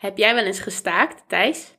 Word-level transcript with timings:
Heb 0.00 0.16
jij 0.16 0.34
wel 0.34 0.44
eens 0.44 0.60
gestaakt, 0.60 1.24
Thijs? 1.28 1.78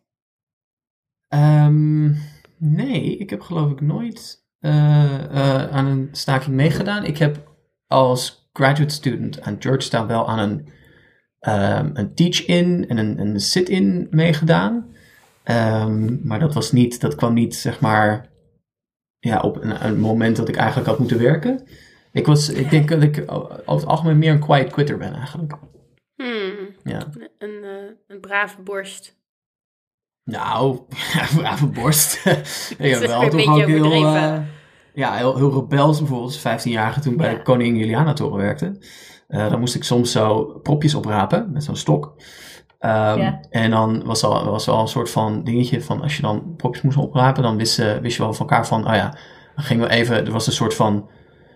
Ehm, 1.28 2.12
nee, 2.58 3.18
ik 3.18 3.30
heb 3.30 3.42
geloof 3.42 3.72
ik 3.72 3.82
nooit 3.82 4.46
eh, 4.60 5.24
eh, 5.24 5.72
aan 5.72 5.86
een 5.86 6.10
staking 6.12 6.56
meegedaan. 6.56 7.04
Ik 7.04 7.18
heb 7.18 7.54
als 7.88 8.50
graduate 8.54 8.94
student 8.94 9.42
aan 9.42 9.56
Georgetown 9.60 10.08
wel 10.08 10.30
aan 10.30 10.40
een, 10.40 10.70
ehm, 11.40 11.90
een 11.94 12.16
teach-in 12.16 12.90
en 12.90 12.98
een, 12.98 13.20
een 13.20 13.40
sit-in 13.40 14.08
meegedaan. 14.10 14.96
Ehm, 15.44 16.28
maar 16.28 16.40
dat 16.40 16.54
was 16.54 16.72
niet, 16.72 17.02
dat 17.02 17.16
kwam 17.16 17.34
niet 17.34 17.56
zeg 17.56 17.80
maar 17.80 18.30
ja, 19.20 19.40
op 19.40 19.62
een, 19.62 19.86
een 19.86 20.00
moment 20.00 20.36
dat 20.36 20.50
ik 20.50 20.56
eigenlijk 20.56 20.88
had 20.90 21.00
moeten 21.00 21.20
werken. 21.20 21.68
Ik, 22.12 22.26
was, 22.26 22.50
ik 22.50 22.70
denk 22.70 22.90
dat 22.90 23.02
ik 23.02 23.24
over 23.28 23.62
het 23.66 23.86
algemeen 23.86 24.18
meer 24.18 24.32
een 24.32 24.40
quiet 24.40 24.72
quitter 24.72 24.98
ben 24.98 25.14
eigenlijk. 25.14 25.58
Ja. 26.84 27.08
een, 27.38 27.64
eh, 27.64 27.70
een 28.08 28.20
brave 28.20 28.62
borst. 28.62 29.20
Nou, 30.24 30.80
brave 31.38 31.68
borst. 31.68 32.16
ik 32.26 32.78
heb 32.78 33.00
weer 33.00 33.08
wel 33.08 33.30
toch 33.30 33.48
ook 33.48 33.66
heel, 33.66 33.94
eh, 34.16 34.38
ja, 34.94 35.14
heel, 35.14 35.36
heel 35.36 35.54
rebels. 35.54 36.00
Bijvoorbeeld 36.00 36.46
als 36.46 36.64
15-jarige 36.64 37.00
toen 37.00 37.18
bij 37.18 37.36
de 37.36 37.42
Koningin 37.42 37.78
Juliana 37.78 38.14
Toren 38.14 38.38
werkte. 38.38 38.78
Eh, 39.28 39.50
dan 39.50 39.60
moest 39.60 39.76
ik 39.76 39.84
soms 39.84 40.12
zo 40.12 40.60
propjes 40.64 40.96
oprapen 40.96 41.52
met 41.52 41.64
zo'n 41.64 41.76
stok. 41.76 42.14
Ehm, 42.80 43.20
Ja. 43.20 43.40
En 43.50 43.70
dan 43.72 44.04
was 44.06 44.24
al, 44.24 44.46
was 44.46 44.68
al 44.68 44.82
een 44.82 44.88
soort 44.88 45.10
van 45.10 45.44
dingetje 45.44 45.82
van 45.82 46.02
als 46.02 46.16
je 46.16 46.22
dan 46.22 46.54
propjes 46.58 46.84
moest 46.84 46.98
oprapen, 46.98 47.44
dan 47.44 47.58
wist, 47.58 47.78
wist 48.02 48.16
je 48.18 48.24
wel 48.24 48.34
van 48.34 48.48
elkaar 48.48 48.68
van, 48.68 48.88
oh 48.88 48.96
ja, 48.96 49.18
dan 49.56 49.64
gingen 49.64 49.88
we 49.88 49.94
even, 49.94 50.26
er 50.26 50.32
was 50.32 50.48
een 50.48 50.54
soort 50.54 50.74
van 50.74 51.10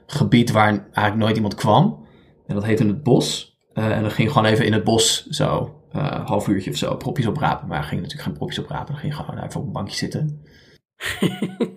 gebied 0.06 0.52
waar 0.52 0.70
eigenlijk 0.70 1.16
nooit 1.16 1.36
iemand 1.36 1.56
kwam. 1.56 2.06
En 2.48 2.56
dat 2.56 2.66
heette 2.66 2.86
het 2.86 3.04
bos. 3.04 3.55
Eh, 3.76 3.92
en 3.92 4.02
dan 4.02 4.12
ging 4.12 4.32
gewoon 4.32 4.48
even 4.48 4.66
in 4.66 4.74
het 4.74 4.84
bos 4.84 5.26
zo, 5.26 5.76
een 5.92 6.26
half 6.26 6.48
uurtje 6.48 6.72
of 6.72 6.78
zo, 6.78 6.96
propjes 6.96 7.28
oprapen. 7.28 7.68
Maar 7.68 7.84
ging 7.84 8.02
natuurlijk 8.02 8.28
geen 8.28 8.38
propjes 8.38 8.60
oprapen, 8.60 8.94
dan 8.94 9.02
ging 9.02 9.16
gewoon 9.16 9.44
even 9.44 9.60
op 9.60 9.66
een 9.66 9.72
bankje 9.72 9.96
zitten. 9.96 10.44
Een 11.20 11.70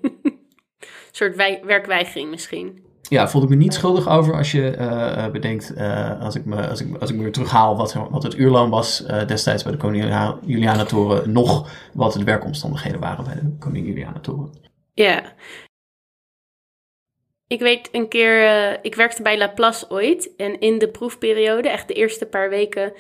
soort 1.12 1.36
werkweigering 1.64 2.30
misschien. 2.30 2.86
Ja, 3.02 3.28
voelde 3.28 3.46
ik 3.46 3.52
me 3.52 3.58
niet 3.58 3.74
schuldig 3.74 4.08
over 4.08 4.34
als 4.34 4.52
je 4.52 4.70
eh, 4.70 5.30
bedenkt, 5.30 5.76
als, 6.20 6.34
ik 6.34 6.44
me, 6.44 6.68
als, 6.68 6.80
ik, 6.80 6.96
als 6.96 7.10
ik 7.10 7.16
me 7.16 7.22
weer 7.22 7.32
terughaal 7.32 7.76
wat, 7.76 7.92
wat 8.10 8.22
het 8.22 8.38
uurloon 8.38 8.70
was 8.70 9.06
destijds 9.26 9.62
bij 9.62 9.72
de 9.72 9.78
Koningin 9.78 10.38
Juliana 10.46 10.84
Toren, 10.84 11.32
nog 11.32 11.70
wat 11.92 12.12
de 12.12 12.24
werkomstandigheden 12.24 13.00
waren 13.00 13.24
bij 13.24 13.34
de 13.34 13.56
Koningin 13.58 13.86
Juliana 13.88 14.20
Toren. 14.20 14.50
Ja. 14.94 15.22
Ik 17.48 17.60
weet 17.60 17.88
een 17.92 18.08
keer, 18.08 18.44
eh, 18.46 18.78
ik 18.82 18.94
werkte 18.94 19.22
bij 19.22 19.38
Laplace 19.38 19.86
ooit. 19.88 20.36
En 20.36 20.60
in 20.60 20.78
de 20.78 20.88
proefperiode, 20.88 21.68
echt 21.68 21.88
de 21.88 21.94
eerste 21.94 22.26
paar 22.26 22.50
weken, 22.50 22.92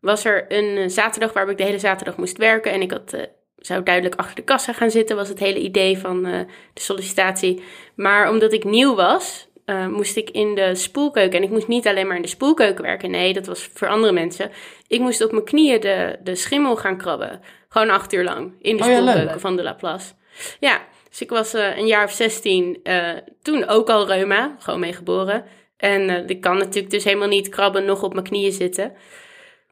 was 0.00 0.24
er 0.24 0.44
een 0.48 0.76
eh, 0.76 0.88
zaterdag 0.88 1.32
waarop 1.32 1.52
ik 1.52 1.58
de 1.58 1.64
hele 1.64 1.78
zaterdag 1.78 2.16
moest 2.16 2.36
werken. 2.36 2.72
En 2.72 2.80
ik 2.80 2.90
had, 2.90 3.12
eh, 3.12 3.22
zou 3.56 3.82
duidelijk 3.82 4.14
achter 4.14 4.34
de 4.34 4.42
kassa 4.42 4.72
gaan 4.72 4.90
zitten, 4.90 5.16
was 5.16 5.28
het 5.28 5.38
hele 5.38 5.58
idee 5.58 5.98
van 5.98 6.22
de 6.22 6.46
sollicitatie. 6.80 7.62
Maar 7.94 8.30
omdat 8.30 8.52
ik 8.52 8.64
nieuw 8.64 8.94
was, 8.94 9.48
moest 9.90 10.16
ik 10.16 10.30
in 10.30 10.54
de 10.54 10.74
spoelkeuken. 10.74 11.38
En 11.38 11.44
ik 11.44 11.50
moest 11.50 11.68
niet 11.68 11.86
alleen 11.86 12.06
maar 12.06 12.16
in 12.16 12.22
de 12.22 12.28
spoelkeuken 12.28 12.84
werken. 12.84 13.10
Nee, 13.10 13.32
dat 13.32 13.46
was 13.46 13.70
voor 13.74 13.88
andere 13.88 14.12
mensen. 14.12 14.50
Ik 14.88 15.00
moest 15.00 15.24
op 15.24 15.32
mijn 15.32 15.44
knieën 15.44 15.80
de, 15.80 16.18
de 16.22 16.34
schimmel 16.34 16.76
gaan 16.76 16.96
krabben. 16.96 17.40
Gewoon 17.68 17.90
acht 17.90 18.12
uur 18.12 18.24
lang. 18.24 18.52
In 18.60 18.76
de 18.76 18.82
Oh 18.82 18.88
ja, 18.88 19.00
leuk. 19.00 19.08
spoelkeuken 19.08 19.40
van 19.40 19.56
de 19.56 19.62
Laplace. 19.62 20.12
Ja, 20.60 20.80
dus 21.16 21.24
ik 21.24 21.34
was 21.34 21.54
eh, 21.54 21.76
een 21.76 21.86
jaar 21.86 22.04
of 22.04 22.12
16, 22.12 22.80
eh, 22.82 23.10
toen 23.42 23.68
ook 23.68 23.88
al 23.88 24.06
reuma, 24.06 24.56
gewoon 24.58 24.80
mee 24.80 24.92
geboren. 24.92 25.44
En 25.76 26.10
eh, 26.10 26.28
ik 26.28 26.40
kan 26.40 26.58
natuurlijk 26.58 26.90
dus 26.90 27.04
helemaal 27.04 27.28
niet 27.28 27.48
krabben, 27.48 27.84
nog 27.84 28.02
op 28.02 28.12
mijn 28.12 28.24
knieën 28.24 28.52
zitten. 28.52 28.92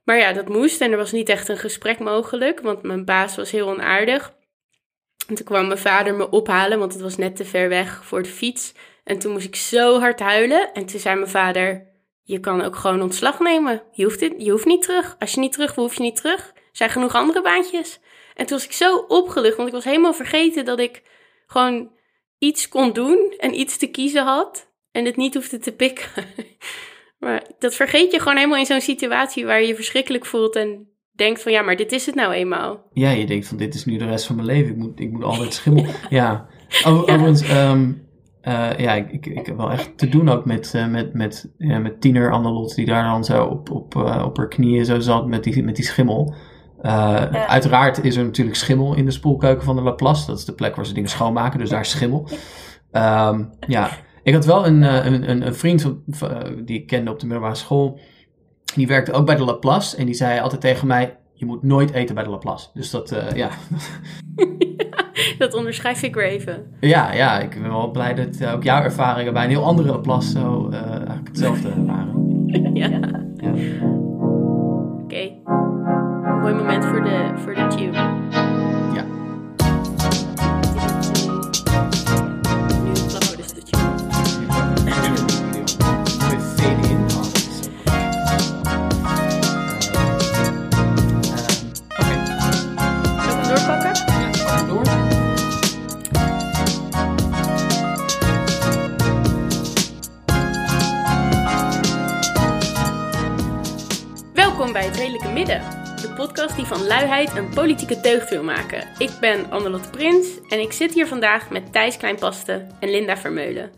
Maar 0.05 0.19
ja, 0.19 0.33
dat 0.33 0.49
moest 0.49 0.81
en 0.81 0.91
er 0.91 0.97
was 0.97 1.13
niet 1.13 1.29
echt 1.29 1.49
een 1.49 1.57
gesprek 1.57 1.99
mogelijk, 1.99 2.61
want 2.61 2.83
mijn 2.83 3.05
baas 3.05 3.37
was 3.37 3.51
heel 3.51 3.69
onaardig. 3.69 4.35
En 5.29 5.35
toen 5.35 5.45
kwam 5.45 5.67
mijn 5.67 5.79
vader 5.79 6.15
me 6.15 6.31
ophalen, 6.31 6.79
want 6.79 6.93
het 6.93 7.03
was 7.03 7.17
net 7.17 7.37
te 7.37 7.45
ver 7.45 7.69
weg 7.69 8.05
voor 8.05 8.23
de 8.23 8.29
fiets. 8.29 8.73
En 9.05 9.19
toen 9.19 9.33
moest 9.33 9.47
ik 9.47 9.57
zo 9.57 9.99
hard 9.99 10.21
huilen. 10.21 10.73
En 10.73 10.87
toen 10.87 11.01
zei 11.01 11.15
mijn 11.17 11.31
vader, 11.31 11.87
je 12.23 12.41
kan 12.41 12.63
ook 12.63 12.77
gewoon 12.77 13.03
ontslag 13.03 13.41
nemen. 13.41 13.83
Je 13.93 14.05
hoeft, 14.05 14.21
je 14.21 14.51
hoeft 14.51 14.67
niet 14.67 14.83
terug. 14.83 15.17
Als 15.19 15.35
je 15.35 15.41
niet 15.41 15.53
terug 15.53 15.75
wil, 15.75 15.85
hoef 15.85 15.95
je 15.95 16.03
niet 16.03 16.17
terug. 16.17 16.47
Er 16.47 16.63
zijn 16.73 16.91
genoeg 16.91 17.15
andere 17.15 17.43
baantjes. 17.43 18.01
En 18.35 18.47
toen 18.47 18.57
was 18.57 18.67
ik 18.67 18.73
zo 18.73 18.97
opgelucht, 18.97 19.57
want 19.57 19.69
ik 19.69 19.75
was 19.75 19.85
helemaal 19.85 20.15
vergeten 20.15 20.65
dat 20.65 20.79
ik 20.79 21.03
gewoon 21.47 21.91
iets 22.39 22.69
kon 22.69 22.93
doen 22.93 23.35
en 23.39 23.61
iets 23.61 23.77
te 23.77 23.87
kiezen 23.87 24.25
had. 24.25 24.73
En 24.91 25.05
het 25.05 25.17
niet 25.17 25.35
hoefde 25.35 25.59
te 25.59 25.73
pikken. 25.73 26.09
maar 27.19 27.47
dat 27.59 27.75
vergeet 27.75 28.13
je 28.13 28.19
gewoon 28.19 28.37
helemaal 28.37 28.59
in 28.59 28.67
zo'n 28.67 28.81
situatie 28.81 29.47
waar 29.47 29.61
je 29.61 29.67
je 29.67 29.75
verschrikkelijk 29.75 30.27
voelt 30.27 30.57
en 30.57 30.89
denkt 31.13 31.43
van 31.43 31.53
ja, 31.53 31.63
maar 31.63 31.77
dit 31.77 31.93
is 31.93 32.07
het 32.07 32.15
nou 32.15 32.33
eenmaal. 32.33 32.87
Ja, 32.93 33.11
je 33.11 33.27
denkt 33.27 33.49
van 33.49 33.57
dit 33.57 33.75
is 33.75 33.85
nu 33.85 33.97
de 33.97 34.07
rest 34.07 34.27
van 34.27 34.37
mijn 34.37 34.49
leven. 34.49 34.71
Ik 34.71 34.77
moet, 34.77 35.01
ik 35.01 35.11
moet 35.11 35.25
altijd 35.25 35.55
schimmel. 35.61 35.87
ja. 36.11 36.47
Overigens, 36.85 37.43
ehm, 37.43 37.93
eh, 38.41 38.71
ja, 38.77 38.93
ik, 38.93 39.11
ik, 39.13 39.27
ik 39.27 39.47
heb 39.47 39.57
wel 39.57 39.71
echt 39.71 39.99
te 39.99 40.09
doen 40.09 40.29
ook 40.29 40.45
met, 40.45 40.75
eh, 40.75 40.89
met, 40.89 41.15
met, 41.15 41.55
ja, 41.59 41.79
met 41.79 42.01
tiener 42.01 42.33
Annelot 42.33 42.75
die 42.75 42.87
daar 42.87 43.05
dan 43.05 43.25
zo 43.25 43.45
op, 43.45 43.71
op, 43.71 43.97
eh, 43.97 44.23
op 44.27 44.37
haar 44.37 44.49
knieën 44.49 44.85
zo 44.85 45.01
zat 45.01 45.27
met 45.27 45.45
die, 45.45 45.63
met 45.63 45.77
die 45.77 45.85
schimmel. 45.85 46.35
Eh, 46.85 47.47
Uiteraard 47.47 48.05
is 48.05 48.17
er 48.17 48.25
natuurlijk 48.25 48.57
schimmel 48.57 48.95
in 48.95 49.05
de 49.05 49.11
spoelkeuken 49.11 49.65
van 49.65 49.77
de 49.77 49.83
Laplace. 49.83 50.27
Dat 50.27 50.39
is 50.39 50.45
de 50.45 50.53
plek 50.53 50.77
waar 50.77 50.87
ze 50.87 50.95
dingen 50.95 51.11
schoonmaken, 51.11 51.59
dus 51.59 51.71
daar 51.71 51.81
is 51.81 51.91
schimmel. 51.91 52.29
Ehm, 52.91 53.45
ja, 53.67 53.91
ik 54.23 54.35
had 54.35 54.45
wel 54.45 54.67
een, 54.67 54.83
eh, 54.83 55.05
een, 55.05 55.31
een, 55.31 55.47
een 55.47 55.55
vriend 55.55 55.85
eh, 56.21 56.29
die 56.65 56.81
ik 56.81 56.87
kende 56.87 57.11
op 57.11 57.21
de 57.21 57.27
middelbare 57.27 57.57
school. 57.57 58.01
Die 58.75 58.87
werkte 58.87 59.13
ook 59.13 59.27
bij 59.27 59.37
de 59.37 59.45
Laplace 59.45 59.97
en 59.97 60.07
die 60.07 60.15
zei 60.15 60.41
altijd 60.41 60.61
tegen 60.61 60.87
mij: 60.87 61.17
Je 61.33 61.47
moet 61.47 61.63
nooit 61.63 61.91
eten 61.91 62.15
bij 62.15 62.25
de 62.25 62.31
Laplace. 62.31 62.69
Dus 62.75 62.91
dat, 62.91 63.15
ja. 63.35 63.49
Dat 65.39 65.55
onderschrijf 65.55 66.03
ik 66.03 66.15
weer 66.15 66.29
even. 66.29 66.67
ja, 66.81 67.13
ja, 67.13 67.41
ik 67.41 67.51
ben 67.51 67.71
wel 67.71 67.91
blij 67.91 68.15
dat 68.15 68.47
ook 68.47 68.63
jouw 68.63 68.83
ervaringen 68.83 69.33
bij 69.33 69.45
een 69.45 69.51
heel 69.51 69.65
andere 69.65 69.89
Laplace 69.89 70.31
zo 70.31 70.69
eigenlijk 70.71 71.29
hetzelfde 71.29 71.85
waren. 71.85 72.43
ja. 72.75 72.89
Ja. 73.37 73.94
Mooi 76.45 76.57
moment 76.57 76.85
voor 76.85 77.03
de, 77.03 77.33
voor 77.37 77.55
de 77.55 77.67
tune. 77.67 77.93
Ja. 78.93 79.05
Nu 82.83 82.93
klappen 83.09 83.31
we 83.31 83.37
dus 83.37 83.53
de 83.53 83.63
tune. 83.63 83.83
Doorpakken? 93.49 93.93
ja, 94.35 94.63
door. 94.67 94.85
Welkom 104.35 104.73
bij 104.73 104.85
Het 104.85 104.97
Redelijke 104.97 105.29
Midden. 105.29 105.74
Podcast 106.25 106.57
die 106.57 106.65
van 106.65 106.87
luiheid 106.87 107.37
een 107.37 107.49
politieke 107.49 108.01
deugd 108.01 108.31
wil 108.31 108.43
maken. 108.43 108.89
Ik 108.99 109.11
ben 109.21 109.51
Annelotte 109.51 109.91
Prins 109.91 110.27
en 110.49 110.61
ik 110.61 110.73
zit 110.73 110.95
hier 110.95 111.07
vandaag 111.07 111.51
met 111.51 111.73
Thijs 111.73 111.97
Kleinpaste 111.97 112.67
en 112.81 112.91
Linda 112.91 113.17
Vermeulen. 113.17 113.73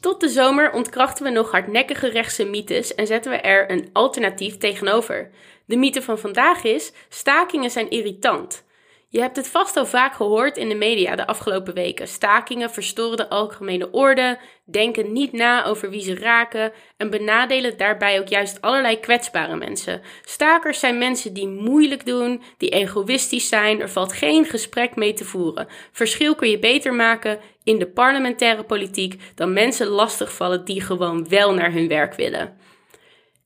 Tot 0.00 0.20
de 0.20 0.28
zomer 0.28 0.72
ontkrachten 0.72 1.24
we 1.24 1.30
nog 1.30 1.50
hardnekkige 1.50 2.08
rechtse 2.08 2.44
mythes 2.44 2.94
en 2.94 3.06
zetten 3.06 3.30
we 3.30 3.36
er 3.36 3.70
een 3.70 3.88
alternatief 3.92 4.56
tegenover. 4.56 5.30
De 5.66 5.76
mythe 5.76 6.02
van 6.02 6.18
vandaag 6.18 6.64
is: 6.64 6.92
stakingen 7.08 7.70
zijn 7.70 7.90
irritant. 7.90 8.64
Je 9.14 9.20
hebt 9.20 9.36
het 9.36 9.48
vast 9.48 9.76
al 9.76 9.86
vaak 9.86 10.14
gehoord 10.14 10.56
in 10.56 10.68
de 10.68 10.74
media 10.74 11.16
de 11.16 11.26
afgelopen 11.26 11.74
weken. 11.74 12.08
Stakingen 12.08 12.70
verstoren 12.70 13.16
de 13.16 13.28
algemene 13.28 13.90
orde, 13.90 14.38
denken 14.64 15.12
niet 15.12 15.32
na 15.32 15.64
over 15.64 15.90
wie 15.90 16.02
ze 16.02 16.14
raken 16.14 16.72
en 16.96 17.10
benadelen 17.10 17.76
daarbij 17.76 18.20
ook 18.20 18.28
juist 18.28 18.60
allerlei 18.60 19.00
kwetsbare 19.00 19.56
mensen. 19.56 20.00
Stakers 20.24 20.80
zijn 20.80 20.98
mensen 20.98 21.34
die 21.34 21.48
moeilijk 21.48 22.06
doen, 22.06 22.42
die 22.58 22.68
egoïstisch 22.70 23.48
zijn, 23.48 23.80
er 23.80 23.90
valt 23.90 24.12
geen 24.12 24.44
gesprek 24.44 24.96
mee 24.96 25.12
te 25.12 25.24
voeren. 25.24 25.68
Verschil 25.92 26.34
kun 26.34 26.50
je 26.50 26.58
beter 26.58 26.94
maken 26.94 27.38
in 27.64 27.78
de 27.78 27.86
parlementaire 27.86 28.64
politiek 28.64 29.20
dan 29.34 29.52
mensen 29.52 29.86
lastigvallen 29.86 30.64
die 30.64 30.80
gewoon 30.80 31.28
wel 31.28 31.54
naar 31.54 31.72
hun 31.72 31.88
werk 31.88 32.14
willen. 32.14 32.56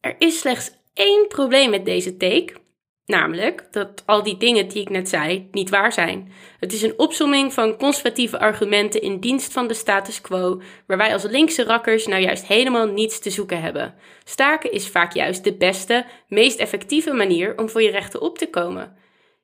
Er 0.00 0.14
is 0.18 0.38
slechts 0.38 0.70
één 0.94 1.28
probleem 1.28 1.70
met 1.70 1.84
deze 1.84 2.16
take. 2.16 2.66
Namelijk 3.08 3.68
dat 3.70 4.02
al 4.06 4.22
die 4.22 4.36
dingen 4.36 4.68
die 4.68 4.80
ik 4.80 4.88
net 4.88 5.08
zei 5.08 5.48
niet 5.50 5.70
waar 5.70 5.92
zijn. 5.92 6.32
Het 6.60 6.72
is 6.72 6.82
een 6.82 6.98
opsomming 6.98 7.52
van 7.52 7.76
conservatieve 7.76 8.38
argumenten 8.38 9.02
in 9.02 9.20
dienst 9.20 9.52
van 9.52 9.68
de 9.68 9.74
status 9.74 10.20
quo, 10.20 10.60
waar 10.86 10.96
wij 10.96 11.12
als 11.12 11.22
linkse 11.22 11.64
rakkers 11.64 12.06
nou 12.06 12.22
juist 12.22 12.46
helemaal 12.46 12.86
niets 12.86 13.18
te 13.18 13.30
zoeken 13.30 13.60
hebben. 13.60 13.94
Staken 14.24 14.72
is 14.72 14.88
vaak 14.88 15.12
juist 15.12 15.44
de 15.44 15.56
beste, 15.56 16.06
meest 16.28 16.58
effectieve 16.58 17.12
manier 17.12 17.58
om 17.58 17.68
voor 17.68 17.82
je 17.82 17.90
rechten 17.90 18.20
op 18.20 18.38
te 18.38 18.50
komen. 18.50 18.96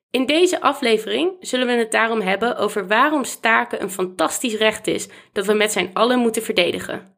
In 0.09 0.25
deze 0.25 0.61
aflevering 0.61 1.31
zullen 1.39 1.67
we 1.67 1.73
het 1.73 1.91
daarom 1.91 2.21
hebben 2.21 2.57
over 2.57 2.87
waarom 2.87 3.23
staken 3.23 3.81
een 3.81 3.91
fantastisch 3.91 4.55
recht 4.55 4.87
is 4.87 5.07
dat 5.31 5.45
we 5.45 5.53
met 5.53 5.71
z'n 5.71 5.89
allen 5.93 6.19
moeten 6.19 6.43
verdedigen. 6.43 7.17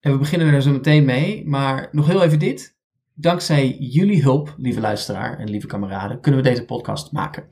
En 0.00 0.12
we 0.12 0.18
beginnen 0.18 0.54
er 0.54 0.62
zo 0.62 0.70
meteen 0.70 1.04
mee, 1.04 1.46
maar 1.46 1.88
nog 1.92 2.06
heel 2.06 2.22
even 2.22 2.38
dit. 2.38 2.77
Dankzij 3.20 3.76
jullie 3.78 4.22
hulp, 4.22 4.54
lieve 4.56 4.80
luisteraar 4.80 5.38
en 5.38 5.50
lieve 5.50 5.66
kameraden, 5.66 6.20
kunnen 6.20 6.42
we 6.42 6.48
deze 6.48 6.64
podcast 6.64 7.12
maken. 7.12 7.44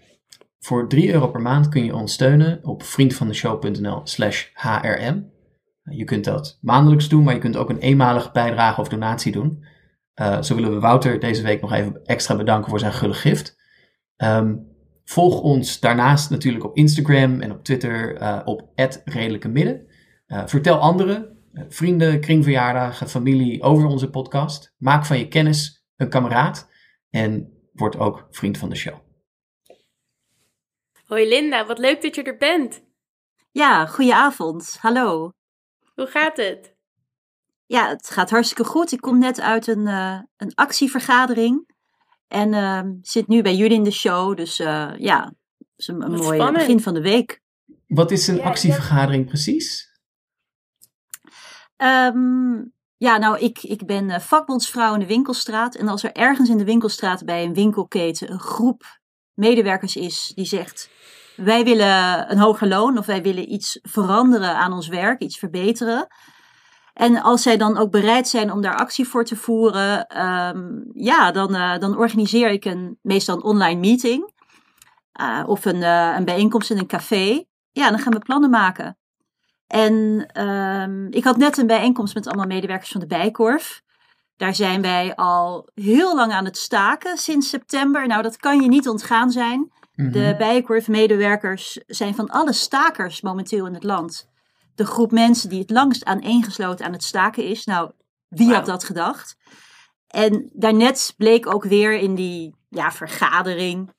Voor 0.59 0.89
3 0.89 1.13
euro 1.13 1.29
per 1.29 1.41
maand 1.41 1.69
kun 1.69 1.85
je 1.85 1.95
ons 1.95 2.13
steunen 2.13 2.59
op 2.63 2.83
vriendvandeshow.nl 2.83 4.01
slash 4.05 4.47
hrm. 4.55 5.31
Je 5.83 6.05
kunt 6.05 6.25
dat 6.25 6.59
maandelijks 6.61 7.09
doen, 7.09 7.25
maar 7.25 7.35
je 7.35 7.41
kunt 7.41 7.57
ook 7.57 7.71
een 7.71 7.79
eenmalige 7.79 8.31
bijdrage 8.33 8.81
of 8.81 8.89
donatie 8.89 9.33
doen. 9.33 9.65
Uh, 10.21 10.43
zo 10.43 10.55
willen 10.55 10.73
we 10.73 10.81
Wouter 10.81 11.21
deze 11.21 11.43
week 11.43 11.61
nog 11.61 11.73
even 11.73 12.05
extra 12.05 12.37
bedanken 12.37 12.71
voor 12.71 12.79
zijn 12.79 12.93
gulle 12.93 13.15
gift. 13.15 13.57
Um, 14.17 14.67
volg 15.05 15.41
ons 15.41 15.81
daarnaast 15.81 16.31
natuurlijk 16.31 16.65
op 16.65 16.77
Instagram 16.77 17.41
en 17.41 17.53
op 17.53 17.65
Twitter 17.65 18.23
uh, 18.23 18.41
op 18.45 18.71
redelijke 19.05 19.49
midden. 19.49 19.87
Uh, 20.27 20.43
vertel 20.47 20.79
anderen, 20.79 21.36
vrienden, 21.69 22.21
kringverjaardagen, 22.21 23.09
familie 23.09 23.63
over 23.63 23.87
onze 23.87 24.11
podcast. 24.11 24.75
Maak 24.79 25.07
van 25.07 25.19
je 25.19 25.29
kennis 25.29 25.85
een 25.97 26.09
kameraad 26.09 26.69
en 27.11 27.53
word 27.73 27.97
ook 27.97 28.27
vriend 28.31 28.59
van 28.59 28.69
de 28.69 28.77
show. 28.77 28.95
Hoi 31.07 31.29
Linda, 31.29 31.67
wat 31.67 31.79
leuk 31.79 32.03
dat 32.03 32.15
je 32.15 32.23
er 32.23 32.37
bent. 32.37 32.83
Ja, 33.51 33.87
goedenavond. 33.87 34.77
Hallo. 34.81 35.33
Hoe 35.95 36.07
gaat 36.07 36.37
het? 36.37 36.75
Ja, 37.67 37.89
het 37.89 38.11
gaat 38.11 38.31
hartstikke 38.31 38.65
goed. 38.65 38.93
Ik 38.93 39.01
kom 39.01 39.19
net 39.19 39.41
uit 39.41 39.67
een, 39.67 39.87
uh, 39.87 40.21
een 40.37 40.55
actievergadering. 40.55 41.75
En 42.29 42.53
uh, 42.53 42.81
zit 43.03 43.29
nu 43.29 43.43
bij 43.43 43.55
jullie 43.55 43.77
in 43.77 43.85
de 43.85 43.91
show. 43.91 44.37
Dus 44.37 44.61
uh, 44.61 44.93
ja, 44.97 45.25
het 45.59 45.69
is 45.77 45.89
een, 45.89 46.03
een 46.03 46.13
mooi 46.13 46.53
begin 46.53 46.81
van 46.81 46.95
de 46.95 47.01
week. 47.01 47.43
Wat 47.87 48.11
is 48.11 48.27
een 48.27 48.37
ja, 48.37 48.43
actievergadering 48.43 49.23
ja. 49.23 49.29
precies? 49.29 49.86
Um, 51.77 52.75
ja, 52.97 53.17
nou, 53.17 53.39
ik, 53.39 53.63
ik 53.63 53.87
ben 53.87 54.21
vakbondsvrouw 54.21 54.95
in 54.95 55.01
de 55.01 55.07
winkelstraat. 55.07 55.75
En 55.75 55.89
als 55.89 56.03
er 56.03 56.13
ergens 56.13 56.49
in 56.49 56.59
de 56.59 56.65
winkelstraat 56.65 57.25
bij 57.25 57.45
een 57.45 57.55
winkelketen 57.55 58.31
een 58.31 58.41
groep 58.41 59.01
medewerkers 59.35 59.97
is 59.97 60.33
die 60.35 60.45
zegt: 60.45 60.91
Wij 61.37 61.65
willen 61.65 62.31
een 62.31 62.39
hoger 62.39 62.69
loon 62.69 62.99
of 62.99 63.07
wij 63.07 63.23
willen 63.23 63.53
iets 63.53 63.79
veranderen 63.83 64.57
aan 64.57 64.73
ons 64.73 64.89
werk, 64.89 65.21
iets 65.21 65.39
verbeteren. 65.39 66.07
En 66.93 67.23
als 67.23 67.43
zij 67.43 67.57
dan 67.57 67.77
ook 67.77 67.91
bereid 67.91 68.29
zijn 68.29 68.53
om 68.53 68.61
daar 68.61 68.77
actie 68.77 69.09
voor 69.09 69.25
te 69.25 69.37
voeren, 69.37 70.23
um, 70.23 70.91
ja, 70.93 71.31
dan, 71.31 71.55
uh, 71.55 71.79
dan 71.79 71.97
organiseer 71.97 72.51
ik 72.51 72.65
een, 72.65 72.99
meestal 73.03 73.37
een 73.37 73.43
online 73.43 73.81
meeting. 73.81 74.33
Uh, 75.21 75.43
of 75.47 75.65
een, 75.65 75.83
een 75.83 76.25
bijeenkomst 76.25 76.71
in 76.71 76.79
een 76.79 76.87
café. 76.87 77.45
Ja, 77.73 77.91
dan 77.91 77.99
gaan 77.99 78.13
we 78.13 78.19
plannen 78.19 78.51
maken. 78.51 78.99
En 79.67 80.27
um, 80.43 81.07
ik 81.11 81.25
had 81.25 81.37
net 81.37 81.59
een 81.59 81.67
bijeenkomst 81.67 82.15
met 82.15 82.27
allemaal 82.27 82.47
medewerkers 82.47 82.91
van 82.91 83.01
de 83.01 83.07
Bijkorf. 83.07 83.83
Daar 84.37 84.55
zijn 84.55 84.83
wij 84.83 85.15
al 85.15 85.69
heel 85.75 86.15
lang 86.15 86.33
aan 86.33 86.45
het 86.45 86.57
staken 86.57 87.19
sinds 87.19 87.49
september. 87.49 88.07
Nou, 88.07 88.23
dat 88.23 88.37
kan 88.37 88.61
je 88.61 88.69
niet 88.69 88.89
ontgaan 88.89 89.31
zijn. 89.31 89.59
Mm 89.59 89.71
-hmm. 89.95 90.13
De 90.13 90.35
Bijenkorf-medewerkers 90.39 91.81
zijn 91.87 92.15
van 92.15 92.29
alle 92.29 92.53
stakers 92.53 93.21
momenteel 93.21 93.67
in 93.67 93.75
het 93.75 93.85
land 93.85 94.29
de 94.77 94.87
groep 94.87 95.11
mensen 95.11 95.49
die 95.49 95.61
het 95.61 95.71
langst 95.71 96.05
aaneengesloten 96.05 96.87
aan 96.87 96.93
het 96.93 97.03
staken 97.03 97.45
is. 97.45 97.65
Nou, 97.65 97.91
wie 98.29 98.47
wow. 98.47 98.57
had 98.57 98.67
dat 98.67 98.85
gedacht? 98.85 99.37
En 100.07 100.51
daarnet 100.53 101.15
bleek 101.17 101.47
ook 101.47 101.65
weer 101.65 101.93
in 101.93 102.15
die 102.15 102.55
ja, 102.69 102.93
vergadering, 102.93 103.93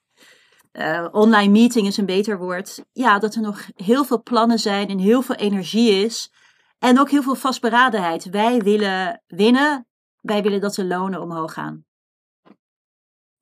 uh, 0.77 1.07
online 1.12 1.51
meeting 1.51 1.88
is 1.88 1.97
een 1.97 2.06
beter 2.06 2.38
woord, 2.38 2.85
ja, 2.91 3.19
dat 3.19 3.35
er 3.35 3.41
nog 3.41 3.65
heel 3.75 4.06
veel 4.06 4.24
plannen 4.24 4.59
zijn 4.59 4.88
en 4.88 5.00
heel 5.00 5.21
veel 5.21 5.35
energie 5.35 5.91
is. 6.06 6.31
En 6.79 7.00
ook 7.00 7.09
heel 7.09 7.21
veel 7.21 7.35
vastberadenheid. 7.35 8.29
Wij 8.29 8.62
willen 8.62 9.24
winnen, 9.27 9.88
wij 10.21 10.41
willen 10.41 10.62
dat 10.62 10.75
de 10.75 10.85
lonen 10.85 11.21
omhoog 11.21 11.53
gaan. 11.53 11.85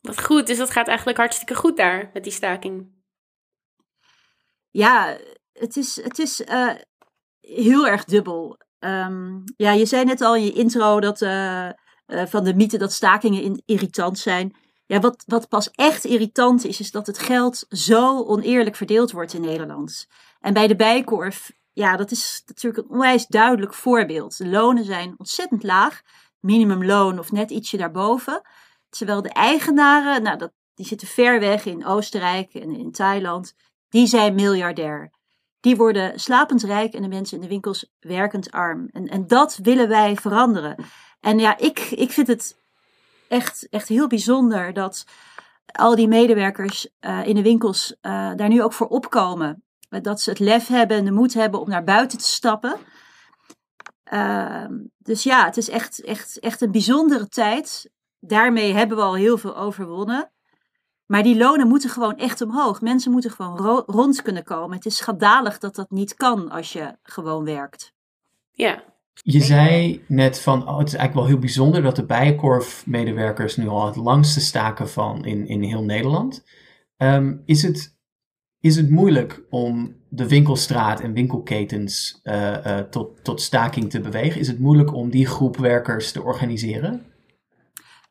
Wat 0.01 0.23
goed, 0.23 0.47
dus 0.47 0.57
dat 0.57 0.71
gaat 0.71 0.87
eigenlijk 0.87 1.17
hartstikke 1.17 1.55
goed 1.55 1.77
daar 1.77 2.09
met 2.13 2.23
die 2.23 2.31
staking. 2.31 2.93
Ja, 4.69 5.17
het 5.51 5.75
is, 5.75 6.03
het 6.03 6.19
is 6.19 6.41
uh, 6.41 6.73
heel 7.39 7.87
erg 7.87 8.03
dubbel. 8.03 8.57
Um, 8.79 9.43
ja, 9.57 9.71
je 9.71 9.85
zei 9.85 10.03
net 10.03 10.21
al 10.21 10.35
in 10.35 10.43
je 10.43 10.53
intro 10.53 10.99
dat, 10.99 11.21
uh, 11.21 11.69
uh, 12.07 12.25
van 12.25 12.43
de 12.43 12.55
mythe 12.55 12.77
dat 12.77 12.91
stakingen 12.91 13.41
in, 13.41 13.61
irritant 13.65 14.19
zijn. 14.19 14.55
Ja, 14.85 14.99
wat, 14.99 15.23
wat 15.27 15.49
pas 15.49 15.71
echt 15.71 16.03
irritant 16.03 16.65
is, 16.65 16.79
is 16.79 16.91
dat 16.91 17.07
het 17.07 17.19
geld 17.19 17.65
zo 17.69 18.23
oneerlijk 18.23 18.75
verdeeld 18.75 19.11
wordt 19.11 19.33
in 19.33 19.41
Nederland. 19.41 20.07
En 20.39 20.53
bij 20.53 20.67
de 20.67 20.75
bijkorf, 20.75 21.51
ja, 21.73 21.95
dat 21.95 22.11
is 22.11 22.43
natuurlijk 22.45 22.83
een 22.83 22.93
onwijs 22.93 23.27
duidelijk 23.27 23.73
voorbeeld. 23.73 24.37
De 24.37 24.47
lonen 24.47 24.85
zijn 24.85 25.13
ontzettend 25.17 25.63
laag, 25.63 26.01
minimumloon 26.39 27.19
of 27.19 27.31
net 27.31 27.51
ietsje 27.51 27.77
daarboven. 27.77 28.41
Terwijl 28.89 29.21
de 29.21 29.33
eigenaren, 29.33 30.23
nou, 30.23 30.37
dat, 30.37 30.51
die 30.73 30.85
zitten 30.85 31.07
ver 31.07 31.39
weg 31.39 31.65
in 31.65 31.85
Oostenrijk 31.85 32.53
en 32.53 32.75
in 32.75 32.91
Thailand, 32.91 33.53
die 33.89 34.07
zijn 34.07 34.35
miljardair 34.35 35.11
die 35.65 35.75
worden 35.75 36.19
slapend 36.19 36.63
rijk 36.63 36.93
en 36.93 37.01
de 37.01 37.07
mensen 37.07 37.35
in 37.35 37.43
de 37.43 37.49
winkels 37.49 37.91
werkend 37.99 38.51
arm. 38.51 38.89
En, 38.91 39.07
en 39.07 39.27
dat 39.27 39.59
willen 39.61 39.87
wij 39.87 40.15
veranderen. 40.15 40.75
En 41.19 41.39
ja, 41.39 41.57
ik, 41.57 41.79
ik 41.79 42.11
vind 42.11 42.27
het 42.27 42.55
echt, 43.27 43.67
echt 43.69 43.87
heel 43.87 44.07
bijzonder 44.07 44.73
dat 44.73 45.05
al 45.65 45.95
die 45.95 46.07
medewerkers 46.07 46.87
uh, 47.01 47.27
in 47.27 47.35
de 47.35 47.41
winkels 47.41 47.95
uh, 48.01 48.31
daar 48.35 48.49
nu 48.49 48.63
ook 48.63 48.73
voor 48.73 48.87
opkomen. 48.87 49.63
Dat 49.89 50.21
ze 50.21 50.29
het 50.29 50.39
lef 50.39 50.67
hebben 50.67 50.97
en 50.97 51.05
de 51.05 51.11
moed 51.11 51.33
hebben 51.33 51.59
om 51.59 51.69
naar 51.69 51.83
buiten 51.83 52.17
te 52.17 52.27
stappen. 52.27 52.75
Uh, 54.13 54.65
dus 54.97 55.23
ja, 55.23 55.45
het 55.45 55.57
is 55.57 55.69
echt, 55.69 56.01
echt, 56.01 56.39
echt 56.39 56.61
een 56.61 56.71
bijzondere 56.71 57.27
tijd. 57.27 57.89
Daarmee 58.19 58.73
hebben 58.73 58.97
we 58.97 59.03
al 59.03 59.15
heel 59.15 59.37
veel 59.37 59.57
overwonnen. 59.57 60.31
Maar 61.05 61.23
die 61.23 61.37
lonen 61.37 61.67
moeten 61.67 61.89
gewoon 61.89 62.17
echt 62.17 62.41
omhoog. 62.41 62.81
Mensen 62.81 63.11
moeten 63.11 63.31
gewoon 63.31 63.83
rond 63.85 64.21
kunnen 64.21 64.43
komen. 64.43 64.75
Het 64.75 64.85
is 64.85 64.95
schandalig 64.95 65.57
dat 65.57 65.75
dat 65.75 65.89
niet 65.89 66.13
kan 66.13 66.51
als 66.51 66.73
je 66.73 66.97
gewoon 67.03 67.43
werkt. 67.43 67.93
Ja. 68.51 68.83
Je 69.23 69.41
zei 69.41 70.03
net 70.07 70.39
van, 70.39 70.67
oh, 70.67 70.77
het 70.77 70.87
is 70.87 70.93
eigenlijk 70.93 71.13
wel 71.13 71.25
heel 71.25 71.45
bijzonder 71.45 71.81
dat 71.81 71.95
de 71.95 72.05
Bijenkorf-medewerkers 72.05 73.57
nu 73.57 73.67
al 73.67 73.85
het 73.85 73.95
langste 73.95 74.39
staken 74.39 74.89
van 74.89 75.25
in, 75.25 75.47
in 75.47 75.61
heel 75.61 75.83
Nederland. 75.83 76.43
Um, 76.97 77.41
is, 77.45 77.61
het, 77.61 77.97
is 78.59 78.75
het 78.75 78.89
moeilijk 78.89 79.41
om 79.49 79.95
de 80.09 80.27
winkelstraat 80.27 80.99
en 80.99 81.13
winkelketens 81.13 82.19
uh, 82.23 82.51
uh, 82.65 82.77
tot, 82.77 83.23
tot 83.23 83.41
staking 83.41 83.89
te 83.89 83.99
bewegen? 83.99 84.39
Is 84.39 84.47
het 84.47 84.59
moeilijk 84.59 84.93
om 84.93 85.09
die 85.09 85.27
groep 85.27 85.57
werkers 85.57 86.11
te 86.11 86.21
organiseren? 86.21 87.05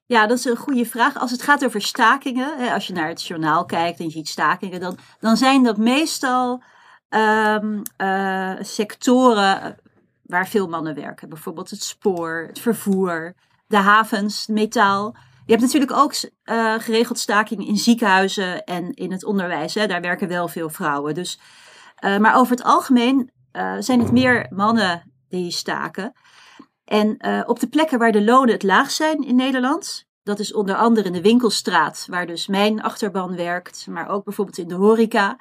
Ja, 0.07 0.27
dat 0.27 0.39
is 0.39 0.45
een 0.45 0.57
goede 0.57 0.85
vraag. 0.87 1.19
Als 1.19 1.31
het 1.31 1.43
gaat 1.43 1.65
over 1.65 1.83
stakingen, 1.83 2.59
hè, 2.59 2.73
als 2.73 2.87
je 2.87 2.93
naar 2.93 3.09
het 3.09 3.27
journaal 3.27 3.65
kijkt 3.65 3.99
en 3.99 4.05
je 4.05 4.11
ziet 4.11 4.29
stakingen, 4.29 4.81
dan, 4.81 4.99
dan 5.21 5.37
zijn 5.37 5.63
dat 5.63 5.77
meestal 5.77 6.63
um, 7.09 7.83
uh, 7.99 8.53
sectoren 8.61 9.77
waar 10.25 10.49
veel 10.49 10.69
mannen 10.69 10.95
werken. 10.95 11.29
Bijvoorbeeld 11.29 11.71
het 11.71 11.83
spoor, 11.83 12.45
het 12.49 12.59
vervoer, 12.59 13.35
de 13.67 13.77
havens, 13.77 14.47
metaal. 14.47 15.17
Je 15.47 15.53
hebt 15.53 15.63
natuurlijk 15.63 15.93
ook 15.93 16.15
uh, 16.45 16.75
geregeld 16.79 17.19
stakingen 17.19 17.67
in 17.67 17.77
ziekenhuizen 17.77 18.65
en 18.65 18.95
in 18.95 19.13
het 19.13 19.25
onderwijs. 19.25 19.75
Hè. 19.75 19.87
Daar 19.87 20.01
werken 20.01 20.29
wel 20.29 20.49
veel 20.49 20.69
vrouwen. 20.69 21.15
Dus, 21.15 21.41
uh, 22.05 22.19
maar 22.19 22.37
over 22.37 22.57
het 22.57 22.65
algemeen 22.65 23.31
zijn 23.79 24.01
het 24.01 24.13
meer 24.13 24.47
mannen 24.51 25.13
die 25.29 25.51
staken. 25.51 26.13
En 26.85 27.17
op 27.47 27.61
de 27.61 27.69
plekken 27.69 27.99
waar 27.99 28.13
de 28.13 28.25
lonen 28.25 28.55
het 28.55 28.63
laag 28.63 28.91
zijn 28.91 29.23
in 29.23 29.37
Nederland, 29.37 30.07
dat 30.23 30.39
is 30.39 30.53
onder 30.53 30.77
andere 30.77 31.07
in 31.07 31.13
de 31.13 31.21
winkelstraat, 31.21 32.07
waar 32.11 32.27
dus 32.27 32.47
mijn 32.47 32.83
achterban 32.83 33.37
werkt, 33.37 33.87
maar 33.87 34.09
ook 34.09 34.25
bijvoorbeeld 34.25 34.59
in 34.59 34.69
de 34.69 34.75
horeca, 34.75 35.39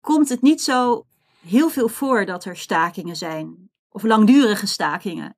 komt 0.00 0.28
het 0.28 0.42
niet 0.42 0.62
zo 0.62 1.06
heel 1.46 1.68
veel 1.68 1.88
voor 1.88 2.24
dat 2.24 2.44
er 2.44 2.56
stakingen 2.56 3.16
zijn. 3.16 3.63
Of 3.94 4.02
langdurige 4.02 4.66
stakingen. 4.66 5.36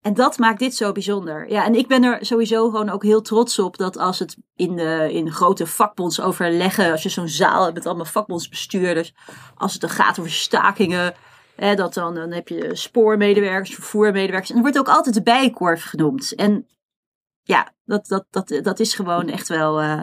En 0.00 0.14
dat 0.14 0.38
maakt 0.38 0.58
dit 0.58 0.74
zo 0.74 0.92
bijzonder. 0.92 1.50
Ja, 1.50 1.64
en 1.64 1.74
ik 1.74 1.86
ben 1.86 2.04
er 2.04 2.26
sowieso 2.26 2.70
gewoon 2.70 2.90
ook 2.90 3.02
heel 3.02 3.22
trots 3.22 3.58
op 3.58 3.76
dat 3.76 3.96
als 3.96 4.18
het 4.18 4.36
in 4.56 4.76
de, 4.76 5.08
in 5.12 5.30
grote 5.30 5.66
vakbondsoverleggen, 5.66 6.90
als 6.90 7.02
je 7.02 7.08
zo'n 7.08 7.28
zaal 7.28 7.62
hebt 7.62 7.74
met 7.74 7.86
allemaal 7.86 8.04
vakbondsbestuurders, 8.04 9.14
als 9.54 9.72
het 9.72 9.80
dan 9.80 9.90
gaat 9.90 10.18
over 10.18 10.30
stakingen, 10.30 11.14
Hè, 11.58 11.74
dat 11.74 11.94
dan, 11.94 12.14
dan 12.14 12.32
heb 12.32 12.48
je 12.48 12.74
spoormedewerkers, 12.74 13.74
vervoermedewerkers. 13.74 14.50
En 14.50 14.56
er 14.56 14.62
wordt 14.62 14.78
ook 14.78 14.88
altijd 14.88 15.14
de 15.14 15.22
bijenkorf 15.22 15.84
genoemd. 15.84 16.34
En 16.34 16.66
ja, 17.42 17.72
dat, 17.84 18.06
dat, 18.06 18.26
dat, 18.30 18.60
dat 18.62 18.80
is 18.80 18.94
gewoon 18.94 19.28
echt 19.28 19.48
wel 19.48 19.82
uh, 19.82 20.02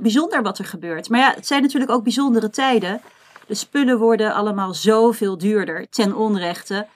bijzonder 0.00 0.42
wat 0.42 0.58
er 0.58 0.64
gebeurt. 0.64 1.08
Maar 1.08 1.20
ja, 1.20 1.34
het 1.34 1.46
zijn 1.46 1.62
natuurlijk 1.62 1.90
ook 1.90 2.02
bijzondere 2.02 2.50
tijden. 2.50 3.00
De 3.46 3.54
spullen 3.54 3.98
worden 3.98 4.34
allemaal 4.34 4.74
zoveel 4.74 5.38
duurder 5.38 5.88
ten 5.88 6.16
onrechte. 6.16 6.86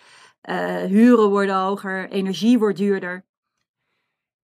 Uh, 0.44 0.76
huren 0.76 1.28
worden 1.28 1.56
hoger, 1.56 2.10
energie 2.10 2.58
wordt 2.58 2.78
duurder. 2.78 3.24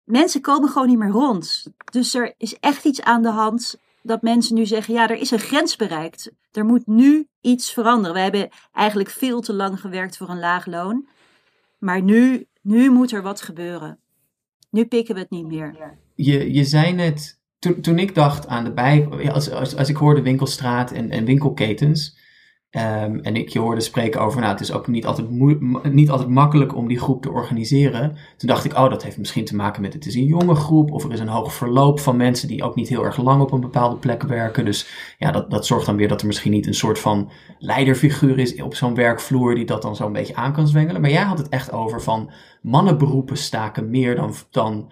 Mensen 0.04 0.42
komen 0.42 0.70
gewoon 0.70 0.88
niet 0.88 0.98
meer 0.98 1.10
rond. 1.10 1.68
Dus 1.92 2.14
er 2.14 2.34
is 2.38 2.60
echt 2.60 2.86
iets 2.86 3.02
aan 3.02 3.22
de 3.22 3.30
hand 3.30 3.76
dat 4.02 4.22
mensen 4.22 4.56
nu 4.56 4.66
zeggen: 4.66 4.94
ja, 4.94 5.10
er 5.10 5.18
is 5.18 5.32
een 5.32 5.40
grens 5.40 5.76
bereikt. 5.76 6.32
Er 6.52 6.66
moet 6.66 6.88
nu 6.88 7.28
iets 7.42 7.74
veranderen. 7.74 8.14
We 8.14 8.20
hebben 8.20 8.50
eigenlijk 8.72 9.10
veel 9.10 9.42
te 9.42 9.54
lang 9.54 9.80
gewerkt 9.80 10.18
voor 10.18 10.30
een 10.30 10.40
laag 10.40 10.66
loon. 10.66 11.08
Maar 11.78 12.02
nu, 12.02 12.48
nu 12.62 12.90
moet 12.90 13.12
er 13.12 13.22
wat 13.22 13.42
gebeuren. 13.42 14.00
Nu 14.70 14.86
pikken 14.86 15.16
we 15.16 15.22
het 15.22 15.30
niet 15.30 15.46
meer. 15.46 15.98
Je, 16.16 16.54
je 16.54 16.64
zei 16.64 16.94
net, 16.94 17.40
toen, 17.82 18.00
ik 18.00 18.16
dacht 18.16 18.48
aan 18.48 18.64
de 18.64 18.72
bij, 18.72 19.08
als, 19.32 19.52
als, 19.52 19.76
als 19.76 19.90
ik 19.90 19.96
hoorde 19.96 20.22
winkelstraat 20.22 20.92
en, 20.92 21.10
en 21.10 21.26
winkelketens, 21.26 22.22
Ehm, 22.74 23.20
en 23.22 23.36
ik 23.36 23.50
je 23.50 23.60
hoorde 23.60 23.82
spreken 23.82 24.22
over, 24.22 24.40
nou, 24.40 24.52
het 24.52 24.62
is 24.62 24.72
ook 24.72 24.88
niet 24.88 25.06
altijd, 25.06 25.30
niet 25.94 26.10
altijd 26.10 26.30
makkelijk 26.30 26.76
om 26.76 26.88
die 26.88 27.00
groep 27.00 27.22
te 27.22 27.32
organiseren. 27.32 28.18
Toen 28.38 28.48
dacht 28.48 28.66
ik, 28.66 28.74
oh, 28.74 28.90
dat 28.90 29.04
heeft 29.04 29.18
misschien 29.18 29.46
te 29.46 29.56
maken 29.56 29.82
met 29.82 29.94
het 29.94 30.06
is 30.06 30.16
een 30.16 30.26
jonge 30.26 30.56
groep, 30.56 30.92
of 30.92 31.04
er 31.04 31.12
is 31.12 31.20
een 31.20 31.28
hoog 31.28 31.54
verloop 31.54 32.00
van 32.00 32.18
mensen 32.18 32.48
die 32.48 32.64
ook 32.64 32.76
niet 32.76 32.90
heel 32.90 33.04
erg 33.04 33.18
lang 33.18 33.42
op 33.42 33.52
een 33.52 33.60
bepaalde 33.60 33.96
plek 33.96 34.24
werken. 34.24 34.66
Dus 34.66 34.88
ja, 35.18 35.32
dat, 35.32 35.52
dat 35.52 35.66
zorgt 35.66 35.86
dan 35.86 35.96
weer 35.96 36.08
dat 36.08 36.22
er 36.22 36.28
misschien 36.28 36.52
niet 36.52 36.68
een 36.68 36.74
soort 36.74 37.00
van 37.00 37.30
leiderfiguur 37.60 38.40
is 38.40 38.62
op 38.62 38.76
zo'n 38.76 38.96
werkvloer 38.96 39.56
die 39.56 39.66
dat 39.66 39.82
dan 39.82 39.96
zo'n 39.96 40.14
beetje 40.14 40.36
aan 40.36 40.54
kan 40.54 40.68
zwengelen. 40.68 41.02
Maar 41.02 41.12
jij 41.12 41.24
had 41.24 41.38
het 41.38 41.50
echt 41.50 41.72
over 41.72 42.02
van 42.02 42.32
mannenberoepen 42.62 43.38
staken 43.38 43.90
meer 43.90 44.16
dan, 44.16 44.34
dan 44.52 44.92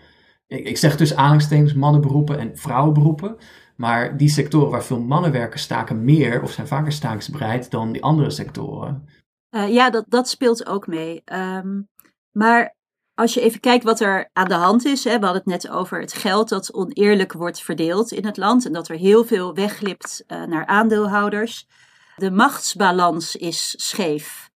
ik 0.51 0.77
zeg 0.77 0.98
dus 0.98 1.15
aanhalingstekens 1.15 1.74
mannenberoepen 1.74 2.39
en 2.39 2.58
vrouwenberoepen. 2.58 3.38
Maar 3.75 4.17
die 4.17 4.29
sectoren 4.29 4.72
waar 4.72 4.84
veel 4.84 5.01
mannen 5.01 5.31
werken 5.31 5.60
staken 5.60 6.03
meer 6.03 6.41
of 6.41 6.51
zijn 6.51 6.67
vaker 6.67 6.91
stakingsbereid 6.91 7.72
dan 7.72 7.91
die 7.91 8.03
andere 8.03 8.29
sectoren. 8.29 9.08
Uh, 9.55 9.74
ja, 9.74 9.89
dat, 9.89 10.05
dat 10.08 10.29
speelt 10.29 10.67
ook 10.67 10.88
mee. 10.88 11.22
Um, 11.34 11.89
maar 12.31 12.75
als 13.13 13.34
je 13.34 13.41
even 13.41 13.60
kijkt 13.60 13.84
wat 13.84 14.00
er 14.00 14.29
aan 14.34 14.48
de 14.48 14.53
hand 14.53 14.86
is. 14.86 15.03
Hè, 15.03 15.20
we 15.20 15.25
hadden 15.25 15.43
het 15.46 15.63
net 15.63 15.70
over 15.70 16.00
het 16.00 16.13
geld 16.13 16.50
dat 16.50 16.74
oneerlijk 16.74 17.34
wordt 17.34 17.62
verdeeld 17.62 18.12
in 18.12 18.25
het 18.25 18.38
land. 18.38 18.65
En 18.65 18.74
dat 18.74 18.88
er 18.88 18.98
heel 18.98 19.25
veel 19.25 19.53
wegglipt 19.53 20.24
uh, 20.27 20.43
naar 20.43 20.65
aandeelhouders. 20.65 21.67
De 22.15 22.31
machtsbalans 22.31 23.36
is 23.36 23.74
scheef. 23.77 24.50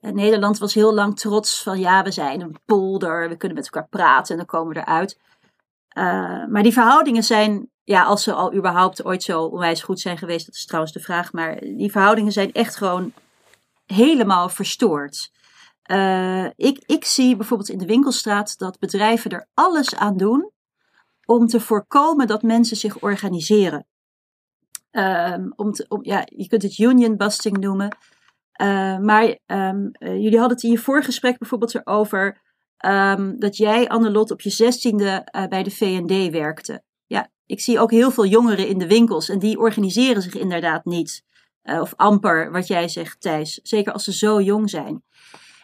En 0.00 0.14
Nederland 0.14 0.58
was 0.58 0.74
heel 0.74 0.94
lang 0.94 1.18
trots 1.18 1.62
van 1.62 1.78
ja, 1.78 2.02
we 2.02 2.10
zijn 2.10 2.40
een 2.40 2.58
polder, 2.64 3.28
we 3.28 3.36
kunnen 3.36 3.56
met 3.56 3.66
elkaar 3.66 3.88
praten 3.88 4.30
en 4.30 4.36
dan 4.36 4.46
komen 4.46 4.74
we 4.74 4.80
eruit. 4.80 5.18
Uh, 5.98 6.46
maar 6.46 6.62
die 6.62 6.72
verhoudingen 6.72 7.22
zijn 7.22 7.70
ja, 7.90 8.02
als 8.02 8.22
ze 8.22 8.32
al 8.32 8.54
überhaupt 8.54 9.04
ooit 9.04 9.22
zo 9.22 9.42
onwijs 9.42 9.82
goed 9.82 10.00
zijn 10.00 10.18
geweest, 10.18 10.46
dat 10.46 10.54
is 10.54 10.66
trouwens 10.66 10.92
de 10.92 11.00
vraag. 11.00 11.32
Maar 11.32 11.60
die 11.60 11.90
verhoudingen 11.90 12.32
zijn 12.32 12.52
echt 12.52 12.76
gewoon 12.76 13.12
helemaal 13.86 14.48
verstoord. 14.48 15.30
Uh, 15.90 16.44
ik, 16.44 16.82
ik 16.86 17.04
zie 17.04 17.36
bijvoorbeeld 17.36 17.68
in 17.68 17.78
de 17.78 17.86
winkelstraat 17.86 18.58
dat 18.58 18.78
bedrijven 18.78 19.30
er 19.30 19.46
alles 19.54 19.94
aan 19.94 20.16
doen 20.16 20.50
om 21.24 21.46
te 21.46 21.60
voorkomen 21.60 22.26
dat 22.26 22.42
mensen 22.42 22.76
zich 22.76 23.00
organiseren. 23.00 23.86
Um, 24.90 25.52
om 25.56 25.72
te, 25.72 25.86
om, 25.88 26.04
ja, 26.04 26.26
je 26.26 26.48
kunt 26.48 26.62
het 26.62 26.78
union 26.78 27.16
busting 27.16 27.58
noemen. 27.58 27.96
Uh, 28.60 28.98
maar 28.98 29.38
um, 29.46 29.90
jullie 30.00 30.38
hadden 30.38 30.56
het 30.56 30.62
in 30.62 30.70
je 30.70 30.78
voorgesprek 30.78 31.38
bijvoorbeeld 31.38 31.74
erover 31.74 32.40
um, 32.86 33.38
dat 33.38 33.56
jij, 33.56 33.88
Annelot, 33.88 34.30
op 34.30 34.40
je 34.40 34.50
zestiende 34.50 35.28
uh, 35.36 35.46
bij 35.46 35.62
de 35.62 35.70
VND 35.70 36.30
werkte 36.30 36.82
ik 37.50 37.60
zie 37.60 37.78
ook 37.78 37.90
heel 37.90 38.10
veel 38.10 38.26
jongeren 38.26 38.68
in 38.68 38.78
de 38.78 38.86
winkels 38.86 39.28
en 39.28 39.38
die 39.38 39.58
organiseren 39.58 40.22
zich 40.22 40.34
inderdaad 40.34 40.84
niet. 40.84 41.22
Of 41.62 41.92
amper, 41.96 42.52
wat 42.52 42.66
jij 42.66 42.88
zegt, 42.88 43.20
Thijs. 43.20 43.60
Zeker 43.62 43.92
als 43.92 44.04
ze 44.04 44.12
zo 44.12 44.40
jong 44.40 44.70
zijn. 44.70 45.02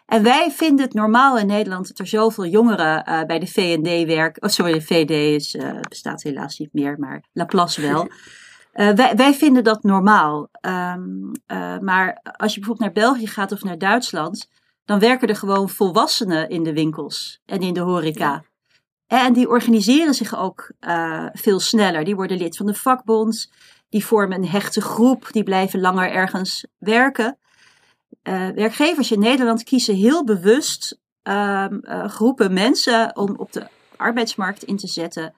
En 0.07 0.23
wij 0.23 0.51
vinden 0.51 0.85
het 0.85 0.95
normaal 0.95 1.39
in 1.39 1.47
Nederland 1.47 1.89
dat 1.89 1.99
er 1.99 2.07
zoveel 2.07 2.47
jongeren 2.47 3.27
bij 3.27 3.39
de 3.39 3.47
VND 3.47 4.07
werken. 4.07 4.43
Oh, 4.43 4.49
sorry, 4.49 4.73
de 4.73 4.81
VD 4.81 5.11
is, 5.11 5.57
bestaat 5.89 6.23
helaas 6.23 6.59
niet 6.59 6.73
meer, 6.73 6.99
maar 6.99 7.25
Laplace 7.33 7.81
wel. 7.81 8.09
wij, 8.77 9.17
wij, 9.17 9.35
vinden 9.35 9.65
dat 9.65 9.83
normaal. 9.83 10.49
Um, 10.61 11.31
maar 11.81 12.21
als 12.23 12.55
je 12.55 12.61
bijvoorbeeld 12.61 12.95
naar 12.95 13.05
België 13.05 13.27
gaat 13.27 13.53
of 13.53 13.63
naar 13.63 13.79
Duitsland, 13.79 14.49
dan 14.85 14.99
werken 14.99 15.29
er 15.29 15.37
gewoon 15.37 15.69
volwassenen 15.69 16.49
in 16.49 16.63
de 16.63 16.73
winkels 16.73 17.41
en 17.45 17.61
in 17.61 17.75
de 17.75 17.81
horeca. 17.81 18.45
En 19.07 19.33
die 19.33 19.49
organiseren 19.49 20.15
zich 20.15 20.37
ook 20.37 20.73
uh, 20.81 21.27
veel 21.33 21.61
sneller. 21.61 22.05
Die 22.05 22.17
worden 22.17 22.37
lid 22.37 22.57
van 22.57 22.67
de 22.67 22.75
vakbond. 22.75 23.53
Die 23.89 24.05
vormen 24.05 24.39
een 24.39 24.49
hechte 24.49 24.81
groep. 24.81 25.29
Die 25.31 25.43
blijven 25.43 25.81
langer 25.81 26.11
ergens 26.11 26.67
werken. 26.79 27.39
Werkgevers 28.55 29.11
in 29.11 29.19
Nederland 29.19 29.63
kiezen 29.63 29.95
heel 29.95 30.25
bewust 30.25 30.99
uh, 31.23 31.67
groepen 32.07 32.53
mensen 32.53 33.17
om 33.17 33.35
op 33.37 33.53
de 33.53 33.67
arbeidsmarkt 33.97 34.63
in 34.63 34.77
te 34.77 34.87
zetten. 34.87 35.35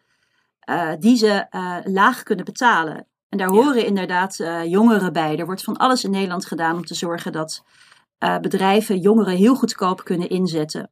die 0.99 1.17
ze 1.17 1.47
laag 1.85 2.23
kunnen 2.23 2.45
betalen. 2.45 3.08
En 3.29 3.39
daar 3.39 3.49
horen 3.49 3.87
inderdaad 3.87 4.37
jongeren 4.65 5.13
bij. 5.13 5.39
Er 5.39 5.47
wordt 5.47 5.63
van 5.63 5.77
alles 5.77 6.05
in 6.05 6.11
Nederland 6.11 6.47
gedaan 6.47 6.77
om 6.77 6.85
te 6.85 6.95
zorgen 6.95 7.33
dat 7.33 7.63
bedrijven 8.19 8.99
jongeren 8.99 9.37
heel 9.37 9.55
goedkoop 9.55 10.05
kunnen 10.05 10.29
inzetten. 10.29 10.91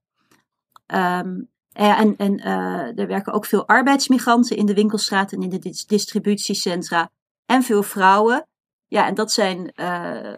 Um, 0.86 1.48
uh, 1.80 2.00
en 2.00 2.16
en 2.16 2.38
uh, 2.38 2.98
er 2.98 3.06
werken 3.06 3.32
ook 3.32 3.44
veel 3.44 3.66
arbeidsmigranten 3.66 4.56
in 4.56 4.66
de 4.66 4.74
winkelstraat 4.74 5.32
en 5.32 5.42
in 5.42 5.48
de 5.48 5.84
distributiecentra. 5.86 7.10
En 7.46 7.62
veel 7.62 7.82
vrouwen. 7.82 8.46
Ja, 8.86 9.06
en 9.06 9.14
dat 9.14 9.32
zijn 9.32 9.72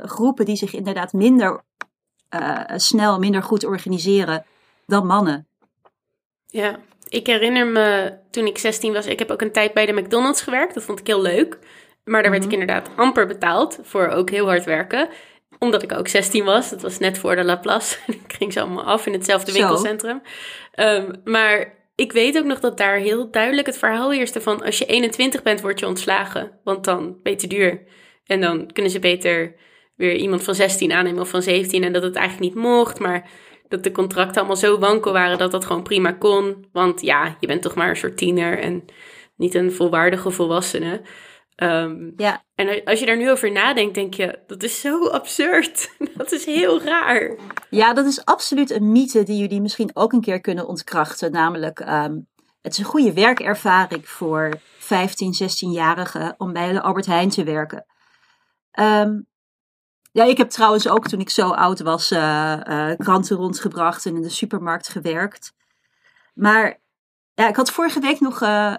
groepen 0.02 0.44
die 0.44 0.56
zich 0.56 0.72
inderdaad 0.72 1.12
minder 1.12 1.62
snel, 2.76 3.18
minder 3.18 3.42
goed 3.42 3.64
organiseren 3.64 4.44
dan 4.86 5.06
mannen. 5.06 5.46
Ja, 6.46 6.78
ik 7.08 7.26
herinner 7.26 7.66
me 7.66 8.18
toen 8.30 8.46
ik 8.46 8.58
16 8.58 8.92
was, 8.92 9.06
ik 9.06 9.18
heb 9.18 9.30
ook 9.30 9.40
een 9.40 9.52
tijd 9.52 9.74
bij 9.74 9.86
de 9.86 9.92
McDonald's 9.92 10.42
gewerkt. 10.42 10.74
Dat 10.74 10.82
vond 10.82 11.00
ik 11.00 11.06
heel 11.06 11.22
leuk. 11.22 11.58
Maar 12.08 12.22
daar 12.22 12.30
werd 12.30 12.44
ik 12.44 12.50
mhm. 12.50 12.60
inderdaad 12.60 12.90
amper 12.96 13.26
betaald 13.26 13.78
voor 13.82 14.08
ook 14.08 14.30
heel 14.30 14.46
hard 14.46 14.64
werken 14.64 15.08
omdat 15.58 15.82
ik 15.82 15.92
ook 15.92 16.08
16 16.08 16.44
was. 16.44 16.70
Dat 16.70 16.82
was 16.82 16.98
net 16.98 17.18
voor 17.18 17.36
de 17.36 17.44
Laplace. 17.44 17.96
ik 18.06 18.34
ging 18.38 18.52
ze 18.52 18.60
allemaal 18.60 18.84
af 18.84 19.06
in 19.06 19.12
hetzelfde 19.12 19.52
winkelcentrum. 19.52 20.22
Um, 20.74 21.10
maar 21.24 21.74
ik 21.94 22.12
weet 22.12 22.38
ook 22.38 22.44
nog 22.44 22.60
dat 22.60 22.76
daar 22.76 22.96
heel 22.96 23.30
duidelijk 23.30 23.66
het 23.66 23.78
verhaal 23.78 24.10
heerste 24.10 24.40
van... 24.40 24.62
als 24.62 24.78
je 24.78 24.86
21 24.86 25.42
bent, 25.42 25.60
word 25.60 25.78
je 25.78 25.86
ontslagen. 25.86 26.50
Want 26.64 26.84
dan 26.84 27.16
ben 27.22 27.32
je 27.32 27.38
te 27.38 27.46
duur. 27.46 27.82
En 28.26 28.40
dan 28.40 28.72
kunnen 28.72 28.92
ze 28.92 28.98
beter 28.98 29.54
weer 29.96 30.14
iemand 30.14 30.42
van 30.42 30.54
16 30.54 30.92
aannemen 30.92 31.20
of 31.20 31.28
van 31.28 31.42
17. 31.42 31.84
En 31.84 31.92
dat 31.92 32.02
het 32.02 32.16
eigenlijk 32.16 32.54
niet 32.54 32.64
mocht, 32.64 32.98
maar 32.98 33.30
dat 33.68 33.84
de 33.84 33.92
contracten 33.92 34.36
allemaal 34.36 34.56
zo 34.56 34.78
wankel 34.78 35.12
waren... 35.12 35.38
dat 35.38 35.50
dat 35.50 35.64
gewoon 35.64 35.82
prima 35.82 36.12
kon. 36.12 36.66
Want 36.72 37.00
ja, 37.00 37.36
je 37.40 37.46
bent 37.46 37.62
toch 37.62 37.74
maar 37.74 37.88
een 37.88 37.96
soort 37.96 38.16
tiener 38.16 38.58
en 38.58 38.84
niet 39.36 39.54
een 39.54 39.72
volwaardige 39.72 40.30
volwassene... 40.30 41.00
Um, 41.62 42.12
ja. 42.16 42.44
En 42.54 42.84
als 42.84 43.00
je 43.00 43.06
daar 43.06 43.16
nu 43.16 43.30
over 43.30 43.52
nadenkt, 43.52 43.94
denk 43.94 44.14
je, 44.14 44.38
dat 44.46 44.62
is 44.62 44.80
zo 44.80 45.08
absurd. 45.08 45.90
dat 46.16 46.32
is 46.32 46.44
heel 46.44 46.82
raar. 46.82 47.36
Ja, 47.70 47.94
dat 47.94 48.06
is 48.06 48.24
absoluut 48.24 48.70
een 48.70 48.92
mythe 48.92 49.22
die 49.22 49.38
jullie 49.38 49.60
misschien 49.60 49.90
ook 49.92 50.12
een 50.12 50.20
keer 50.20 50.40
kunnen 50.40 50.66
ontkrachten. 50.66 51.32
Namelijk, 51.32 51.80
um, 51.80 52.26
het 52.62 52.72
is 52.72 52.78
een 52.78 52.84
goede 52.84 53.12
werkervaring 53.12 54.08
voor 54.08 54.60
15, 54.78 55.34
16-jarigen 55.42 56.34
om 56.36 56.52
bij 56.52 56.72
de 56.72 56.80
Albert 56.80 57.06
Heijn 57.06 57.28
te 57.28 57.44
werken. 57.44 57.86
Um, 58.80 59.26
ja, 60.12 60.24
ik 60.24 60.38
heb 60.38 60.50
trouwens 60.50 60.88
ook 60.88 61.08
toen 61.08 61.20
ik 61.20 61.30
zo 61.30 61.50
oud 61.50 61.80
was 61.80 62.12
uh, 62.12 62.60
uh, 62.68 62.92
kranten 62.96 63.36
rondgebracht 63.36 64.06
en 64.06 64.16
in 64.16 64.22
de 64.22 64.28
supermarkt 64.28 64.88
gewerkt. 64.88 65.54
Maar 66.34 66.80
ja, 67.34 67.48
ik 67.48 67.56
had 67.56 67.70
vorige 67.70 68.00
week 68.00 68.20
nog 68.20 68.42
uh, 68.42 68.74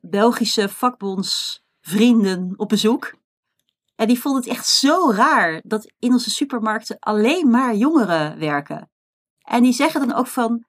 Belgische 0.00 0.68
vakbonds 0.68 1.64
vrienden 1.86 2.54
op 2.56 2.68
bezoek. 2.68 3.14
En 3.94 4.06
die 4.06 4.20
vonden 4.20 4.42
het 4.42 4.50
echt 4.50 4.68
zo 4.68 5.10
raar 5.10 5.60
dat 5.64 5.92
in 5.98 6.12
onze 6.12 6.30
supermarkten 6.30 6.96
alleen 6.98 7.50
maar 7.50 7.74
jongeren 7.74 8.38
werken. 8.38 8.90
En 9.38 9.62
die 9.62 9.72
zeggen 9.72 10.08
dan 10.08 10.18
ook 10.18 10.26
van, 10.26 10.64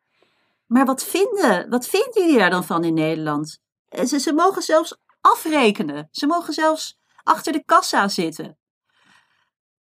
maar 0.66 0.86
wat 0.86 1.04
vinden, 1.04 1.70
wat 1.70 1.88
vinden 1.88 2.22
jullie 2.22 2.38
daar 2.38 2.50
dan 2.50 2.64
van 2.64 2.84
in 2.84 2.94
Nederland? 2.94 3.60
Ze, 4.06 4.20
ze 4.20 4.34
mogen 4.34 4.62
zelfs 4.62 4.98
afrekenen. 5.22 6.08
Ze 6.12 6.28
mogen 6.28 6.54
zelfs 6.54 7.00
achter 7.24 7.54
de 7.54 7.64
kassa 7.66 8.08
zitten. 8.08 8.58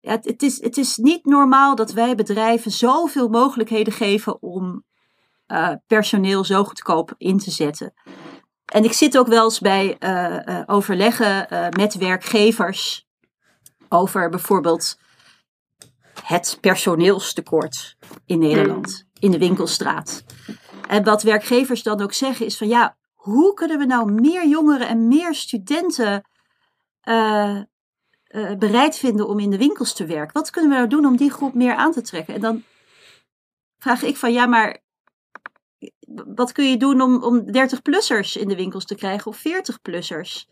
Ja, 0.00 0.18
het, 0.20 0.42
is, 0.42 0.60
het 0.60 0.76
is 0.76 0.96
niet 0.96 1.24
normaal 1.24 1.74
dat 1.74 1.92
wij 1.92 2.14
bedrijven 2.14 2.70
zoveel 2.70 3.28
mogelijkheden 3.28 3.92
geven 3.92 4.42
om 4.42 4.84
uh, 5.46 5.72
personeel 5.86 6.44
zo 6.44 6.64
goedkoop 6.64 7.14
in 7.16 7.38
te 7.38 7.50
zetten. 7.50 7.94
En 8.70 8.84
ik 8.84 8.92
zit 8.92 9.18
ook 9.18 9.26
wel 9.26 9.44
eens 9.44 9.58
bij 9.58 9.96
uh, 10.00 10.38
uh, 10.46 10.62
overleggen 10.66 11.46
uh, 11.52 11.68
met 11.68 11.94
werkgevers 11.94 13.08
over 13.88 14.28
bijvoorbeeld 14.28 14.98
het 16.22 16.58
personeelstekort 16.60 17.96
in 18.26 18.38
Nederland, 18.38 18.86
mm. 18.88 19.22
in 19.22 19.30
de 19.30 19.38
winkelstraat. 19.38 20.24
En 20.88 21.04
wat 21.04 21.22
werkgevers 21.22 21.82
dan 21.82 22.00
ook 22.00 22.12
zeggen 22.12 22.46
is 22.46 22.56
van 22.56 22.68
ja, 22.68 22.96
hoe 23.14 23.54
kunnen 23.54 23.78
we 23.78 23.84
nou 23.84 24.12
meer 24.12 24.48
jongeren 24.48 24.88
en 24.88 25.08
meer 25.08 25.34
studenten 25.34 26.24
bereid 28.58 28.96
vinden 28.96 29.28
om 29.28 29.38
in 29.38 29.50
de 29.50 29.58
winkels 29.58 29.92
te 29.92 30.06
werken? 30.06 30.32
Wat 30.32 30.50
kunnen 30.50 30.70
we 30.70 30.76
nou 30.76 30.88
doen 30.88 31.06
om 31.06 31.16
die 31.16 31.30
groep 31.30 31.54
meer 31.54 31.74
aan 31.74 31.92
te 31.92 32.02
trekken? 32.02 32.34
En 32.34 32.40
dan 32.40 32.64
vraag 33.78 34.02
ik 34.02 34.16
van 34.16 34.32
ja, 34.32 34.46
maar 34.46 34.78
wat 36.26 36.52
kun 36.52 36.70
je 36.70 36.76
doen 36.76 37.00
om, 37.00 37.22
om 37.22 37.44
30-plussers 37.46 38.36
in 38.40 38.48
de 38.48 38.56
winkels 38.56 38.84
te 38.84 38.94
krijgen 38.94 39.30
of 39.30 39.38
40-plussers? 39.38 40.48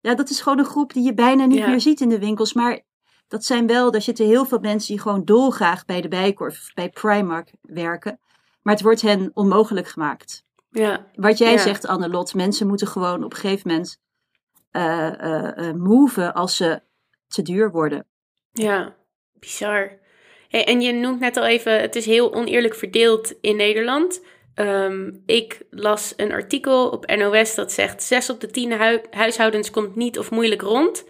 Ja, 0.00 0.14
dat 0.14 0.30
is 0.30 0.40
gewoon 0.40 0.58
een 0.58 0.64
groep 0.64 0.92
die 0.92 1.04
je 1.04 1.14
bijna 1.14 1.44
niet 1.44 1.66
meer 1.66 1.80
ziet 1.80 2.00
in 2.00 2.08
de 2.08 2.18
winkels. 2.18 2.52
Maar 2.52 2.80
dat 3.28 3.44
zijn 3.44 3.66
wel, 3.66 3.90
daar 3.90 4.02
zitten 4.02 4.26
heel 4.26 4.44
veel 4.44 4.58
mensen 4.58 4.94
die 4.94 5.02
gewoon 5.02 5.24
dolgraag 5.24 5.84
bij 5.84 6.00
de 6.00 6.08
Bijkorf 6.08 6.58
of 6.58 6.74
bij 6.74 6.88
Primark 6.90 7.52
werken. 7.62 8.20
Maar 8.62 8.74
het 8.74 8.82
wordt 8.82 9.00
hen 9.02 9.30
onmogelijk 9.34 9.88
gemaakt. 9.88 10.44
Ja, 10.70 11.06
Wat 11.14 11.38
jij 11.38 11.52
Ja. 11.52 11.58
zegt, 11.58 11.86
Annelot, 11.86 12.34
mensen 12.34 12.66
moeten 12.66 12.86
gewoon 12.86 13.24
op 13.24 13.32
een 13.32 13.38
gegeven 13.38 13.68
moment 13.70 13.98
moven 15.78 16.34
als 16.34 16.56
ze 16.56 16.80
te 17.26 17.42
duur 17.42 17.70
worden. 17.70 18.06
ja, 18.52 18.96
bizar. 19.32 19.98
Hey, 20.48 20.66
en 20.66 20.80
je 20.80 20.92
noemt 20.92 21.20
net 21.20 21.36
al 21.36 21.46
even, 21.46 21.80
het 21.80 21.96
is 21.96 22.06
heel 22.06 22.34
oneerlijk 22.34 22.74
verdeeld 22.74 23.34
in 23.40 23.56
Nederland. 23.56 24.20
Ehm, 24.58 25.10
ik 25.26 25.60
las 25.70 26.14
een 26.16 26.32
artikel 26.32 26.88
op 26.88 27.06
NOS 27.16 27.54
dat 27.54 27.72
zegt: 27.72 28.02
6 28.02 28.30
op 28.30 28.40
de 28.40 28.46
10 28.46 28.72
hui- 28.72 29.00
huishoudens 29.10 29.70
komt 29.70 29.96
niet 29.96 30.18
of 30.18 30.30
moeilijk 30.30 30.62
rond. 30.62 31.04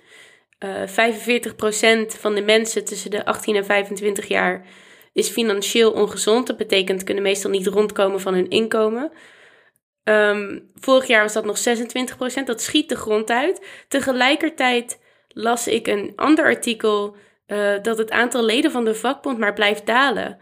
Eh 0.59 0.87
45% 0.87 2.15
van 2.19 2.35
de 2.35 2.43
mensen 2.43 2.85
tussen 2.85 3.11
de 3.11 3.25
18 3.25 3.57
en 3.57 3.65
25 3.65 4.29
jaar 4.29 4.67
is 5.13 5.29
financieel 5.29 5.93
ongezond. 5.93 6.47
Dat 6.47 6.57
betekent 6.57 7.05
kunnen 7.05 7.23
meestal 7.23 7.51
niet 7.51 7.67
rondkomen 7.67 8.21
van 8.21 8.35
hun 8.35 8.49
inkomen. 8.49 9.13
Ehm, 10.05 10.59
vorig 10.75 11.07
jaar 11.07 11.23
was 11.23 11.33
dat 11.33 11.45
nog 11.45 11.59
26%. 11.59 12.47
Dat 12.47 12.63
schiet 12.63 12.89
de 12.89 12.97
grond 12.97 13.31
uit. 13.31 13.67
Tegelijkertijd 13.89 15.01
las 15.29 15.69
ik 15.69 15.87
een 15.87 16.13
ander 16.17 16.45
artikel 16.45 17.17
eh, 17.47 17.83
dat 17.83 17.99
het 17.99 18.11
aantal 18.11 18.45
leden 18.45 18.71
van 18.71 18.85
de 18.85 18.95
vakbond 18.95 19.39
maar 19.39 19.55
blijft 19.55 19.87
dalen. 19.87 20.39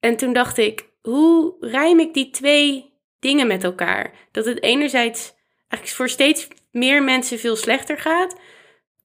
En 0.00 0.16
toen 0.16 0.32
dacht 0.32 0.58
ik, 0.58 0.92
hoe 1.08 1.56
rijm 1.60 2.00
ik 2.00 2.14
die 2.14 2.30
twee 2.30 2.92
dingen 3.18 3.46
met 3.46 3.64
elkaar? 3.64 4.28
Dat 4.30 4.44
het 4.44 4.62
enerzijds 4.62 5.34
eigenlijk 5.68 5.96
voor 5.96 6.08
steeds 6.08 6.48
meer 6.70 7.02
mensen 7.02 7.38
veel 7.38 7.56
slechter 7.56 7.98
gaat, 7.98 8.36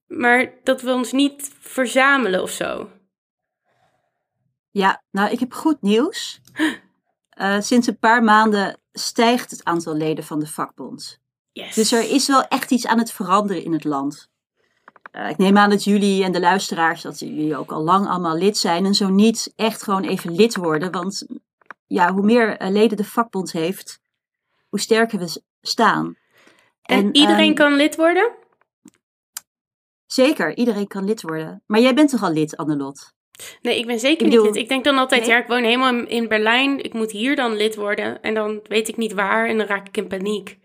maar 0.06 0.52
dat 0.62 0.82
we 0.82 0.92
ons 0.92 1.12
niet 1.12 1.50
verzamelen 1.58 2.42
of 2.42 2.50
zo. 2.50 2.90
Ja, 4.70 5.02
nou, 5.10 5.30
ik 5.30 5.40
heb 5.40 5.52
goed 5.52 5.82
nieuws. 5.82 6.40
Eh, 7.30 7.60
sinds 7.60 7.86
een 7.86 7.98
paar 7.98 8.22
maanden 8.22 8.78
stijgt 8.92 9.50
het 9.50 9.64
aantal 9.64 9.94
leden 9.94 10.24
van 10.24 10.38
de 10.40 10.46
vakbond. 10.46 11.20
Yes. 11.52 11.74
Dus 11.74 11.92
er 11.92 12.10
is 12.10 12.26
wel 12.26 12.42
echt 12.42 12.70
iets 12.70 12.86
aan 12.86 12.98
het 12.98 13.12
veranderen 13.12 13.64
in 13.64 13.72
het 13.72 13.84
land. 13.84 14.30
Eh, 15.10 15.28
ik 15.28 15.38
neem 15.38 15.58
aan 15.58 15.70
dat 15.70 15.84
jullie 15.84 16.24
en 16.24 16.32
de 16.32 16.40
luisteraars, 16.40 17.02
dat 17.02 17.18
jullie 17.18 17.56
ook 17.56 17.72
al 17.72 17.82
lang 17.82 18.08
allemaal 18.08 18.36
lid 18.36 18.58
zijn. 18.58 18.84
En 18.84 18.94
zo 18.94 19.08
niet 19.08 19.52
echt 19.56 19.82
gewoon 19.82 20.04
even 20.04 20.34
lid 20.34 20.56
worden. 20.56 20.90
Want 20.90 21.26
ja, 21.90 22.12
hoe 22.12 22.22
meer 22.22 22.56
eh, 22.56 22.70
leden 22.70 22.96
de 22.96 23.04
vakbond 23.04 23.52
heeft, 23.52 24.00
hoe 24.68 24.80
sterker 24.80 25.18
we 25.18 25.42
staan. 25.60 26.16
en, 26.82 27.14
iedereen 27.16 27.46
ehm, 27.46 27.54
kan 27.54 27.76
lid 27.76 27.96
worden? 27.96 28.30
Zeker, 30.06 30.56
iedereen 30.56 30.86
kan 30.86 31.04
lid 31.04 31.22
worden. 31.22 31.62
Maar 31.66 31.80
jij 31.80 31.94
bent 31.94 32.10
toch 32.10 32.22
al 32.22 32.32
lid, 32.32 32.56
Annelot? 32.56 33.14
Nee, 33.62 33.78
ik 33.78 33.86
ben 33.86 33.98
zeker 33.98 34.26
Ik 34.26 34.32
niet 34.32 34.42
lid. 34.42 34.56
Ik 34.56 34.68
denk 34.68 34.84
dan 34.84 34.98
altijd, 34.98 35.20
Nee? 35.20 35.30
ja, 35.30 35.38
ik 35.38 35.46
woon 35.46 35.62
helemaal 35.62 36.06
in- 36.06 36.28
Berlijn. 36.28 36.84
Ik 36.84 36.92
moet 36.92 37.10
hier 37.10 37.36
dan 37.36 37.56
lid 37.56 37.74
worden. 37.74 38.22
En 38.22 38.34
dan 38.34 38.60
weet 38.62 38.88
ik 38.88 38.96
niet 38.96 39.12
waar 39.12 39.48
en 39.48 39.58
dan 39.58 39.66
raak 39.66 39.88
ik 39.88 39.96
in 39.96 40.06
paniek. 40.06 40.58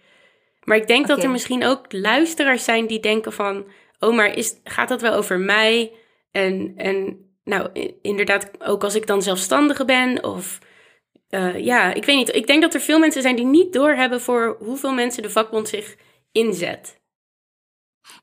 Maar 0.63 0.77
ik 0.77 0.88
denk 0.88 1.08
dat 1.08 1.24
er 1.24 1.29
misschien 1.29 1.65
ook 1.65 1.94
luisteraars 1.94 2.63
zijn 2.63 2.88
die 2.88 3.00
denken 3.00 3.34
van... 3.34 3.65
Oh, 4.00 4.15
maar 4.15 4.34
is, 4.34 4.60
gaat 4.63 4.89
dat 4.89 5.01
wel 5.01 5.13
over 5.13 5.39
mij? 5.39 5.91
En, 6.32 6.74
en 6.75 7.17
nou, 7.44 7.70
inderdaad, 8.01 8.51
ook 8.60 8.84
als 8.84 8.96
ik 8.96 9.08
dan 9.08 9.22
zelfstandige 9.22 9.86
ben 9.86 10.24
of... 10.24 10.60
eh, 11.29 11.65
ja, 11.65 11.94
ik 11.94 12.05
weet 12.05 12.15
niet. 12.15 12.36
Ik 12.36 12.48
denk 12.48 12.62
dat 12.62 12.74
er 12.74 12.82
veel 12.82 13.00
mensen 13.00 13.22
zijn 13.22 13.36
die 13.36 13.46
niet 13.46 13.74
doorhebben 13.74 14.22
voor 14.22 14.58
hoeveel 14.60 14.94
mensen 14.94 15.24
de 15.24 15.29
vakbond 15.29 15.67
zich 15.67 15.96
inzet. 16.32 17.00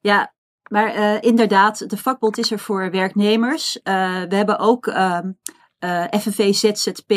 Ja, 0.01 0.33
maar 0.73 0.95
eh, 0.95 1.17
inderdaad, 1.21 1.91
de 1.91 1.97
vakbond 1.97 2.39
is 2.39 2.51
er 2.51 2.59
voor 2.59 2.91
werknemers. 2.91 3.83
Eh, 3.83 4.23
we 4.29 4.35
hebben 4.35 4.59
ook 4.59 4.87
ehm 4.87 5.31
eh, 5.79 6.05
FNV 6.21 6.55
ZZP. 6.55 7.13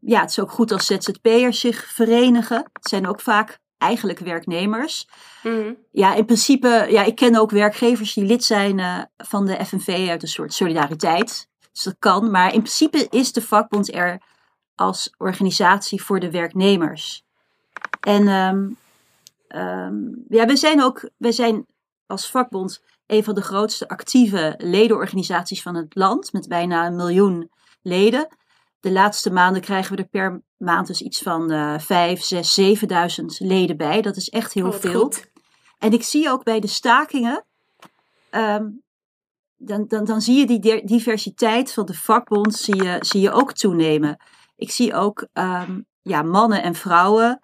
Ja, 0.00 0.20
het 0.20 0.30
is 0.30 0.38
ook 0.38 0.50
goed 0.50 0.72
als 0.72 0.86
ZZP'ers 0.86 1.60
zich 1.60 1.84
verenigen. 1.84 2.56
Het 2.72 2.88
zijn 2.88 3.06
ook 3.06 3.20
vaak 3.20 3.58
eigenlijk 3.78 4.18
werknemers. 4.18 5.08
Mhm. 5.42 5.72
Ja, 5.90 6.14
in 6.14 6.24
principe, 6.24 6.86
ja, 6.88 7.04
ik 7.04 7.14
ken 7.14 7.36
ook 7.36 7.50
werkgevers 7.50 8.14
die 8.14 8.24
lid 8.24 8.44
zijn 8.44 9.08
van 9.16 9.46
de 9.46 9.64
FNV 9.64 10.06
uit 10.08 10.22
een 10.22 10.28
soort 10.28 10.52
solidariteit. 10.52 11.48
Dus 11.72 11.82
dat 11.82 11.96
kan. 11.98 12.30
Maar 12.30 12.54
in 12.54 12.62
principe 12.62 13.06
is 13.10 13.32
de 13.32 13.42
vakbond 13.42 13.94
er 13.94 14.22
als 14.74 15.14
organisatie 15.18 16.02
voor 16.02 16.20
de 16.20 16.30
werknemers. 16.30 17.24
En 18.00 18.28
ehm, 18.28 18.68
ehm, 19.48 19.94
ja, 20.28 20.46
we 20.46 20.56
zijn 20.56 20.82
ook, 20.82 21.10
we 21.16 21.32
zijn 21.32 21.66
als 22.06 22.30
vakbond 22.30 22.82
een 23.06 23.24
van 23.24 23.34
de 23.34 23.42
grootste 23.42 23.88
actieve 23.88 24.54
ledenorganisaties 24.58 25.62
van 25.62 25.74
het 25.74 25.94
land, 25.94 26.32
met 26.32 26.48
bijna 26.48 26.86
een 26.86 26.96
miljoen 26.96 27.50
leden. 27.82 28.28
De 28.80 28.92
laatste 28.92 29.30
maanden 29.32 29.62
krijgen 29.62 29.96
we 29.96 30.02
er 30.02 30.08
per 30.08 30.42
maand 30.56 30.86
dus 30.86 31.02
iets 31.02 31.22
van 31.22 31.50
eh 31.50 31.78
5, 31.78 32.22
6, 32.22 32.54
7000 32.54 33.40
leden 33.40 33.76
bij. 33.76 34.00
Dat 34.02 34.16
is 34.16 34.28
echt 34.28 34.52
heel 34.52 34.66
Oh, 34.66 34.72
veel. 34.74 35.00
goed. 35.00 35.30
En 35.78 35.92
ik 35.92 36.02
zie 36.02 36.30
ook 36.30 36.44
bij 36.44 36.60
de 36.60 36.66
stakingen, 36.66 37.44
ehm, 38.30 38.66
dan, 39.56 39.84
dan, 39.88 40.04
dan 40.04 40.20
zie 40.20 40.38
je 40.38 40.46
die 40.46 40.58
di- 40.58 40.82
diversiteit 40.84 41.72
van 41.72 41.86
de 41.86 41.94
vakbond 41.94 42.54
zie 42.54 42.82
je, 42.82 42.96
zie 43.00 43.20
je 43.20 43.32
ook 43.32 43.52
toenemen. 43.52 44.16
Ik 44.60 44.70
zie 44.70 44.94
ook 44.94 45.26
ehm, 45.32 45.80
ja, 46.02 46.22
mannen 46.22 46.62
en 46.62 46.74
vrouwen, 46.74 47.42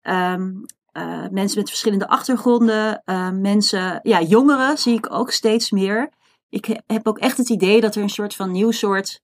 ehm, 0.00 0.52
eh, 0.92 1.28
mensen 1.30 1.58
met 1.58 1.68
verschillende 1.68 2.08
achtergronden, 2.08 3.02
eh, 3.04 3.30
mensen, 3.30 4.00
ja, 4.02 4.20
jongeren 4.20 4.78
zie 4.78 4.96
ik 4.96 5.12
ook 5.12 5.30
steeds 5.30 5.70
meer. 5.70 6.10
Ik 6.48 6.64
he- 6.64 6.80
heb 6.86 7.06
ook 7.06 7.18
echt 7.18 7.36
het 7.36 7.48
idee 7.48 7.80
dat 7.80 7.94
er 7.94 8.02
een 8.02 8.08
soort 8.08 8.34
van 8.34 8.50
nieuw 8.50 8.70
soort 8.70 9.20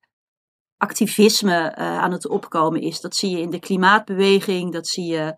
activisme 0.76 1.56
eh, 1.68 1.98
aan 1.98 2.12
het 2.12 2.28
opkomen 2.28 2.80
is. 2.80 3.00
Dat 3.00 3.16
zie 3.16 3.30
je 3.30 3.40
in 3.40 3.50
de 3.50 3.58
klimaatbeweging, 3.58 4.72
dat 4.72 4.86
zie 4.86 5.06
je 5.06 5.36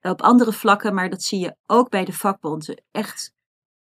op 0.00 0.22
andere 0.22 0.52
vlakken, 0.52 0.94
maar 0.94 1.10
dat 1.10 1.22
zie 1.22 1.40
je 1.40 1.56
ook 1.66 1.90
bij 1.90 2.04
de 2.04 2.12
vakbond. 2.12 2.74
Echt, 2.90 3.32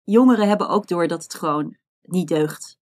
jongeren 0.04 0.48
hebben 0.48 0.70
ook 0.70 0.88
door 0.88 1.08
dat 1.08 1.24
het 1.24 1.34
gewoon 1.34 1.78
niet 2.02 2.28
deugt. 2.28 2.78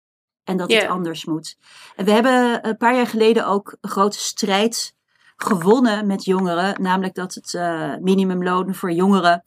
En 0.50 0.58
dat 0.58 0.72
het 0.72 0.88
anders 0.88 1.26
moet. 1.26 1.58
En 1.96 2.06
we 2.06 2.12
hebben 2.12 2.68
een 2.68 2.78
paar 2.78 2.96
jaar 2.96 3.08
geleden 3.08 3.48
ook 3.48 3.78
een 3.82 3.90
grote 3.90 4.20
strijd 4.20 4.96
gewonnen 5.36 6.08
met 6.08 6.26
jongeren. 6.26 6.82
Namelijk 6.82 7.16
dat 7.16 7.34
het 7.34 7.54
eh, 7.54 7.96
minimumloon 8.00 8.76
voor 8.76 8.92
jongeren 8.92 9.44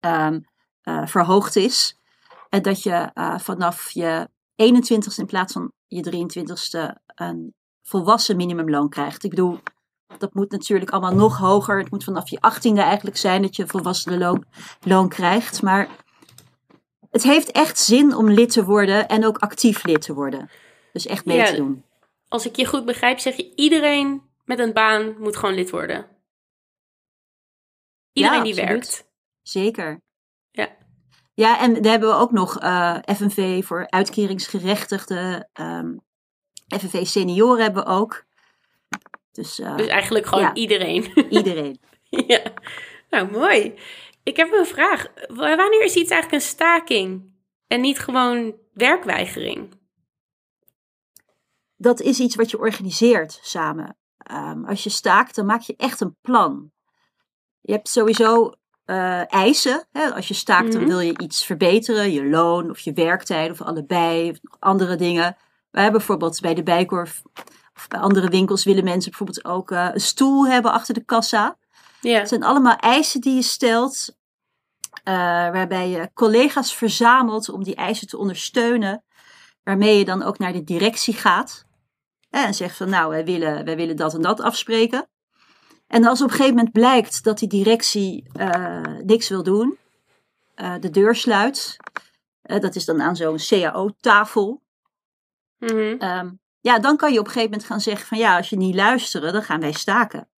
ehm, 0.00 0.40
eh, 0.82 1.06
verhoogd 1.06 1.56
is. 1.56 1.98
En 2.48 2.62
dat 2.62 2.82
je 2.82 3.10
eh, 3.14 3.38
vanaf 3.38 3.90
je 3.90 4.28
21ste 4.54 5.16
in 5.16 5.26
plaats 5.26 5.52
van 5.52 5.72
je 5.86 6.02
23ste 6.02 7.02
een 7.14 7.54
volwassen 7.82 8.36
minimumloon 8.36 8.88
krijgt. 8.88 9.24
Ik 9.24 9.30
bedoel, 9.30 9.58
dat 10.18 10.34
moet 10.34 10.50
natuurlijk 10.50 10.90
allemaal 10.90 11.14
nog 11.14 11.38
hoger. 11.38 11.78
Het 11.78 11.90
moet 11.90 12.04
vanaf 12.04 12.28
je 12.28 12.38
18e 12.38 12.78
eigenlijk 12.78 13.16
zijn 13.16 13.42
dat 13.42 13.56
je 13.56 13.62
een 13.62 13.68
volwassen 13.68 14.18
loon, 14.18 14.44
loon 14.80 15.08
krijgt. 15.08 15.62
Maar 15.62 15.88
het 17.10 17.22
heeft 17.22 17.50
echt 17.50 17.78
zin 17.78 18.14
om 18.14 18.30
lid 18.30 18.50
te 18.52 18.64
worden 18.64 19.08
en 19.08 19.26
ook 19.26 19.38
actief 19.38 19.84
lid 19.84 20.02
te 20.02 20.14
worden. 20.14 20.50
Dus 20.92 21.06
echt 21.06 21.24
mee 21.24 21.36
Ja. 21.36 21.44
te 21.46 21.56
doen. 21.56 21.84
Als 22.28 22.46
ik 22.46 22.56
je 22.56 22.66
goed 22.66 22.84
begrijp, 22.84 23.18
zeg 23.18 23.36
je 23.36 23.52
iedereen 23.54 24.22
met 24.44 24.58
een 24.58 24.72
baan 24.72 25.14
moet 25.18 25.36
gewoon 25.36 25.54
lid 25.54 25.70
worden. 25.70 26.06
Iedereen 28.12 28.42
die 28.42 28.54
werkt. 28.54 29.06
Zeker. 29.42 30.00
Ja. 30.50 30.68
Ja, 31.34 31.60
en 31.60 31.82
daar 31.82 31.90
hebben 31.90 32.08
we 32.08 32.14
ook 32.14 32.32
nog 32.32 32.58
eh, 32.58 32.96
FNV 33.16 33.64
voor 33.64 33.86
uitkeringsgerechtigden. 33.90 35.48
ehm, 35.52 35.96
FNV 36.78 37.06
senioren 37.06 37.62
hebben 37.62 37.84
we 37.84 37.90
ook. 37.90 38.24
Dus 39.32 39.58
eh, 39.58 39.76
Dus 39.76 39.86
eigenlijk 39.86 40.26
gewoon 40.26 40.44
Ja. 40.44 40.54
iedereen. 40.54 41.04
iedereen. 41.38 41.80
ja. 42.08 42.42
Nou, 43.10 43.30
mooi. 43.30 43.78
Ik 44.28 44.36
heb 44.36 44.52
een 44.52 44.66
vraag. 44.66 45.06
Wanneer 45.26 45.84
is 45.84 45.94
iets 45.94 46.10
eigenlijk 46.10 46.32
een 46.32 46.48
staking 46.48 47.32
en 47.66 47.80
niet 47.80 47.98
gewoon 47.98 48.54
werkweigering? 48.72 49.76
dat 51.80 52.00
is 52.00 52.20
iets 52.20 52.34
wat 52.34 52.50
je 52.50 52.58
organiseert 52.58 53.38
samen. 53.42 53.96
Ehm, 54.18 54.64
als 54.64 54.84
je 54.84 54.90
staakt, 54.90 55.34
dan 55.34 55.46
maak 55.46 55.60
je 55.60 55.74
echt 55.76 56.00
een 56.00 56.16
plan. 56.20 56.70
Je 57.60 57.72
hebt 57.72 57.88
sowieso 57.88 58.52
eh, 58.84 59.32
eisen. 59.32 59.86
Hè? 59.92 60.14
Als 60.14 60.28
je 60.28 60.34
staakt, 60.34 60.72
dan 60.72 60.80
Mhm. 60.80 60.90
wil 60.90 61.00
je 61.00 61.18
iets 61.18 61.44
verbeteren. 61.44 62.12
Je 62.12 62.24
loon 62.24 62.70
of 62.70 62.78
je 62.80 62.92
werktijd 62.92 63.50
of 63.50 63.62
allebei. 63.62 64.30
Of 64.30 64.38
andere 64.58 64.96
dingen. 64.96 65.36
Hebben 65.70 65.92
bijvoorbeeld 65.92 66.40
bij 66.40 66.54
de 66.54 66.62
Bijkorf 66.62 67.22
of 67.74 67.88
bij 67.88 68.00
andere 68.00 68.28
winkels 68.28 68.64
willen 68.64 68.84
mensen 68.84 69.10
bijvoorbeeld 69.10 69.44
ook 69.44 69.70
eh, 69.70 69.88
een 69.92 70.00
stoel 70.00 70.46
hebben 70.48 70.72
achter 70.72 70.94
de 70.94 71.04
kassa. 71.04 71.56
Ja. 72.00 72.18
Het 72.18 72.28
zijn 72.28 72.42
allemaal 72.44 72.76
eisen 72.76 73.20
die 73.20 73.34
je 73.34 73.42
stelt, 73.42 74.16
waarbij 75.52 75.88
je 75.88 76.10
collega's 76.14 76.74
verzamelt 76.74 77.48
om 77.48 77.64
die 77.64 77.74
eisen 77.74 78.06
te 78.06 78.18
ondersteunen, 78.18 79.04
waarmee 79.62 79.98
je 79.98 80.04
dan 80.04 80.22
ook 80.22 80.38
naar 80.38 80.52
de 80.52 80.64
directie 80.64 81.14
gaat 81.14 81.64
en 82.30 82.54
zegt 82.54 82.76
van 82.76 82.88
nou, 82.88 83.10
wij 83.10 83.24
willen, 83.24 83.64
wij 83.64 83.76
willen 83.76 83.96
dat 83.96 84.14
en 84.14 84.22
dat 84.22 84.40
afspreken. 84.40 85.08
En 85.86 86.04
als 86.04 86.20
op 86.22 86.26
een 86.28 86.34
gegeven 86.34 86.54
moment 86.54 86.72
blijkt 86.72 87.24
dat 87.24 87.38
die 87.38 87.48
directie 87.48 88.28
eh, 88.32 88.82
niks 89.04 89.28
wil 89.28 89.42
doen, 89.42 89.78
eh, 90.54 90.74
de 90.80 90.90
deur 90.90 91.14
sluit, 91.14 91.76
eh, 92.42 92.60
dat 92.60 92.74
is 92.74 92.84
dan 92.84 93.02
aan 93.02 93.16
zo'n 93.16 93.38
CAO-tafel, 93.48 94.62
Mhm. 95.58 95.94
Ehm, 95.98 96.30
ja, 96.60 96.78
dan 96.78 96.96
kan 96.96 97.12
je 97.12 97.18
op 97.18 97.24
een 97.26 97.32
gegeven 97.32 97.50
moment 97.50 97.68
gaan 97.68 97.80
zeggen 97.80 98.06
van 98.06 98.18
ja, 98.18 98.36
als 98.36 98.50
je 98.50 98.56
niet 98.56 98.74
luistert, 98.74 99.32
dan 99.32 99.42
gaan 99.42 99.60
wij 99.60 99.72
staken. 99.72 100.28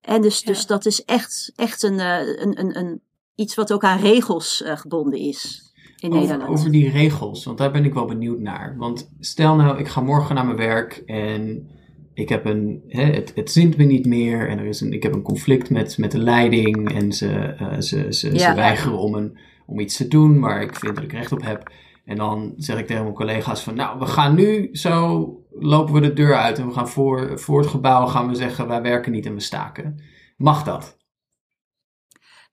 En 0.00 0.22
dus, 0.22 0.40
Ja. 0.40 0.46
dus 0.46 0.66
dat 0.66 0.86
is 0.86 1.04
echt, 1.04 1.52
echt 1.56 1.82
een, 1.82 2.00
eh, 2.00 2.40
een, 2.40 2.60
een, 2.60 2.78
een, 2.78 3.02
iets 3.38 3.54
wat 3.54 3.72
ook 3.72 3.84
aan 3.84 3.98
regels 4.00 4.62
eh, 4.62 4.76
gebonden 4.76 5.18
is 5.18 5.72
in 5.96 6.08
Over, 6.12 6.20
Nederland. 6.20 6.50
over 6.50 6.70
die 6.70 6.90
regels, 6.90 7.44
want 7.44 7.58
daar 7.58 7.70
ben 7.70 7.84
ik 7.84 7.94
wel 7.94 8.04
benieuwd 8.04 8.38
naar. 8.38 8.74
Want 8.78 9.10
stel 9.20 9.56
nou, 9.56 9.78
ik 9.78 9.88
ga 9.88 10.00
morgen 10.00 10.34
naar 10.34 10.44
mijn 10.44 10.56
werk 10.56 11.02
en 11.06 11.68
ik 12.14 12.28
heb 12.28 12.44
een, 12.44 12.82
hè, 12.88 13.02
het, 13.02 13.32
het 13.34 13.50
zint 13.52 13.76
me 13.76 13.84
niet 13.84 14.06
meer 14.06 14.48
en 14.48 14.58
er 14.58 14.64
is 14.66 14.80
een, 14.80 14.92
ik 14.92 15.02
heb 15.02 15.14
een 15.14 15.22
conflict 15.22 15.70
met, 15.70 15.98
met 15.98 16.10
de 16.10 16.18
leiding 16.18 16.92
en 16.94 17.12
ze, 17.12 17.30
eh, 17.32 17.80
ze, 17.80 18.12
ze, 18.12 18.32
Ja. 18.32 18.38
ze 18.50 18.54
weigeren 18.54 18.98
om, 18.98 19.14
een, 19.14 19.38
om 19.66 19.80
iets 19.80 19.96
te 19.96 20.08
doen 20.08 20.40
waar 20.40 20.62
ik 20.62 20.76
vind 20.76 20.94
dat 20.94 21.04
ik 21.04 21.12
recht 21.12 21.32
op 21.32 21.42
heb. 21.42 21.70
En 22.04 22.16
dan 22.16 22.54
zeg 22.56 22.78
ik 22.78 22.86
tegen 22.86 23.02
mijn 23.02 23.14
collega's 23.14 23.62
van, 23.62 23.74
nou, 23.74 23.98
we 23.98 24.06
gaan 24.06 24.34
nu 24.34 24.68
zo, 24.72 25.26
lopen 25.58 25.94
we 25.94 26.00
de 26.00 26.12
deur 26.12 26.34
uit 26.36 26.58
en 26.58 26.66
we 26.66 26.72
gaan 26.72 26.88
voor, 26.88 27.38
voor 27.38 27.60
het 27.60 27.70
gebouw 27.70 28.06
gaan 28.06 28.28
we 28.28 28.34
zeggen, 28.34 28.68
wij 28.68 28.82
werken 28.82 29.12
niet 29.12 29.26
en 29.26 29.34
we 29.34 29.40
staken. 29.40 30.00
Mag 30.36 30.64
dat? 30.64 30.96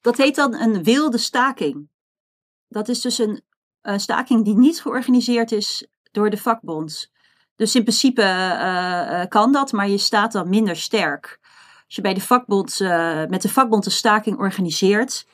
Dat 0.06 0.18
heet 0.18 0.36
dan 0.36 0.54
een 0.54 0.84
wilde 0.84 1.18
staking. 1.18 1.90
Dat 2.68 2.88
is 2.88 3.02
dus 3.02 3.18
een, 3.18 3.44
een 3.82 4.00
staking 4.00 4.46
die 4.46 4.58
niet 4.58 4.82
georganiseerd 4.82 5.52
is 5.52 5.88
door 6.12 6.30
de 6.30 6.38
vakbond. 6.38 7.12
Dus 7.56 7.76
in 7.76 7.82
principe 7.82 8.22
eh, 8.22 9.22
eh, 9.22 9.30
kan 9.30 9.52
dat, 9.52 9.72
maar 9.72 9.90
je 9.90 9.98
staat 9.98 10.32
dan 10.32 10.50
minder 10.50 10.76
sterk. 10.76 11.40
Als 11.86 11.96
je 11.96 12.02
bij 12.02 12.14
de 12.14 12.22
vakbond, 12.22 12.82
eh, 12.82 13.26
met 13.26 13.42
de 13.42 13.50
vakbond 13.50 13.86
een 13.86 13.92
staking 13.92 14.38
organiseert, 14.38 15.28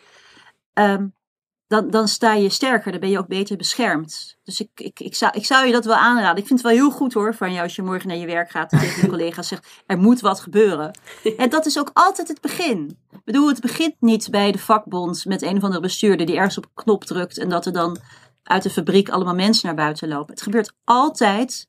ehm, 0.73 1.07
dan, 1.71 1.89
dan 1.89 2.07
sta 2.07 2.33
je 2.33 2.49
sterker, 2.49 2.91
dan 2.91 2.99
ben 2.99 3.09
je 3.09 3.17
ook 3.17 3.27
beter 3.27 3.57
beschermd. 3.57 4.37
Dus 4.43 4.59
ik, 4.59 4.69
ik, 4.75 4.99
ik, 4.99 5.15
zou, 5.15 5.31
ik 5.35 5.45
zou 5.45 5.65
je 5.65 5.71
dat 5.71 5.85
wel 5.85 5.95
aanraden. 5.95 6.37
Ik 6.37 6.47
vind 6.47 6.63
het 6.63 6.67
wel 6.67 6.77
heel 6.77 6.91
goed 6.91 7.13
hoor 7.13 7.35
van 7.35 7.51
jou 7.51 7.63
als 7.63 7.75
je 7.75 7.81
morgen 7.81 8.07
naar 8.07 8.17
je 8.17 8.25
werk 8.25 8.49
gaat 8.49 8.71
en 8.71 8.79
tegen 8.79 9.01
je 9.01 9.07
collega's 9.17 9.47
zegt, 9.47 9.67
er 9.85 9.97
moet 9.97 10.19
wat 10.19 10.39
gebeuren. 10.39 10.99
En 11.37 11.49
dat 11.49 11.65
is 11.65 11.79
ook 11.79 11.89
altijd 11.93 12.27
het 12.27 12.41
begin. 12.41 12.97
Ik 13.11 13.23
bedoel, 13.23 13.47
het 13.47 13.61
begint 13.61 13.95
niet 13.99 14.29
bij 14.29 14.51
de 14.51 14.57
vakbond 14.57 15.25
met 15.25 15.41
een 15.41 15.57
of 15.57 15.63
andere 15.63 15.81
bestuurder 15.81 16.25
die 16.25 16.35
ergens 16.35 16.57
op 16.57 16.63
een 16.63 16.83
knop 16.83 17.03
drukt 17.03 17.37
en 17.37 17.49
dat 17.49 17.65
er 17.65 17.73
dan 17.73 17.97
uit 18.43 18.63
de 18.63 18.69
fabriek 18.69 19.09
allemaal 19.09 19.35
mensen 19.35 19.65
naar 19.65 19.75
buiten 19.75 20.07
lopen. 20.07 20.33
Het 20.33 20.43
gebeurt 20.43 20.73
altijd 20.83 21.67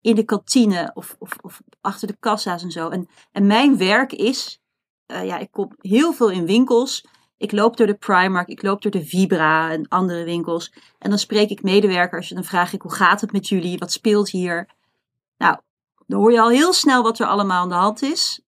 in 0.00 0.14
de 0.14 0.24
kantine 0.24 0.90
of, 0.94 1.16
of, 1.18 1.36
of 1.40 1.60
achter 1.80 2.08
de 2.08 2.16
kassa's 2.20 2.62
en 2.62 2.70
zo. 2.70 2.88
En, 2.88 3.08
en 3.32 3.46
mijn 3.46 3.78
werk 3.78 4.12
is, 4.12 4.60
eh, 5.06 5.26
ja, 5.26 5.38
ik 5.38 5.50
kom 5.50 5.72
heel 5.80 6.12
veel 6.12 6.30
in 6.30 6.46
winkels. 6.46 7.04
Ik 7.38 7.52
loop 7.52 7.76
door 7.76 7.86
de 7.86 7.94
Primark, 7.94 8.48
ik 8.48 8.62
loop 8.62 8.82
door 8.82 8.90
de 8.90 9.04
Vibra 9.04 9.70
en 9.70 9.88
andere 9.88 10.24
winkels. 10.24 10.72
En 10.98 11.10
dan 11.10 11.18
spreek 11.18 11.50
ik 11.50 11.62
medewerkers 11.62 12.30
en 12.30 12.36
dan 12.36 12.44
vraag 12.44 12.72
ik, 12.72 12.82
hoe 12.82 12.94
gaat 12.94 13.20
het 13.20 13.32
met 13.32 13.48
jullie? 13.48 13.78
Wat 13.78 13.92
speelt 13.92 14.30
hier? 14.30 14.68
Nou, 15.38 15.56
dan 16.06 16.18
hoor 16.18 16.32
je 16.32 16.40
al 16.40 16.48
heel 16.48 16.72
snel 16.72 17.02
wat 17.02 17.18
er 17.18 17.26
allemaal 17.26 17.62
aan 17.62 17.68
de 17.68 17.74
hand 17.74 18.02
is. 18.02 18.40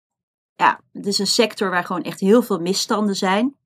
Ja, 0.57 0.81
het 0.92 1.07
is 1.07 1.18
een 1.18 1.27
sector 1.27 1.70
waar 1.70 1.85
gewoon 1.85 2.03
echt 2.03 2.20
heel 2.20 2.42
veel 2.42 2.59
misstanden 2.59 3.16
zijn. 3.16 3.57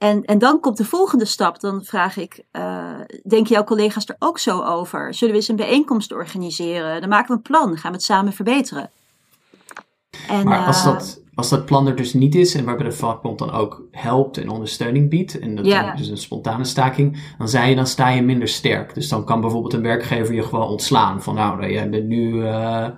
En, 0.00 0.24
en 0.24 0.38
dan 0.38 0.60
komt 0.60 0.76
de 0.76 0.84
volgende 0.84 1.24
stap. 1.24 1.60
Dan 1.60 1.84
vraag 1.84 2.16
ik, 2.16 2.42
eh, 2.50 3.00
denken 3.28 3.52
jouw 3.52 3.64
collega's 3.64 4.08
er 4.08 4.16
ook 4.18 4.38
zo 4.38 4.62
over? 4.62 5.14
Zullen 5.14 5.34
we 5.34 5.40
eens 5.40 5.48
een 5.48 5.56
bijeenkomst 5.56 6.12
organiseren? 6.12 7.00
Dan 7.00 7.08
maken 7.08 7.28
we 7.28 7.34
een 7.34 7.42
plan, 7.42 7.76
gaan 7.76 7.90
we 7.90 7.96
het 7.96 8.06
samen 8.06 8.32
verbeteren. 8.32 8.90
En, 10.28 10.44
Maar 10.44 10.66
als 10.66 10.78
eh, 10.78 10.84
dat, 10.84 11.20
als 11.40 11.48
dat 11.50 11.64
plan 11.66 11.86
er 11.86 11.96
dus 11.96 12.14
niet 12.14 12.34
is 12.34 12.54
en 12.54 12.64
waarbij 12.64 12.86
de 12.86 12.92
vakbond 12.92 13.38
dan 13.38 13.50
ook 13.52 13.82
helpt 13.90 14.38
en 14.38 14.48
ondersteuning 14.48 15.10
biedt, 15.10 15.38
en 15.38 15.54
dat 15.54 15.66
Ja. 15.66 15.92
is 15.92 15.98
dus 15.98 16.08
een 16.08 16.16
spontane 16.16 16.64
staking, 16.64 17.34
dan, 17.38 17.48
zei 17.48 17.68
je, 17.70 17.76
dan 17.76 17.86
sta 17.86 18.08
je 18.08 18.22
minder 18.22 18.48
sterk. 18.48 18.94
Dus 18.94 19.08
dan 19.08 19.24
kan 19.24 19.40
bijvoorbeeld 19.40 19.72
een 19.72 19.82
werkgever 19.82 20.34
je 20.34 20.42
gewoon 20.42 20.68
ontslaan. 20.68 21.22
Van 21.22 21.34
nou, 21.34 21.72
jij 21.72 21.90
bent 21.90 22.06
nu, 22.06 22.44
eh, 22.44 22.88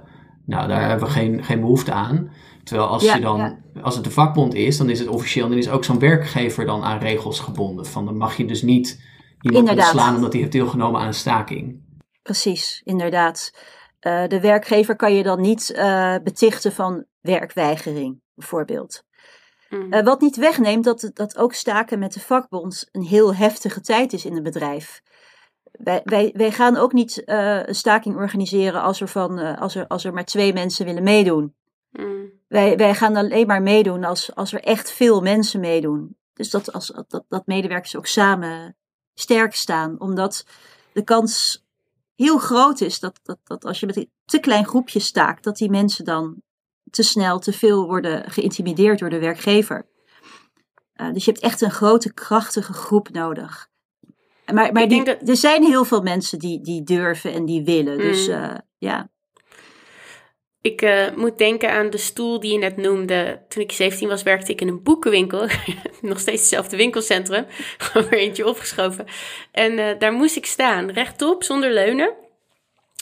nou 0.46 0.68
daar 0.68 0.88
hebben 0.88 1.06
we 1.06 1.12
geen, 1.12 1.44
geen 1.44 1.60
behoefte 1.60 1.92
aan. 1.92 2.30
Terwijl 2.64 2.88
als, 2.88 3.02
Ja, 3.04 3.14
je 3.14 3.20
dan, 3.20 3.38
ja. 3.38 3.58
als 3.82 3.94
het 3.94 4.04
de 4.04 4.10
vakbond 4.10 4.54
is, 4.54 4.76
dan 4.78 4.90
is 4.90 4.98
het 4.98 5.08
officieel, 5.08 5.48
dan 5.48 5.58
is 5.58 5.68
ook 5.70 5.84
zo'n 5.84 5.98
werkgever 5.98 6.66
dan 6.66 6.82
aan 6.82 6.98
regels 6.98 7.40
gebonden. 7.40 7.86
Van 7.86 8.04
dan 8.04 8.16
mag 8.16 8.36
je 8.36 8.44
dus 8.44 8.62
niet 8.62 9.02
iemand 9.40 9.68
Inderdaad. 9.68 9.92
ontslaan 9.92 10.14
omdat 10.16 10.32
hij 10.32 10.40
heeft 10.40 10.52
deelgenomen 10.52 11.00
aan 11.00 11.06
een 11.06 11.14
staking. 11.14 11.80
Precies, 12.22 12.80
inderdaad. 12.84 13.52
Eh, 14.00 14.26
de 14.26 14.40
werkgever 14.40 14.96
kan 14.96 15.14
je 15.14 15.22
dan 15.22 15.40
niet 15.40 15.72
eh, 15.72 16.14
betichten 16.24 16.72
van 16.72 17.04
werkweigering, 17.20 18.21
bijvoorbeeld. 18.34 19.04
Mm. 19.72 19.92
Eh, 19.92 20.04
wat 20.04 20.20
niet 20.20 20.36
wegneemt 20.36 20.84
dat, 20.84 21.10
dat 21.14 21.36
ook 21.36 21.54
staken 21.54 21.98
met 21.98 22.12
de 22.12 22.20
vakbond 22.20 22.88
een 22.92 23.02
heel 23.02 23.34
heftige 23.34 23.80
tijd 23.80 24.12
is 24.12 24.24
in 24.24 24.36
een 24.36 24.42
bedrijf. 24.42 25.02
Wij, 25.72 26.00
wij, 26.04 26.32
wij 26.36 26.52
gaan 26.52 26.76
ook 26.76 26.92
niet 26.92 27.24
eh, 27.24 27.66
een 27.66 27.74
staking 27.74 28.16
organiseren 28.16 28.82
als 28.82 29.00
er, 29.00 29.08
van, 29.08 29.38
eh, 29.38 29.60
als, 29.60 29.74
er, 29.74 29.86
als 29.86 30.04
er 30.04 30.12
maar 30.12 30.24
twee 30.24 30.52
mensen 30.52 30.84
willen 30.84 31.02
meedoen. 31.02 31.54
Mm. 31.90 32.30
Wij, 32.48 32.76
wij 32.76 32.94
gaan 32.94 33.16
alleen 33.16 33.46
maar 33.46 33.62
meedoen 33.62 34.04
als, 34.04 34.34
als 34.34 34.52
er 34.52 34.60
echt 34.60 34.90
veel 34.90 35.20
mensen 35.20 35.60
meedoen. 35.60 36.16
Dus 36.32 36.50
dat, 36.50 36.72
als, 36.72 36.92
dat, 37.08 37.24
dat 37.28 37.46
medewerkers 37.46 37.96
ook 37.96 38.06
samen 38.06 38.76
sterk 39.14 39.54
staan. 39.54 40.00
Omdat 40.00 40.44
de 40.92 41.04
kans 41.04 41.64
heel 42.14 42.38
groot 42.38 42.80
is 42.80 43.00
dat, 43.00 43.20
dat, 43.22 43.38
dat 43.44 43.64
als 43.64 43.80
je 43.80 43.86
met 43.86 43.96
een 43.96 44.10
te 44.24 44.38
klein 44.38 44.66
groepje 44.66 45.00
staakt, 45.00 45.44
dat 45.44 45.56
die 45.56 45.70
mensen 45.70 46.04
dan 46.04 46.42
te 46.92 47.02
snel, 47.02 47.38
te 47.38 47.52
veel 47.52 47.86
worden 47.86 48.30
geïntimideerd 48.30 48.98
door 48.98 49.10
de 49.10 49.18
werkgever. 49.18 49.86
Eh, 50.94 51.12
dus 51.12 51.24
je 51.24 51.30
hebt 51.30 51.42
echt 51.42 51.60
een 51.60 51.70
grote, 51.70 52.12
krachtige 52.14 52.72
groep 52.72 53.08
nodig. 53.10 53.68
Maar, 54.46 54.72
maar 54.72 54.82
Ik 54.82 54.88
die, 54.88 55.04
denk 55.04 55.06
dat- 55.20 55.28
er 55.28 55.36
zijn 55.36 55.62
heel 55.64 55.84
veel 55.84 56.02
mensen 56.02 56.38
die, 56.38 56.60
die 56.60 56.82
durven 56.82 57.32
en 57.32 57.44
die 57.44 57.64
willen. 57.64 57.98
Dus 57.98 58.28
Mm. 58.28 58.34
eh, 58.34 58.54
ja. 58.78 59.10
Ik 60.60 60.82
eh, 60.82 61.14
moet 61.16 61.38
denken 61.38 61.72
aan 61.72 61.90
de 61.90 61.96
stoel 61.98 62.40
die 62.40 62.52
je 62.52 62.58
net 62.58 62.76
noemde. 62.76 63.42
Toen 63.48 63.62
ik 63.62 63.72
17 63.72 64.08
was, 64.08 64.22
werkte 64.22 64.52
ik 64.52 64.60
in 64.60 64.68
een 64.68 64.82
boekenwinkel. 64.82 65.48
Nog 66.00 66.18
steeds 66.20 66.40
hetzelfde 66.40 66.76
winkelcentrum. 66.76 67.46
Gewoon 67.78 68.08
weer 68.08 68.18
eentje 68.18 68.46
opgeschoven. 68.46 69.04
En 69.52 69.98
daar 69.98 70.12
moest 70.12 70.36
ik 70.36 70.46
staan, 70.46 70.90
rechtop, 70.90 71.42
zonder 71.44 71.72
leunen. 71.72 72.14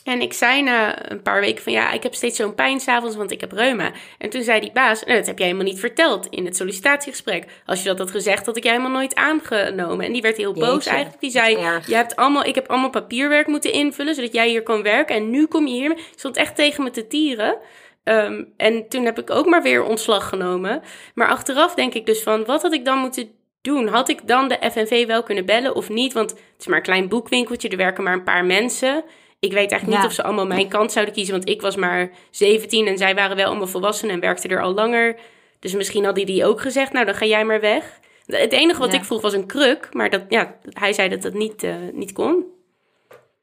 En 0.04 0.20
ik 0.20 0.32
zei 0.32 0.62
na 0.62 1.10
een 1.10 1.22
paar 1.22 1.40
weken 1.40 1.62
van 1.62 1.72
ja, 1.72 1.92
ik 1.92 2.02
heb 2.02 2.14
steeds 2.14 2.36
zo'n 2.36 2.54
pijn 2.54 2.80
s'avonds, 2.80 3.16
want 3.16 3.30
ik 3.30 3.40
heb 3.40 3.52
reuma. 3.52 3.92
En 4.18 4.30
toen 4.30 4.42
zei 4.42 4.60
die 4.60 4.72
baas, 4.72 5.04
nou, 5.04 5.18
dat 5.18 5.26
heb 5.26 5.38
jij 5.38 5.46
helemaal 5.46 5.68
niet 5.68 5.80
verteld 5.80 6.26
in 6.26 6.44
het 6.44 6.56
sollicitatiegesprek. 6.56 7.44
Als 7.66 7.82
je 7.82 7.88
dat 7.88 7.98
had 7.98 8.10
gezegd, 8.10 8.46
had 8.46 8.56
ik 8.56 8.62
jij 8.62 8.72
helemaal 8.72 8.92
nooit 8.92 9.14
aangenomen. 9.14 10.06
En 10.06 10.12
die 10.12 10.22
werd 10.22 10.36
heel 10.36 10.52
boos 10.52 10.72
Jeetje, 10.72 10.90
eigenlijk. 10.90 11.20
Die 11.20 11.30
zei, 11.30 11.58
je 11.86 11.94
hebt 11.94 12.16
allemaal, 12.16 12.44
ik 12.44 12.54
heb 12.54 12.68
allemaal 12.68 12.90
papierwerk 12.90 13.46
moeten 13.46 13.72
invullen, 13.72 14.14
zodat 14.14 14.32
jij 14.32 14.48
hier 14.48 14.62
kon 14.62 14.82
werken. 14.82 15.16
En 15.16 15.30
nu 15.30 15.46
kom 15.46 15.66
je 15.66 15.74
hier. 15.74 15.90
Ik 15.90 16.12
stond 16.16 16.36
echt 16.36 16.56
tegen 16.56 16.84
me 16.84 16.90
te 16.90 17.06
tieren. 17.06 17.58
Ehm, 18.04 18.44
en 18.56 18.88
toen 18.88 19.04
heb 19.04 19.18
ik 19.18 19.30
ook 19.30 19.46
maar 19.46 19.62
weer 19.62 19.82
ontslag 19.82 20.28
genomen. 20.28 20.82
Maar 21.14 21.28
achteraf 21.28 21.74
denk 21.74 21.94
ik 21.94 22.06
dus 22.06 22.22
van, 22.22 22.44
wat 22.44 22.62
had 22.62 22.72
ik 22.72 22.84
dan 22.84 22.98
moeten 22.98 23.30
doen? 23.60 23.88
Had 23.88 24.08
ik 24.08 24.28
dan 24.28 24.48
de 24.48 24.70
FNV 24.70 25.06
wel 25.06 25.22
kunnen 25.22 25.46
bellen 25.46 25.74
of 25.74 25.88
niet? 25.88 26.12
Want 26.12 26.30
het 26.30 26.40
is 26.58 26.66
maar 26.66 26.76
een 26.76 26.82
klein 26.82 27.08
boekwinkeltje, 27.08 27.68
er 27.68 27.76
werken 27.76 28.04
maar 28.04 28.12
een 28.12 28.24
paar 28.24 28.44
mensen. 28.44 29.04
Ik 29.40 29.52
weet 29.52 29.70
eigenlijk 29.70 30.00
niet 30.00 30.10
of 30.10 30.14
ze 30.14 30.22
allemaal 30.22 30.46
mijn 30.46 30.68
kant 30.68 30.92
zouden 30.92 31.14
kiezen, 31.14 31.34
want 31.34 31.48
ik 31.48 31.60
was 31.60 31.76
maar 31.76 32.10
17 32.30 32.86
en 32.86 32.98
zij 32.98 33.14
waren 33.14 33.36
wel 33.36 33.46
allemaal 33.46 33.66
volwassenen 33.66 34.14
en 34.14 34.20
werkten 34.20 34.50
er 34.50 34.62
al 34.62 34.74
langer. 34.74 35.18
Dus 35.58 35.74
misschien 35.74 36.04
had 36.04 36.16
hij 36.16 36.24
die 36.24 36.44
ook 36.44 36.60
gezegd, 36.60 36.92
nou 36.92 37.06
dan 37.06 37.14
ga 37.14 37.26
jij 37.26 37.44
maar 37.44 37.60
weg. 37.60 38.00
Het 38.26 38.52
enige 38.52 38.80
wat 38.80 38.92
Ja. 38.92 38.98
ik 38.98 39.04
vroeg 39.04 39.20
was 39.20 39.32
een 39.32 39.46
kruk, 39.46 39.94
maar 39.94 40.10
dat, 40.10 40.22
ja, 40.28 40.56
hij 40.62 40.92
zei 40.92 41.08
dat 41.08 41.22
dat 41.22 41.32
niet, 41.32 41.62
eh, 41.62 41.76
niet 41.92 42.12
kon. 42.12 42.44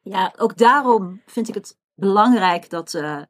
Ja, 0.02 0.34
ook 0.38 0.58
daarom 0.58 1.22
vind 1.26 1.48
ik 1.48 1.54
het 1.54 1.78
belangrijk 1.96 2.70
dat, 2.70 2.94
eh, 2.94 3.22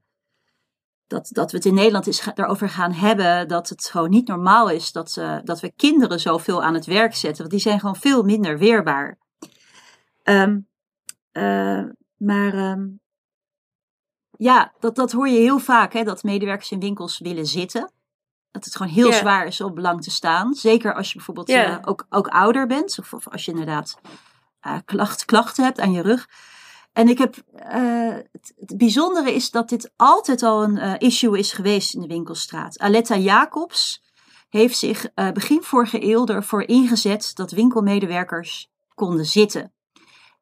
dat, 1.07 1.29
dat 1.31 1.51
we 1.51 1.57
het 1.57 1.65
in 1.65 1.73
Nederland 1.73 2.07
eens 2.07 2.23
daarover 2.35 2.69
gaan 2.69 2.91
hebben. 2.91 3.47
Dat 3.47 3.69
het 3.69 3.85
gewoon 3.85 4.09
niet 4.09 4.27
normaal 4.27 4.69
is 4.69 4.91
dat, 4.91 5.17
eh, 5.17 5.37
dat 5.43 5.59
we 5.59 5.71
kinderen 5.75 6.19
zoveel 6.19 6.63
aan 6.63 6.73
het 6.73 6.85
werk 6.85 7.15
zetten. 7.15 7.37
Want 7.37 7.51
die 7.51 7.59
zijn 7.59 7.79
gewoon 7.79 7.95
veel 7.95 8.23
minder 8.23 8.57
weerbaar. 8.57 9.17
Ehm, 10.23 10.59
eh, 11.31 11.83
maar 12.17 12.53
ehm, 12.53 12.87
ja, 14.37 14.73
dat, 14.79 14.95
dat 14.95 15.11
hoor 15.11 15.27
je 15.27 15.39
heel 15.39 15.59
vaak, 15.59 15.93
hè, 15.93 16.03
dat 16.03 16.23
medewerkers 16.23 16.71
in 16.71 16.79
winkels 16.79 17.19
willen 17.19 17.45
zitten. 17.45 17.91
Dat 18.51 18.65
het 18.65 18.75
gewoon 18.75 18.91
heel 18.91 19.13
zwaar 19.13 19.45
is 19.45 19.61
om 19.61 19.73
belang 19.73 20.01
te 20.01 20.11
staan. 20.11 20.53
Zeker 20.53 20.93
als 20.93 21.07
je 21.07 21.15
bijvoorbeeld 21.15 21.49
eh, 21.49 21.77
ook, 21.81 22.05
ook 22.09 22.27
ouder 22.27 22.67
bent. 22.67 22.99
Of, 22.99 23.13
of 23.13 23.27
als 23.27 23.45
je 23.45 23.51
inderdaad 23.51 23.97
eh, 24.59 24.77
klacht, 24.85 25.25
klachten 25.25 25.63
hebt 25.63 25.79
aan 25.79 25.91
je 25.91 26.01
rug. 26.01 26.29
En 26.93 27.07
ik 27.07 27.17
heb, 27.17 27.35
eh, 27.53 28.15
het, 28.31 28.53
het 28.55 28.77
bijzondere 28.77 29.33
is 29.33 29.51
dat 29.51 29.69
dit 29.69 29.91
altijd 29.95 30.43
al 30.43 30.63
een 30.63 30.97
issue 30.97 31.37
is 31.37 31.53
geweest 31.53 31.93
in 31.93 32.01
de 32.01 32.07
winkelstraat. 32.07 32.79
Aletta 32.79 33.17
Jacobs 33.17 34.03
heeft 34.49 34.77
zich 34.77 35.13
begin 35.33 35.63
vorige 35.63 36.03
eeuw 36.03 36.25
ervoor 36.25 36.63
ingezet 36.63 37.31
dat 37.33 37.51
winkelmedewerkers 37.51 38.69
konden 38.95 39.25
zitten. 39.25 39.71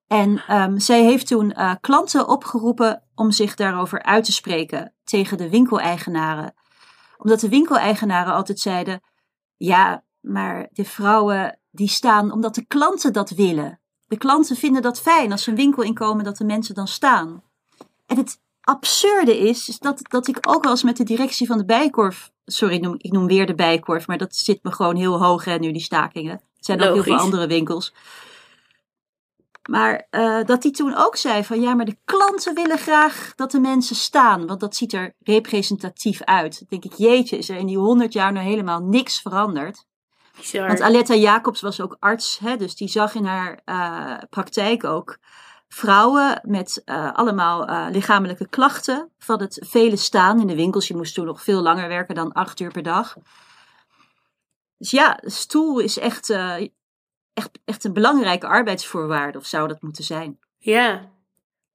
En 0.08 0.44
ehm, 0.48 0.80
zij 0.80 1.04
heeft 1.04 1.28
toen 1.28 1.52
eh, 1.52 1.74
klanten 1.82 2.28
opgeroepen 2.28 3.04
om 3.16 3.32
zich 3.32 3.56
daarover 3.56 4.04
uit 4.04 4.24
te 4.26 4.32
spreken 4.32 4.94
tegen 5.04 5.38
de 5.38 5.50
winkeleigenaren. 5.50 6.54
Omdat 7.18 7.40
de 7.40 7.50
winkeleigenaren 7.50 8.34
altijd 8.34 8.60
zeiden, 8.60 9.02
ja, 9.58 10.04
maar 10.20 10.68
de 10.72 10.86
vrouwen 10.86 11.60
die 11.72 11.90
staan 11.90 12.32
omdat 12.32 12.56
de 12.56 12.66
klanten 12.66 13.14
dat 13.14 13.30
willen. 13.30 13.80
De 14.08 14.18
klanten 14.18 14.56
vinden 14.56 14.82
dat 14.82 15.02
fijn 15.02 15.32
als 15.32 15.44
ze 15.44 15.50
een 15.50 15.56
winkel 15.56 15.84
inkomen 15.84 16.24
dat 16.24 16.38
de 16.38 16.46
mensen 16.46 16.76
dan 16.76 16.88
staan. 16.88 17.44
En 18.06 18.18
het, 18.18 18.40
absurde 18.66 19.38
is, 19.38 19.70
is 19.70 19.80
dat, 19.80 20.00
dat 20.10 20.28
ik 20.28 20.38
ook 20.42 20.64
wel 20.64 20.72
eens 20.72 20.84
met 20.84 20.98
de 20.98 21.04
directie 21.04 21.48
van 21.48 21.58
de 21.58 21.66
Bijkorf. 21.66 22.32
Sorry, 22.46 22.76
ik 22.76 22.82
noem, 22.82 22.96
ik 22.98 23.12
noem 23.12 23.28
weer 23.28 23.46
de 23.46 23.56
Bijkorf, 23.56 24.08
maar 24.08 24.18
dat 24.18 24.36
zit 24.36 24.64
me 24.64 24.72
gewoon 24.72 24.96
heel 24.96 25.24
hoog 25.24 25.46
hè, 25.46 25.58
nu, 25.58 25.72
die 25.72 25.82
stakingen. 25.82 26.42
Het 26.56 26.66
zijn 26.66 26.82
ook 26.82 26.94
heel 26.94 27.04
veel 27.04 27.18
andere 27.18 27.48
winkels. 27.48 27.94
Maar 29.70 30.08
eh, 30.10 30.44
dat 30.44 30.62
die 30.62 30.72
toen 30.72 30.96
ook 30.96 31.16
zei 31.16 31.44
van 31.44 31.62
ja, 31.62 31.74
maar 31.74 31.86
de 31.86 31.98
klanten 32.06 32.56
willen 32.56 32.78
graag 32.78 33.34
dat 33.36 33.52
de 33.52 33.60
mensen 33.60 33.96
staan, 33.96 34.48
want 34.48 34.60
dat 34.60 34.76
ziet 34.76 34.94
er 34.94 35.16
representatief 35.20 36.24
uit. 36.24 36.60
Dan 36.60 36.68
denk 36.70 36.94
ik, 36.94 36.94
jeetje, 36.94 37.38
is 37.38 37.50
er 37.50 37.58
in 37.58 37.66
die 37.66 37.78
honderd 37.78 38.14
jaar 38.14 38.32
nou 38.32 38.46
helemaal 38.46 38.80
niks 38.80 39.22
veranderd? 39.22 39.86
Bizar. 40.38 40.68
Want 40.68 40.82
Aletta 40.82 41.16
Jacobs 41.16 41.62
was 41.62 41.82
ook 41.82 41.98
arts, 42.00 42.40
hè, 42.40 42.58
dus 42.58 42.76
die 42.76 42.88
zag 42.88 43.16
in 43.16 43.26
haar 43.26 43.62
eh, 43.66 44.18
praktijk 44.30 44.84
ook 44.84 45.18
vrouwen 45.68 46.42
met 46.44 46.82
eh, 46.86 47.14
allemaal 47.14 47.90
lichamelijke 47.92 48.48
klachten 48.50 49.12
van 49.18 49.42
het 49.42 49.66
vele 49.66 49.96
staan 49.96 50.40
in 50.40 50.48
de 50.48 50.56
winkels. 50.56 50.88
Je 50.88 50.96
moest 50.96 51.14
toen 51.14 51.26
nog 51.26 51.44
veel 51.44 51.62
langer 51.62 51.88
werken 51.88 52.16
dan 52.16 52.32
acht 52.32 52.60
uur 52.60 52.72
per 52.72 52.84
dag. 52.84 53.16
Dus 54.78 54.92
ja, 54.92 55.20
stoel 55.22 55.80
is 55.80 56.00
echt, 56.00 56.34
echt, 57.36 57.50
echt 57.66 57.84
een 57.84 57.94
belangrijke 57.94 58.48
arbeidsvoorwaarde, 58.48 59.38
of 59.38 59.46
zou 59.46 59.68
dat 59.68 59.82
moeten 59.82 60.04
zijn? 60.04 60.40
Ja. 60.58 61.12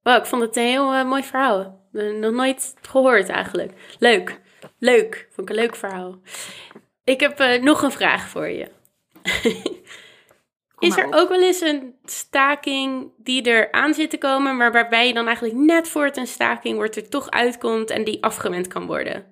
Wow, 0.03 0.17
ik 0.17 0.25
vond 0.25 0.41
het 0.41 0.55
een 0.55 0.63
heel 0.63 0.93
eh, 0.93 1.05
mooi 1.05 1.23
verhaal. 1.23 1.87
Eh, 1.93 2.13
Nog 2.13 2.31
nooit 2.33 2.75
gehoord 2.81 3.29
eigenlijk. 3.29 3.73
Leuk. 3.99 4.41
Leuk. 4.79 5.27
Vond 5.31 5.49
ik 5.49 5.55
een 5.55 5.61
leuk 5.61 5.75
verhaal. 5.75 6.19
Ik 7.03 7.19
heb 7.19 7.39
eh, 7.39 7.61
nog 7.61 7.81
een 7.81 7.91
vraag 7.91 8.27
voor 8.27 8.47
je. 8.47 8.71
Is 10.79 10.97
er 10.97 11.07
ook 11.13 11.29
wel 11.29 11.41
eens 11.41 11.61
een 11.61 11.95
staking 12.05 13.11
die 13.17 13.49
er 13.49 13.71
aan 13.71 13.93
zit 13.93 14.09
te 14.09 14.17
komen, 14.17 14.57
maar 14.57 14.71
waarbij 14.71 15.07
je 15.07 15.13
dan 15.13 15.25
eigenlijk 15.25 15.55
net 15.57 15.89
voor 15.89 16.05
het 16.05 16.17
een 16.17 16.27
staking 16.27 16.75
wordt 16.75 16.95
er 16.95 17.09
toch 17.09 17.29
uitkomt 17.29 17.89
en 17.89 18.03
die 18.03 18.23
afgewend 18.23 18.67
kan 18.67 18.85
worden? 18.85 19.25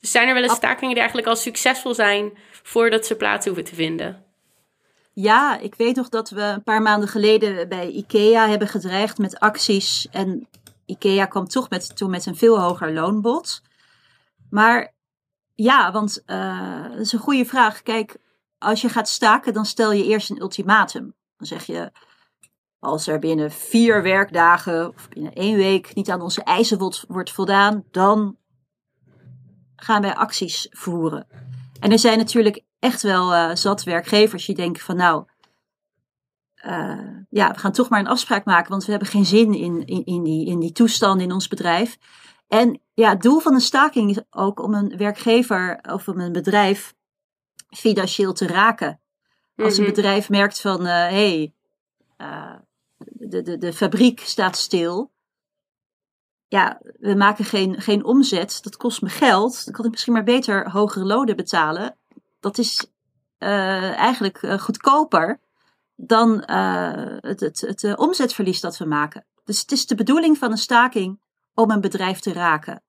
Dus 0.00 0.10
zijn 0.10 0.28
er 0.28 0.34
wel 0.34 0.42
eens 0.42 0.54
stakingen 0.54 0.88
die 0.88 0.98
eigenlijk 0.98 1.28
al 1.28 1.36
succesvol 1.36 1.94
zijn 1.94 2.38
voordat 2.62 3.06
ze 3.06 3.16
plaats 3.16 3.46
hoeven 3.46 3.64
te 3.64 3.74
vinden? 3.74 4.27
Ja, 5.20 5.58
ik 5.58 5.74
weet 5.74 5.96
nog 5.96 6.08
dat 6.08 6.30
we 6.30 6.42
een 6.42 6.62
paar 6.62 6.82
maanden 6.82 7.08
geleden 7.08 7.68
bij 7.68 7.90
IKEA 7.90 8.48
hebben 8.48 8.68
gedreigd 8.68 9.18
met 9.18 9.38
acties. 9.38 10.08
En 10.10 10.48
IKEA 10.86 11.26
kwam 11.26 11.48
toch 11.48 11.70
met, 11.70 11.96
toen 11.96 12.10
met 12.10 12.26
een 12.26 12.36
veel 12.36 12.60
hoger 12.60 12.92
loonbod. 12.92 13.62
Maar 14.50 14.94
ja, 15.54 15.92
want 15.92 16.22
eh, 16.24 16.82
dat 16.82 16.98
is 16.98 17.12
een 17.12 17.18
goede 17.18 17.44
vraag. 17.44 17.82
Kijk, 17.82 18.16
als 18.58 18.80
je 18.80 18.88
gaat 18.88 19.08
staken, 19.08 19.52
dan 19.52 19.66
stel 19.66 19.92
je 19.92 20.04
eerst 20.04 20.30
een 20.30 20.40
ultimatum. 20.40 21.14
Dan 21.36 21.46
zeg 21.46 21.64
je, 21.64 21.92
als 22.78 23.06
er 23.06 23.18
binnen 23.18 23.50
vier 23.50 24.02
werkdagen 24.02 24.88
of 24.88 25.08
binnen 25.08 25.32
één 25.32 25.56
week 25.56 25.94
niet 25.94 26.10
aan 26.10 26.22
onze 26.22 26.42
eisen 26.42 26.78
wordt, 26.78 27.04
wordt 27.08 27.32
voldaan, 27.32 27.84
dan 27.90 28.36
gaan 29.76 30.02
wij 30.02 30.14
acties 30.14 30.66
voeren. 30.70 31.47
En 31.80 31.92
er 31.92 31.98
zijn 31.98 32.18
natuurlijk 32.18 32.64
echt 32.78 33.02
wel 33.02 33.34
eh, 33.34 33.54
zat 33.54 33.82
werkgevers 33.82 34.46
die 34.46 34.54
denken 34.54 34.82
van 34.82 34.96
nou, 34.96 35.24
eh, 36.54 37.16
ja, 37.28 37.50
we 37.50 37.58
gaan 37.58 37.72
toch 37.72 37.88
maar 37.88 38.00
een 38.00 38.06
afspraak 38.06 38.44
maken, 38.44 38.70
want 38.70 38.84
we 38.84 38.90
hebben 38.90 39.08
geen 39.08 39.24
zin 39.26 39.54
in, 39.54 39.86
in, 39.86 40.04
in, 40.04 40.22
die, 40.22 40.46
in 40.46 40.60
die 40.60 40.72
toestand 40.72 41.20
in 41.20 41.32
ons 41.32 41.48
bedrijf. 41.48 41.98
En 42.48 42.80
ja, 42.94 43.08
het 43.10 43.22
doel 43.22 43.38
van 43.38 43.54
een 43.54 43.60
staking 43.60 44.10
is 44.10 44.20
ook 44.30 44.62
om 44.62 44.74
een 44.74 44.96
werkgever 44.96 45.78
of 45.92 46.08
om 46.08 46.20
een 46.20 46.32
bedrijf 46.32 46.94
financieel 47.68 48.32
te 48.32 48.46
raken. 48.46 49.00
Als 49.56 49.76
een 49.76 49.84
Mhm. 49.84 49.94
bedrijf 49.94 50.28
merkt 50.28 50.60
van, 50.60 50.84
hé, 50.84 50.92
hey, 50.92 51.52
eh, 52.16 52.54
de, 52.98 53.42
de, 53.42 53.58
de 53.58 53.72
fabriek 53.72 54.20
staat 54.20 54.56
stil. 54.56 55.10
Ja, 56.48 56.80
we 56.98 57.14
maken 57.14 57.44
geen, 57.44 57.80
geen 57.80 58.04
omzet. 58.04 58.58
Dat 58.62 58.76
kost 58.76 59.02
me 59.02 59.08
geld. 59.08 59.64
Dan 59.64 59.74
kan 59.74 59.84
ik 59.84 59.90
misschien 59.90 60.12
maar 60.12 60.24
beter 60.24 60.70
hogere 60.70 61.04
lonen 61.04 61.36
betalen. 61.36 61.96
Dat 62.40 62.58
is 62.58 62.92
eh, 63.38 63.98
eigenlijk 63.98 64.42
eh, 64.42 64.58
goedkoper 64.58 65.40
dan 65.96 66.44
eh, 66.44 67.16
het, 67.20 67.40
het, 67.40 67.60
het 67.60 67.96
omzetverlies 67.96 68.60
dat 68.60 68.78
we 68.78 68.84
maken. 68.84 69.26
Dus 69.44 69.60
het 69.60 69.72
is 69.72 69.86
de 69.86 69.94
bedoeling 69.94 70.38
van 70.38 70.50
een 70.50 70.58
staking 70.58 71.20
om 71.54 71.70
een 71.70 71.80
bedrijf 71.80 72.18
te 72.20 72.32
raken. 72.32 72.82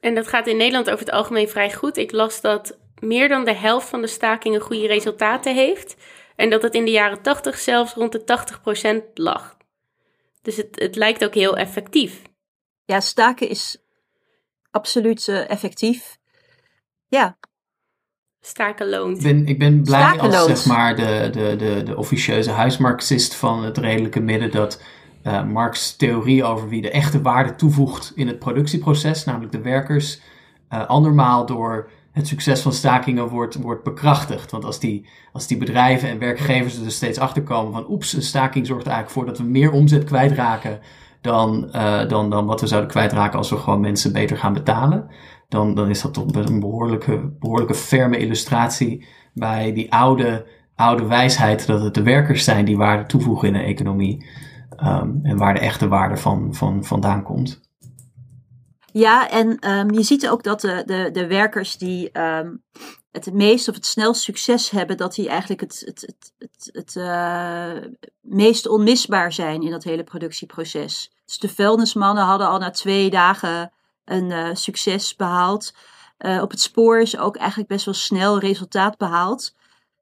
En 0.00 0.14
dat 0.14 0.28
gaat 0.28 0.46
in 0.46 0.56
Nederland 0.56 0.90
over 0.90 1.06
het 1.06 1.14
algemeen 1.14 1.48
vrij 1.48 1.72
goed. 1.72 1.96
Ik 1.96 2.12
las 2.12 2.40
dat 2.40 2.78
meer 3.00 3.28
dan 3.28 3.44
de 3.44 3.54
helft 3.54 3.88
van 3.88 4.00
de 4.00 4.06
stakingen 4.06 4.60
goede 4.60 4.86
resultaten 4.86 5.54
heeft. 5.54 5.96
En 6.36 6.50
dat 6.50 6.62
het 6.62 6.74
in 6.74 6.84
de 6.84 6.90
jaren 6.90 7.22
80 7.22 7.58
zelfs 7.58 7.94
rond 7.94 8.12
de 8.12 9.00
80% 9.00 9.12
lag. 9.14 9.56
Dus 10.42 10.56
het, 10.56 10.80
het 10.80 10.96
lijkt 10.96 11.24
ook 11.24 11.34
heel 11.34 11.56
effectief. 11.56 12.22
Ja, 12.88 13.00
staken 13.00 13.48
is 13.48 13.76
absoluut 14.70 15.28
eh, 15.28 15.50
effectief. 15.50 16.18
Ja, 17.06 17.36
Staken 18.40 18.86
Ik 18.86 18.92
loont. 18.92 19.22
ben, 19.22 19.46
ik 19.46 19.58
ben 19.58 19.82
blij 19.82 20.18
als 20.18 20.44
zeg 20.44 20.66
maar 20.66 20.96
de, 20.96 21.28
de, 21.32 21.56
de, 21.56 21.82
de 21.82 21.96
officieuze 21.96 22.50
huismarxist 22.50 23.34
van 23.34 23.64
het 23.64 23.78
redelijke 23.78 24.20
midden 24.20 24.50
dat 24.50 24.82
eh 25.22 25.44
Marx' 25.44 25.96
theorie 25.96 26.44
over 26.44 26.68
wie 26.68 26.82
de 26.82 26.90
echte 26.90 27.22
waarde 27.22 27.54
toevoegt 27.54 28.12
in 28.14 28.26
het 28.26 28.38
productieproces, 28.38 29.24
namelijk 29.24 29.52
de 29.52 29.60
werkers, 29.60 30.20
eh, 30.68 30.86
andermaal 30.86 31.46
door 31.46 31.90
het 32.12 32.26
succes 32.26 32.60
van 32.60 32.72
stakingen 32.72 33.28
wordt, 33.28 33.54
wordt 33.54 33.84
bekrachtigd. 33.84 34.50
Want 34.50 34.64
als 34.64 34.80
die, 34.80 35.06
als 35.32 35.46
die 35.46 35.56
bedrijven 35.56 36.08
en 36.08 36.18
werkgevers 36.18 36.76
er 36.76 36.84
dus 36.84 36.96
steeds 36.96 37.18
achter 37.18 37.42
komen 37.42 37.72
van 37.72 37.90
oeps, 37.90 38.12
een 38.12 38.22
staking 38.22 38.66
zorgt 38.66 38.86
er 38.86 38.92
eigenlijk 38.92 39.20
voor 39.20 39.34
dat 39.34 39.38
we 39.46 39.50
meer 39.52 39.70
omzet 39.70 40.04
kwijtraken 40.04 40.80
dan, 41.20 41.72
eh, 41.72 42.08
dan, 42.08 42.30
dan 42.30 42.46
wat 42.46 42.60
we 42.60 42.66
zouden 42.66 42.90
kwijtraken 42.90 43.38
als 43.38 43.50
we 43.50 43.56
gewoon 43.56 43.80
mensen 43.80 44.12
beter 44.12 44.36
gaan 44.36 44.52
betalen. 44.52 45.10
Dan, 45.48 45.74
dan 45.74 45.88
is 45.88 46.02
dat 46.02 46.14
toch 46.14 46.26
een 46.32 46.60
behoorlijke, 46.60 47.36
behoorlijke 47.38 47.74
ferme 47.74 48.18
illustratie 48.18 49.06
bij 49.34 49.72
die 49.72 49.92
oude, 49.92 50.46
oude 50.74 51.06
wijsheid 51.06 51.66
dat 51.66 51.82
het 51.82 51.94
de 51.94 52.02
werkers 52.02 52.44
zijn 52.44 52.64
die 52.64 52.76
waarde 52.76 53.06
toevoegen 53.06 53.48
in 53.48 53.54
een 53.54 53.64
economie. 53.64 54.26
Ehm, 54.76 55.10
en 55.22 55.36
waar 55.36 55.54
de 55.54 55.60
echte 55.60 55.88
waarde 55.88 56.16
van, 56.16 56.54
van 56.54 56.84
vandaan 56.84 57.22
komt. 57.22 57.60
Ja, 58.92 59.30
en 59.30 59.58
ehm, 59.58 59.92
je 59.92 60.02
ziet 60.02 60.28
ook 60.28 60.42
dat 60.42 60.60
de, 60.60 60.82
de, 60.86 61.10
de 61.12 61.26
werkers 61.26 61.76
die 61.76 62.10
ehm, 62.10 62.56
het 63.10 63.32
meest 63.32 63.68
of 63.68 63.74
het 63.74 63.86
snelst 63.86 64.22
succes 64.22 64.70
hebben, 64.70 64.96
dat 64.96 65.14
die 65.14 65.28
eigenlijk 65.28 65.60
het, 65.60 65.82
het, 65.86 66.00
het, 66.00 66.32
het, 66.38 66.68
het 66.72 66.96
eh, 66.96 67.90
meest 68.20 68.66
onmisbaar 68.68 69.32
zijn 69.32 69.62
in 69.62 69.70
dat 69.70 69.84
hele 69.84 70.04
productieproces. 70.04 71.12
Dus 71.24 71.38
de 71.38 71.48
vuilnismannen 71.48 72.24
hadden 72.24 72.48
al 72.48 72.58
na 72.58 72.70
twee 72.70 73.10
dagen 73.10 73.72
een 74.04 74.30
eh, 74.30 74.54
succes 74.54 75.16
behaald. 75.16 75.74
Eh, 76.16 76.42
op 76.42 76.50
het 76.50 76.60
spoor 76.60 77.00
is 77.00 77.18
ook 77.18 77.36
eigenlijk 77.36 77.68
best 77.68 77.84
wel 77.84 77.94
snel 77.94 78.38
resultaat 78.38 78.96
behaald. 78.96 79.54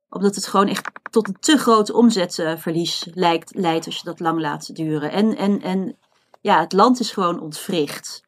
Omdat 0.09 0.35
het 0.35 0.47
gewoon 0.47 0.69
echt 0.69 0.91
tot 1.11 1.29
een 1.29 1.37
te 1.41 1.59
groot 1.59 1.91
omzetverlies 1.91 3.07
lijkt, 3.15 3.55
leidt 3.55 3.87
als 3.87 3.97
je 3.97 4.05
dat 4.05 4.21
lang 4.21 4.41
laat 4.41 4.75
duren. 4.75 5.11
En, 5.11 5.37
en, 5.37 5.63
en 5.63 5.97
ja, 6.41 6.61
het 6.61 6.73
land 6.73 7.01
is 7.01 7.11
gewoon 7.11 7.41
ontwricht 7.41 8.25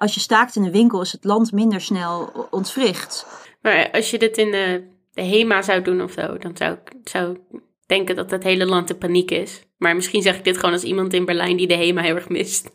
als 0.00 0.14
je 0.14 0.20
staakt 0.20 0.56
in 0.56 0.64
een 0.64 0.70
winkel, 0.70 1.00
is 1.00 1.12
het 1.12 1.24
land 1.24 1.52
minder 1.52 1.80
snel 1.80 2.46
ontwricht. 2.50 3.26
Maar 3.62 3.90
als 3.92 4.10
je 4.10 4.18
dit 4.18 4.38
in 4.38 4.50
de, 4.50 4.84
de 5.12 5.22
HEMA 5.22 5.62
zou 5.62 5.82
doen 5.82 6.02
of 6.02 6.12
zo, 6.12 6.38
dan 6.38 6.56
zou 6.56 6.72
ik 6.72 7.08
zou 7.08 7.32
ik 7.32 7.60
denken 7.86 8.16
dat 8.16 8.30
het 8.30 8.42
hele 8.42 8.66
land 8.66 8.90
in 8.90 8.98
paniek 8.98 9.30
is. 9.30 9.62
Maar 9.76 9.94
misschien 9.94 10.22
zeg 10.22 10.36
ik 10.36 10.44
dit 10.44 10.56
gewoon 10.58 10.72
als 10.74 10.82
iemand 10.84 11.12
in 11.14 11.24
Berlijn 11.24 11.56
die 11.56 11.66
de 11.66 11.74
HEMA 11.76 12.02
heel 12.02 12.14
erg 12.14 12.28
mist. 12.28 12.70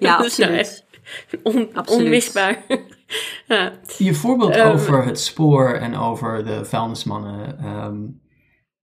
Ja, 0.00 0.16
Dat 0.16 0.26
is 0.26 0.36
nou 0.36 0.50
absoluut. 0.52 0.58
echt 0.58 0.84
on- 1.42 1.68
Absoluut. 1.74 2.04
onmisbaar. 2.04 2.62
ja. 3.48 3.72
Je 3.98 4.14
voorbeeld 4.14 4.56
Ehm. 4.56 4.72
over 4.72 5.04
het 5.04 5.20
spoor 5.20 5.72
en 5.74 5.96
over 5.96 6.44
de 6.44 6.64
vuilnismannen 6.64 7.58
ehm, 7.58 8.00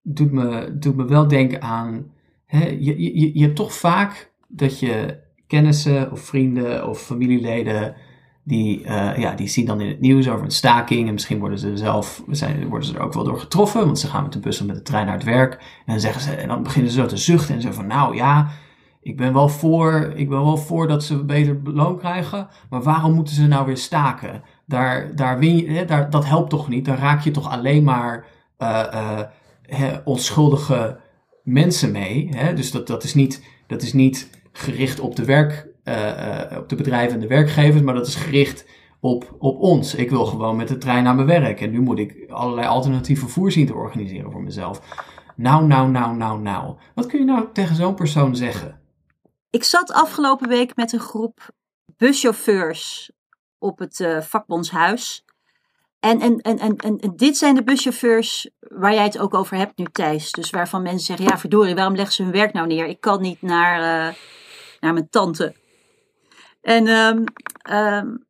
doet, 0.01 0.31
me, 0.31 0.77
doet 0.79 0.95
me 0.95 1.05
wel 1.05 1.27
denken 1.27 1.61
aan. 1.61 2.11
Hè, 2.45 2.67
je, 2.67 3.01
je, 3.01 3.37
je 3.37 3.43
hebt 3.43 3.55
toch 3.55 3.73
vaak 3.73 4.31
dat 4.47 4.79
je 4.79 5.19
kennissen 5.47 6.11
of 6.11 6.19
vrienden 6.19 6.87
of 6.87 7.01
familieleden. 7.01 7.95
Die, 8.49 8.83
eh, 8.83 9.17
ja, 9.17 9.35
die 9.35 9.47
zien 9.47 9.65
dan 9.65 9.81
in 9.81 9.87
het 9.87 9.99
nieuws 9.99 10.29
over 10.29 10.45
een 10.45 10.51
staking. 10.51 11.07
En 11.07 11.13
misschien 11.13 11.39
worden 11.39 11.59
ze 11.59 11.77
zelf 11.77 12.23
zijn, 12.29 12.67
worden 12.67 12.87
ze 12.87 12.95
er 12.95 13.01
ook 13.01 13.13
wel 13.13 13.23
door 13.23 13.39
getroffen. 13.39 13.85
Want 13.85 13.99
ze 13.99 14.07
gaan 14.07 14.23
met 14.23 14.33
de 14.33 14.39
bus 14.39 14.61
of 14.61 14.67
met 14.67 14.75
de 14.75 14.81
trein 14.81 15.05
naar 15.05 15.15
het 15.15 15.23
werk. 15.23 15.53
En 15.53 15.59
dan, 15.85 15.99
zeggen 15.99 16.21
ze, 16.21 16.31
en 16.31 16.47
dan 16.47 16.63
beginnen 16.63 16.91
ze 16.91 16.99
zo 16.99 17.05
te 17.05 17.17
zuchten. 17.17 17.55
En 17.55 17.61
zeggen 17.61 17.81
van 17.81 17.89
nou 17.89 18.15
ja, 18.15 18.49
ik 19.01 19.17
ben 19.17 19.33
wel 19.33 19.49
voor, 19.49 20.13
ik 20.15 20.29
ben 20.29 20.43
wel 20.43 20.57
voor 20.57 20.87
dat 20.87 21.03
ze 21.03 21.23
beter 21.23 21.59
loon 21.63 21.97
krijgen. 21.97 22.47
Maar 22.69 22.81
waarom 22.81 23.13
moeten 23.13 23.33
ze 23.33 23.47
nou 23.47 23.65
weer 23.65 23.77
staken? 23.77 24.43
Daar, 24.65 25.15
daar 25.15 25.39
win 25.39 25.57
je, 25.57 25.71
hè, 25.71 25.85
daar, 25.85 26.09
dat 26.09 26.25
helpt 26.25 26.49
toch 26.49 26.67
niet? 26.67 26.85
Daar 26.85 26.99
raak 26.99 27.21
je 27.21 27.31
toch 27.31 27.49
alleen 27.49 27.83
maar 27.83 28.25
eh, 28.57 28.93
eh, 28.93 29.19
hè, 29.61 29.97
onschuldige 30.03 30.99
mensen 31.43 31.91
mee. 31.91 32.29
Hè? 32.35 32.53
Dus 32.53 32.71
dat, 32.71 32.87
dat, 32.87 33.03
is 33.03 33.13
niet, 33.13 33.43
dat 33.67 33.81
is 33.81 33.93
niet 33.93 34.29
gericht 34.51 34.99
op 34.99 35.15
de, 35.15 35.25
werk, 35.25 35.67
op 36.57 36.69
de 36.69 36.75
bedrijven 36.75 37.13
en 37.13 37.19
de 37.19 37.27
werkgevers, 37.27 37.81
maar 37.81 37.93
dat 37.93 38.07
is 38.07 38.15
gericht 38.15 38.65
op, 38.99 39.35
op 39.39 39.59
ons. 39.59 39.95
Ik 39.95 40.09
wil 40.09 40.25
gewoon 40.25 40.55
met 40.55 40.67
de 40.67 40.77
trein 40.77 41.03
naar 41.03 41.15
mijn 41.15 41.27
werk. 41.27 41.61
En 41.61 41.71
nu 41.71 41.79
moet 41.79 41.99
ik 41.99 42.25
allerlei 42.29 42.67
alternatieve 42.67 43.21
vervoer 43.21 43.51
zien 43.51 43.65
te 43.65 43.73
organiseren 43.73 44.31
voor 44.31 44.43
mezelf. 44.43 44.81
Nou, 45.35 45.67
nou, 45.67 45.89
nou, 45.89 46.15
nou, 46.15 46.41
nou. 46.41 46.75
Wat 46.95 47.05
kun 47.05 47.19
je 47.19 47.25
nou 47.25 47.45
tegen 47.53 47.75
zo'n 47.75 47.95
persoon 47.95 48.35
zeggen? 48.35 48.79
ik 49.49 49.63
zat 49.63 49.91
afgelopen 49.91 50.47
week 50.47 50.75
met 50.75 50.91
een 50.91 50.99
groep 50.99 51.49
buschauffeurs 51.97 53.11
op 53.57 53.79
het 53.79 53.99
uh, 53.99 54.21
vakbondshuis. 54.21 55.23
En, 55.99 56.21
en, 56.21 56.41
en, 56.41 56.59
en, 56.59 56.77
en, 56.77 57.13
dit 57.15 57.37
zijn 57.37 57.55
de 57.55 57.63
buschauffeurs 57.63 58.49
waar 58.59 58.93
jij 58.93 59.03
het 59.03 59.19
ook 59.19 59.33
over 59.33 59.57
hebt 59.57 59.77
nu, 59.77 59.85
Thijs. 59.91 60.31
Dus 60.31 60.49
waarvan 60.49 60.81
mensen 60.81 61.05
zeggen, 61.05 61.25
ja 61.25 61.37
verdorie, 61.37 61.75
waarom 61.75 61.95
leggen 61.95 62.13
ze 62.13 62.23
hun 62.23 62.31
werk 62.31 62.53
nou 62.53 62.67
neer? 62.67 62.85
Ik 62.85 63.01
kan 63.01 63.21
niet 63.21 63.41
naar, 63.41 63.79
naar 64.79 64.93
mijn 64.93 65.09
tante. 65.09 65.55
En 66.61 66.87
um, 66.87 67.23
um, 67.71 68.27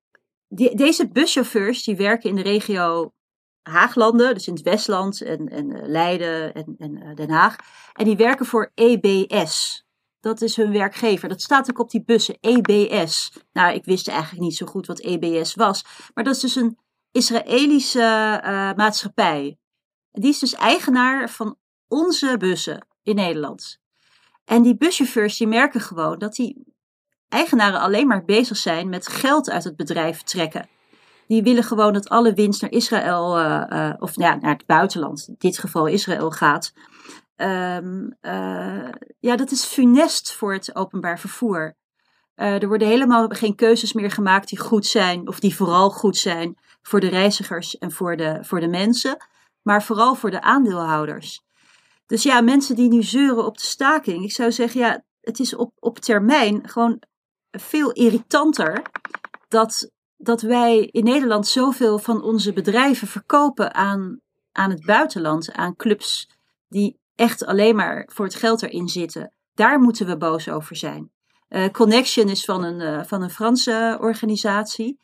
die, 0.47 0.75
deze 0.75 1.07
buschauffeurs 1.07 1.83
die 1.83 1.95
werken 1.95 2.29
in 2.29 2.35
de 2.35 2.41
regio 2.41 3.13
Haaglanden, 3.61 4.33
dus 4.33 4.47
in 4.47 4.53
het 4.53 4.63
Westland 4.63 5.21
en, 5.21 5.47
en 5.47 5.75
uh, 5.75 5.87
Leiden 5.87 6.53
en, 6.53 6.75
en 6.77 7.15
Den 7.15 7.29
Haag. 7.29 7.55
En 7.93 8.05
die 8.05 8.17
werken 8.17 8.45
voor 8.45 8.71
EBS. 8.73 9.83
Dat 10.19 10.41
is 10.41 10.55
hun 10.55 10.71
werkgever. 10.71 11.29
Dat 11.29 11.41
staat 11.41 11.69
ook 11.69 11.79
op 11.79 11.91
die 11.91 12.03
bussen, 12.03 12.37
EBS. 12.39 13.31
Nou, 13.51 13.73
ik 13.73 13.85
wist 13.85 14.07
eigenlijk 14.07 14.41
niet 14.41 14.55
zo 14.55 14.65
goed 14.65 14.87
wat 14.87 14.99
EBS 14.99 15.55
was. 15.55 15.85
Maar 16.13 16.23
dat 16.23 16.35
is 16.35 16.41
dus 16.41 16.55
een 16.55 16.77
Israëlische 17.11 18.41
uh, 18.43 18.73
maatschappij. 18.73 19.57
Die 20.11 20.29
is 20.29 20.39
dus 20.39 20.53
eigenaar 20.53 21.29
van 21.29 21.57
onze 21.87 22.37
bussen 22.37 22.87
in 23.03 23.15
Nederland. 23.15 23.79
En 24.45 24.61
die 24.61 24.77
buschauffeurs 24.77 25.37
die 25.37 25.47
merken 25.47 25.81
gewoon 25.81 26.19
dat 26.19 26.35
die 26.35 26.68
eigenaren 27.29 27.79
alleen 27.79 28.07
maar 28.07 28.25
bezig 28.25 28.57
zijn 28.57 28.89
met 28.89 29.07
geld 29.07 29.49
uit 29.49 29.63
het 29.63 29.75
bedrijf 29.75 30.23
trekken. 30.23 30.69
Die 31.27 31.43
willen 31.43 31.63
gewoon 31.63 31.93
dat 31.93 32.09
alle 32.09 32.33
winst 32.33 32.61
naar 32.61 32.71
Israël, 32.71 33.39
uh, 33.39 33.63
uh, 33.69 33.93
of 33.99 34.15
ja, 34.15 34.35
naar 34.35 34.53
het 34.53 34.65
buitenland, 34.65 35.25
in 35.27 35.35
dit 35.37 35.57
geval 35.57 35.87
Israël, 35.87 36.31
gaat. 36.31 36.73
Um, 37.35 38.17
uh, 38.21 38.89
ja, 39.19 39.35
dat 39.35 39.51
is 39.51 39.63
funest 39.63 40.33
voor 40.33 40.53
het 40.53 40.75
openbaar 40.75 41.19
vervoer. 41.19 41.75
er 42.35 42.67
worden 42.67 42.87
helemaal 42.87 43.27
geen 43.27 43.55
keuzes 43.55 43.93
meer 43.93 44.11
gemaakt 44.11 44.49
die 44.49 44.59
goed 44.59 44.85
zijn, 44.85 45.27
of 45.27 45.39
die 45.39 45.55
vooral 45.55 45.89
goed 45.89 46.17
zijn 46.17 46.57
voor 46.81 46.99
de 46.99 47.09
reizigers 47.09 47.77
en 47.77 47.91
voor 47.91 48.17
de, 48.17 48.37
voor 48.41 48.59
de 48.59 48.67
mensen, 48.67 49.17
maar 49.61 49.83
vooral 49.83 50.15
voor 50.15 50.31
de 50.31 50.41
aandeelhouders. 50.41 51.41
Dus 52.05 52.23
ja, 52.23 52.41
mensen 52.41 52.75
die 52.75 52.89
nu 52.89 53.03
zeuren 53.03 53.45
op 53.45 53.57
de 53.57 53.63
staking, 53.63 54.23
ik 54.23 54.31
zou 54.31 54.51
zeggen, 54.51 54.79
ja, 54.79 55.03
het 55.21 55.39
is 55.39 55.55
op, 55.55 55.73
op 55.79 55.99
termijn 55.99 56.69
gewoon 56.69 57.01
veel 57.51 57.91
irritanter 57.91 58.81
dat, 59.47 59.91
dat 60.17 60.41
wij 60.41 60.79
in 60.91 61.03
Nederland 61.03 61.47
zoveel 61.47 61.99
van 61.99 62.23
onze 62.23 62.53
bedrijven 62.53 63.07
verkopen 63.07 63.73
aan, 63.73 64.19
aan 64.51 64.69
het 64.69 64.85
buitenland, 64.85 65.51
aan 65.51 65.75
clubs 65.75 66.29
die 66.67 66.97
echt 67.15 67.45
alleen 67.45 67.75
maar 67.75 68.09
voor 68.11 68.25
het 68.25 68.35
geld 68.35 68.61
erin 68.61 68.87
zitten. 68.87 69.31
Daar 69.53 69.79
moeten 69.79 70.07
we 70.07 70.17
boos 70.17 70.49
over 70.49 70.75
zijn. 70.75 71.11
Uh, 71.49 71.69
Connection 71.69 72.29
is 72.29 72.45
van 72.45 72.63
een, 72.63 72.79
uh, 72.79 73.03
van 73.03 73.21
een 73.21 73.29
Franse 73.29 73.97
organisatie. 74.01 74.99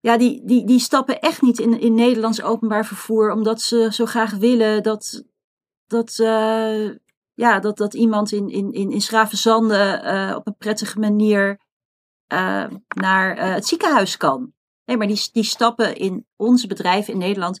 Ja, 0.00 0.16
die, 0.16 0.42
die, 0.44 0.66
die 0.66 0.78
stappen 0.78 1.20
echt 1.20 1.42
niet 1.42 1.58
in, 1.58 1.80
in 1.80 1.94
Nederlands 1.94 2.42
openbaar 2.42 2.86
vervoer, 2.86 3.32
omdat 3.32 3.60
ze 3.60 3.88
zo 3.92 4.06
graag 4.06 4.30
willen 4.30 4.82
dat, 4.82 5.24
dat, 5.86 6.18
uh, 6.18 6.90
ja, 7.34 7.60
dat, 7.60 7.76
dat 7.76 7.94
iemand 7.94 8.32
in, 8.32 8.48
in, 8.48 8.72
in, 8.72 8.90
in 8.90 9.00
Schravenzande 9.00 10.02
uh, 10.04 10.36
op 10.36 10.46
een 10.46 10.56
prettige 10.56 10.98
manier 10.98 11.60
uh, 12.32 12.66
naar 12.88 13.38
uh, 13.38 13.54
het 13.54 13.66
ziekenhuis 13.66 14.16
kan. 14.16 14.52
Nee, 14.84 14.96
maar 14.96 15.06
die, 15.06 15.28
die 15.32 15.44
stappen 15.44 15.96
in 15.96 16.26
onze 16.36 16.66
bedrijven 16.66 17.12
in 17.12 17.18
Nederland 17.18 17.60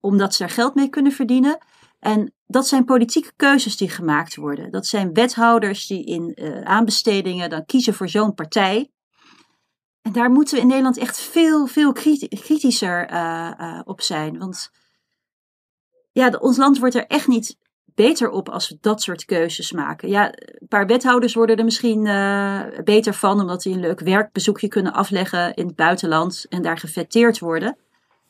omdat 0.00 0.34
ze 0.34 0.44
er 0.44 0.50
geld 0.50 0.74
mee 0.74 0.88
kunnen 0.88 1.12
verdienen. 1.12 1.58
En 1.98 2.34
dat 2.46 2.68
zijn 2.68 2.84
politieke 2.84 3.32
keuzes 3.36 3.76
die 3.76 3.88
gemaakt 3.88 4.36
worden. 4.36 4.70
Dat 4.70 4.86
zijn 4.86 5.12
wethouders 5.12 5.86
die 5.86 6.04
in 6.04 6.36
aanbestedingen 6.64 7.50
dan 7.50 7.66
kiezen 7.66 7.94
voor 7.94 8.08
zo'n 8.08 8.34
partij. 8.34 8.90
En 10.02 10.12
daar 10.12 10.30
moeten 10.30 10.54
we 10.54 10.60
in 10.60 10.66
Nederland 10.66 10.98
echt 10.98 11.20
veel, 11.20 11.66
veel 11.66 11.92
kritischer 11.92 13.08
op 13.84 14.00
zijn. 14.00 14.38
Want 14.38 14.70
ja, 16.12 16.28
ons 16.28 16.56
land 16.56 16.78
wordt 16.78 16.94
er 16.94 17.06
echt 17.06 17.26
niet 17.26 17.56
beter 17.94 18.30
op 18.30 18.48
als 18.48 18.68
we 18.68 18.78
dat 18.80 19.02
soort 19.02 19.24
keuzes 19.24 19.72
maken. 19.72 20.08
Ja, 20.08 20.32
een 20.36 20.68
paar 20.68 20.86
wethouders 20.86 21.34
worden 21.34 21.56
er 21.56 21.64
misschien 21.64 22.06
uh, 22.06 22.60
beter 22.84 23.14
van, 23.14 23.40
omdat 23.40 23.62
die 23.62 23.74
een 23.74 23.80
leuk 23.80 24.00
werkbezoekje 24.00 24.68
kunnen 24.68 24.92
afleggen 24.92 25.54
in 25.54 25.66
het 25.66 25.76
buitenland 25.76 26.46
en 26.48 26.62
daar 26.62 26.78
gefetteerd 26.78 27.38
worden. 27.38 27.76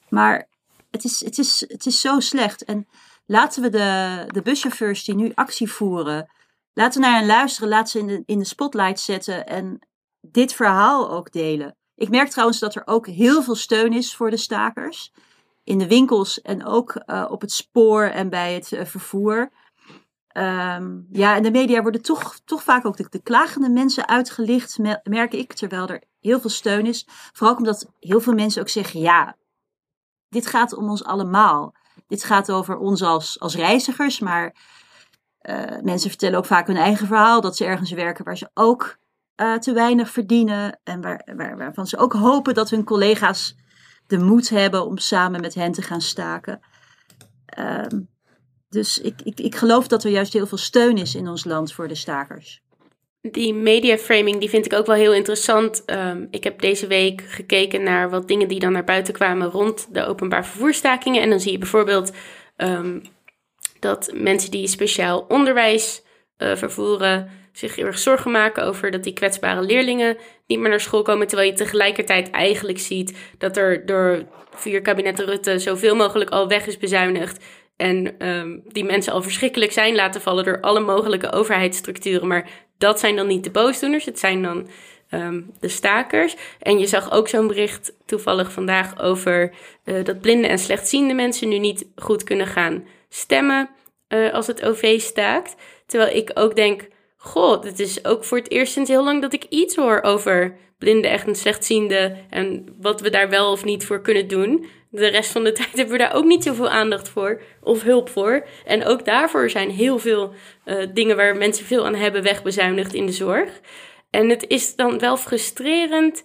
Maar 0.09 0.49
het 0.91 1.05
is, 1.05 1.25
het 1.25 1.39
is, 1.39 1.65
het 1.69 1.87
is 1.87 2.01
zo 2.01 2.21
slecht. 2.21 2.65
En 2.65 2.87
laten 3.27 3.63
we 3.63 3.69
de, 3.69 4.25
de 4.27 4.43
buschauffeurs 4.43 5.05
die 5.05 5.15
nu 5.15 5.33
actie 5.35 5.71
voeren, 5.71 6.31
laten 6.73 7.01
naar 7.01 7.19
hen 7.19 7.27
luisteren, 7.27 7.69
laten 7.69 7.89
ze 7.89 7.99
in 7.99 8.07
de, 8.07 8.23
in 8.27 8.39
de 8.39 8.45
spotlight 8.45 9.01
zetten 9.01 9.47
en 9.47 9.79
dit 10.21 10.53
verhaal 10.53 11.11
ook 11.11 11.33
delen. 11.33 11.77
Ik 11.95 12.09
merk 12.09 12.29
trouwens 12.29 12.59
dat 12.59 12.75
er 12.75 12.83
ook 12.85 13.07
heel 13.07 13.43
veel 13.43 13.55
steun 13.55 13.93
is 13.93 14.15
voor 14.15 14.31
de 14.31 14.37
stakers 14.37 15.13
in 15.65 15.79
de 15.79 15.87
winkels 15.87 16.41
en 16.41 16.67
ook 16.67 17.03
uh, 17.07 17.27
op 17.29 17.41
het 17.41 17.53
spoor 17.53 18.05
en 18.05 18.29
bij 18.29 18.55
het 18.55 18.73
uh, 18.73 18.85
vervoer. 18.85 19.51
Um, 20.37 21.07
ja, 21.11 21.37
in 21.37 21.43
de 21.43 21.51
media 21.51 21.83
worden 21.83 22.03
toch, 22.03 22.39
toch 22.45 22.63
vaak 22.63 22.85
ook 22.85 22.97
de, 22.97 23.07
de 23.11 23.23
klagende 23.23 23.69
mensen 23.69 24.09
uitgelicht, 24.09 24.79
merk 25.03 25.33
ik, 25.33 25.53
terwijl 25.53 25.89
er 25.89 26.03
heel 26.21 26.41
veel 26.41 26.51
steun 26.51 26.87
is. 26.87 27.07
Vooral 27.33 27.57
omdat 27.57 27.91
heel 28.01 28.21
veel 28.21 28.33
mensen 28.33 28.61
ook 28.61 28.69
zeggen, 28.69 29.01
ja, 29.01 29.37
dit 30.29 30.47
gaat 30.47 30.75
om 30.75 30.89
ons 30.91 31.05
allemaal. 31.05 31.75
Dit 32.07 32.25
gaat 32.25 32.51
over 32.51 32.77
ons 32.77 33.03
als, 33.03 33.41
als 33.41 33.57
reizigers, 33.57 34.19
maar 34.19 34.55
uh, 35.43 35.81
mensen 35.83 36.11
vertellen 36.11 36.39
ook 36.39 36.47
vaak 36.47 36.67
hun 36.67 36.77
eigen 36.77 37.07
verhaal, 37.07 37.41
dat 37.41 37.57
ze 37.57 37.65
ergens 37.65 37.91
werken 37.91 38.25
waar 38.25 38.37
ze 38.37 38.51
ook 38.55 38.97
te 39.59 39.73
weinig 39.73 40.11
verdienen 40.11 40.81
en 40.85 41.01
waar, 41.01 41.29
waar, 41.37 41.57
waarvan 41.57 41.87
ze 41.87 41.99
ook 41.99 42.13
hopen 42.13 42.55
dat 42.55 42.71
hun 42.71 42.85
collega's 42.85 43.57
de 44.19 44.25
moed 44.25 44.49
hebben 44.49 44.87
om 44.87 44.99
samen 44.99 45.41
met 45.41 45.55
hen 45.55 45.73
te 45.73 45.83
gaan 45.83 46.01
staken. 46.01 46.61
Um, 47.59 48.09
dus 48.69 48.99
ik, 48.99 49.21
ik, 49.25 49.41
ik 49.41 49.55
geloof 49.55 49.89
dat 49.89 50.05
er 50.05 50.11
juist 50.11 50.33
heel 50.33 50.47
veel 50.47 50.59
steun 50.59 50.99
is 50.99 51.15
in 51.15 51.29
ons 51.29 51.45
land 51.45 51.73
voor 51.73 51.89
de 51.89 51.95
stakers. 51.95 52.63
Die 53.21 53.55
mediaframing 53.55 54.41
die 54.41 54.49
vind 54.49 54.67
ik 54.67 54.73
ook 54.73 54.87
wel 54.87 54.97
heel 54.97 55.15
interessant. 55.15 55.83
Um, 55.87 56.29
ik 56.31 56.45
heb 56.45 56.61
deze 56.61 56.87
week 56.87 57.23
gekeken 57.23 57.83
naar 57.83 58.11
wat 58.11 58.29
dingen 58.29 58.49
die 58.49 58.61
dan 58.61 58.73
naar 58.73 58.85
buiten 58.85 59.15
kwamen 59.15 59.51
rond 59.51 59.95
de 59.95 60.05
openbaar 60.07 60.47
vervoerstakingen. 60.47 61.23
En 61.23 61.31
dan 61.31 61.41
zie 61.41 61.53
je 61.53 61.59
bijvoorbeeld 61.59 62.13
um, 62.57 63.03
dat 63.81 64.11
mensen 64.15 64.51
die 64.51 64.67
speciaal 64.67 65.25
onderwijs 65.29 66.03
uh, 66.39 66.57
vervoeren 66.57 67.31
zich 67.55 67.79
erg 67.79 67.99
zorgen 67.99 68.31
maken 68.31 68.65
over 68.65 68.91
dat 68.91 69.03
die 69.03 69.13
kwetsbare 69.13 69.63
leerlingen 69.63 70.17
niet 70.47 70.59
meer 70.59 70.69
naar 70.69 70.81
school 70.81 71.03
komen. 71.03 71.27
Terwijl 71.27 71.51
je 71.51 71.57
tegelijkertijd 71.57 72.31
eigenlijk 72.31 72.79
ziet 72.79 73.17
dat 73.39 73.57
er 73.57 73.87
door 73.87 74.25
vier 74.55 74.83
kabinetten 74.83 75.27
Rutte 75.27 75.59
zoveel 75.59 75.97
mogelijk 75.97 76.31
al 76.31 76.49
weg 76.49 76.67
is 76.67 76.79
bezuinigd. 76.79 77.45
En 77.77 78.29
um, 78.29 78.63
die 78.67 78.85
mensen 78.85 79.13
al 79.13 79.23
verschrikkelijk 79.23 79.73
zijn 79.73 79.95
laten 79.95 80.21
vallen 80.21 80.45
door 80.45 80.61
alle 80.61 80.81
mogelijke 80.81 81.33
overheidsstructuren. 81.33 82.29
Maar 82.29 82.49
dat 82.79 83.01
zijn 83.01 83.17
dan 83.17 83.27
niet 83.27 83.45
de 83.45 83.51
boosdoeners, 83.51 84.05
het 84.05 84.19
zijn 84.19 84.43
dan 84.43 84.69
um, 85.11 85.51
de 85.61 85.69
stakers. 85.69 86.37
En 86.61 86.79
je 86.79 86.87
zag 86.87 87.13
ook 87.13 87.29
zo'n 87.29 87.47
bericht 87.47 87.93
toevallig 88.07 88.53
vandaag 88.53 89.01
over 89.01 89.53
uh, 89.85 90.05
dat 90.05 90.21
blinde 90.21 90.49
en 90.49 90.59
slechtziende 90.59 91.15
mensen 91.15 91.49
nu 91.49 91.59
niet 91.59 91.87
goed 91.97 92.25
kunnen 92.25 92.47
gaan 92.47 92.87
stemmen 93.09 93.71
uh, 94.09 94.33
als 94.33 94.47
het 94.47 94.65
OV 94.65 95.01
staakt. 95.01 95.57
Terwijl 95.87 96.17
ik 96.17 96.31
ook 96.35 96.57
denk, 96.57 96.89
god, 97.25 97.65
het 97.65 97.81
is 97.81 98.05
ook 98.05 98.25
voor 98.25 98.39
het 98.39 98.51
eerst 98.51 98.73
sinds 98.73 98.91
heel 98.91 99.05
lang 99.05 99.23
dat 99.23 99.33
ik 99.33 99.45
iets 99.49 99.77
hoor 99.77 100.03
over 100.03 100.57
blinden, 100.79 101.11
echt 101.11 101.27
en 101.27 101.35
slechtzienden 101.35 102.19
en 102.31 102.77
wat 102.81 103.01
we 103.01 103.11
daar 103.11 103.29
wel 103.29 103.51
of 103.51 103.65
niet 103.65 103.87
voor 103.87 104.01
kunnen 104.01 104.29
doen. 104.29 104.67
De 104.91 105.07
rest 105.07 105.31
van 105.31 105.45
de 105.45 105.53
tijd 105.59 105.73
hebben 105.73 105.93
we 105.93 105.99
daar 105.99 106.15
ook 106.15 106.25
niet 106.25 106.43
zoveel 106.43 106.69
aandacht 106.69 107.09
voor 107.09 107.43
of 107.63 107.83
hulp 107.83 108.09
voor. 108.09 108.47
En 108.65 108.85
ook 108.85 109.05
daarvoor 109.05 109.51
zijn 109.51 109.71
heel 109.71 109.99
veel 109.99 110.33
uh, 110.65 110.87
dingen 110.95 111.17
waar 111.17 111.37
mensen 111.37 111.67
veel 111.67 111.87
aan 111.87 111.95
hebben 111.95 112.23
wegbezuinigd 112.23 112.95
in 112.95 113.07
de 113.07 113.13
zorg. 113.13 113.61
En 114.11 114.29
het 114.29 114.47
is 114.49 114.77
dan 114.77 114.99
wel 114.99 115.17
frustrerend 115.17 116.25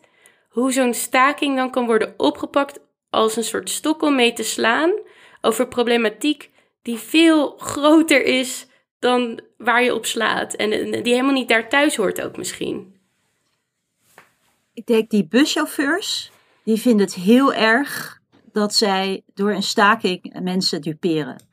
hoe 0.49 0.71
zo'n 0.71 0.93
staking 0.93 1.55
dan 1.55 1.71
kan 1.71 1.85
worden 1.85 2.13
opgepakt 2.17 2.79
als 3.09 3.35
een 3.35 3.43
soort 3.43 3.69
stok 3.69 4.01
om 4.01 4.15
mee 4.15 4.33
te 4.33 4.43
slaan 4.43 4.91
over 5.41 5.67
problematiek 5.67 6.49
die 6.81 6.97
veel 6.97 7.55
groter 7.57 8.23
is 8.23 8.67
dan 8.99 9.41
waar 9.57 9.83
je 9.83 9.95
op 9.95 10.05
slaat. 10.05 10.53
En 10.53 10.69
die 10.69 11.13
helemaal 11.13 11.33
niet 11.33 11.49
daar 11.49 11.69
thuis 11.69 11.95
hoort 11.95 12.21
ook 12.21 12.37
misschien. 12.37 12.95
Ik 14.73 14.85
denk 14.85 15.09
die 15.09 15.27
buschauffeurs, 15.27 16.31
die 16.63 16.81
vinden 16.81 17.05
het 17.05 17.15
heel 17.15 17.53
erg 17.53 18.21
dat 18.51 18.73
zij 18.75 19.23
door 19.33 19.51
een 19.51 19.63
staking 19.63 20.39
mensen 20.41 20.81
duperen. 20.81 21.47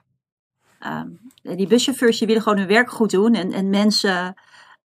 Um, 0.86 1.20
die 1.56 1.66
buschauffeurs 1.66 2.18
die 2.18 2.26
willen 2.26 2.42
gewoon 2.42 2.58
hun 2.58 2.66
werk 2.66 2.90
goed 2.90 3.10
doen 3.10 3.34
en, 3.34 3.52
en 3.52 3.70
mensen 3.70 4.34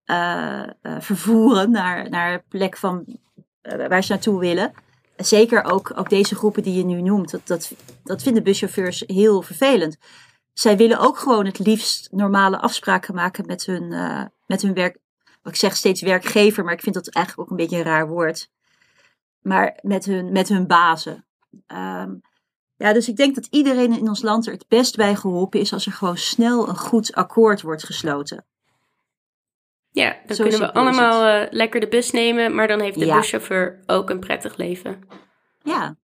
uh, 0.07 0.63
uh, 0.83 1.01
vervoeren 1.01 1.71
naar, 1.71 2.11
naar 2.11 2.33
een 2.33 2.43
plek 2.49 2.77
van, 2.77 3.05
uh, 3.63 3.87
waar 3.87 4.05
ze 4.05 4.13
naartoe 4.13 4.41
willen. 4.41 4.73
Zeker 5.17 5.65
ook, 5.65 5.93
ook 5.97 6.09
deze 6.09 6.35
groepen 6.35 6.63
die 6.63 6.75
je 6.75 6.85
nu 6.85 7.01
noemt, 7.03 7.31
dat, 7.31 7.47
dat, 7.47 7.73
dat 8.05 8.23
vinden 8.23 8.43
buschauffeurs 8.43 9.05
heel 9.07 9.43
vervelend 9.43 9.99
zij 10.53 10.77
willen 10.77 10.99
ook 10.99 11.19
gewoon 11.19 11.47
het 11.47 11.59
liefst 11.59 12.09
normale 12.13 12.59
afspraken 12.59 13.15
maken 13.15 13.47
met 13.47 13.67
hun, 13.67 13.93
uh, 13.93 14.25
met 14.47 14.63
hun 14.63 14.75
werk, 14.75 14.99
ik 15.45 15.57
zeg 15.57 15.77
steeds 15.77 16.03
werkgever, 16.03 16.65
maar 16.65 16.73
ik 16.73 16.81
vind 16.81 16.95
dat 16.95 17.09
eigenlijk 17.09 17.47
ook 17.47 17.59
een 17.59 17.65
beetje 17.65 17.79
een 17.79 17.93
raar 17.93 18.09
woord. 18.09 18.51
Maar 19.43 19.79
met 19.83 20.05
hun, 20.05 20.33
met 20.33 20.49
hun 20.49 20.67
bazen. 20.67 21.27
Ehm, 21.67 22.15
ja, 22.77 22.93
dus 22.93 23.09
ik 23.09 23.17
denk 23.17 23.35
dat 23.35 23.47
iedereen 23.51 23.99
in 23.99 24.09
ons 24.09 24.23
land 24.23 24.47
er 24.47 24.53
het 24.53 24.69
best 24.69 24.97
bij 24.97 25.17
geholpen 25.17 25.61
is 25.61 25.73
als 25.73 25.87
er 25.87 25.93
gewoon 25.93 26.17
snel 26.17 26.69
een 26.69 26.77
goed 26.77 27.15
akkoord 27.15 27.63
wordt 27.63 27.85
gesloten. 27.85 28.45
Ja, 29.93 30.17
dan 30.27 30.37
kunnen 30.37 30.61
we 30.61 30.73
allemaal 30.73 31.43
uh, 31.43 31.47
lekker 31.51 31.81
de 31.81 31.89
bus 31.89 32.11
nemen, 32.11 32.55
maar 32.55 32.69
dan 32.69 32.81
heeft 32.81 32.99
de 32.99 33.13
buschauffeur 33.13 33.81
ook 33.87 34.11
een 34.11 34.21
prettig 34.21 34.57
leven. 34.57 35.09
Ja. 35.63 35.97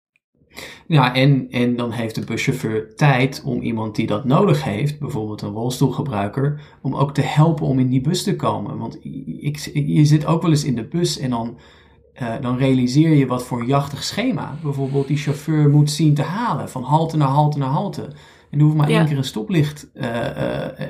Ja, 0.87 1.15
en, 1.15 1.47
en 1.51 1.75
dan 1.75 1.91
heeft 1.91 2.15
de 2.15 2.23
buschauffeur 2.23 2.95
tijd 2.95 3.41
om 3.45 3.61
iemand 3.61 3.95
die 3.95 4.07
dat 4.07 4.25
nodig 4.25 4.63
heeft, 4.63 4.99
bijvoorbeeld 4.99 5.41
een 5.41 5.51
rolstoelgebruiker, 5.51 6.61
om 6.81 6.95
ook 6.95 7.13
te 7.13 7.21
helpen 7.21 7.65
om 7.65 7.79
in 7.79 7.89
die 7.89 8.01
bus 8.01 8.23
te 8.23 8.35
komen. 8.35 8.77
Want 8.77 8.97
ik, 9.41 9.57
je 9.73 10.05
zit 10.05 10.25
ook 10.25 10.41
wel 10.41 10.51
eens 10.51 10.63
in 10.63 10.75
de 10.75 10.87
bus 10.87 11.19
en 11.19 11.29
dan, 11.29 11.57
uh, 12.21 12.33
dan 12.41 12.57
realiseer 12.57 13.13
je 13.15 13.27
wat 13.27 13.43
voor 13.43 13.65
jachtig 13.65 14.03
schema 14.03 14.57
bijvoorbeeld 14.63 15.07
die 15.07 15.17
chauffeur 15.17 15.69
moet 15.69 15.91
zien 15.91 16.13
te 16.13 16.21
halen, 16.21 16.69
van 16.69 16.83
halte 16.83 17.17
naar 17.17 17.27
halte 17.27 17.57
naar 17.57 17.69
halte. 17.69 18.01
En 18.51 18.59
er 18.59 18.65
hoeft 18.65 18.77
maar 18.77 18.89
één 18.89 19.05
keer 19.05 19.17
een 19.17 19.23
stoplicht 19.23 19.89
uh, 19.93 20.05
uh, 20.05 20.17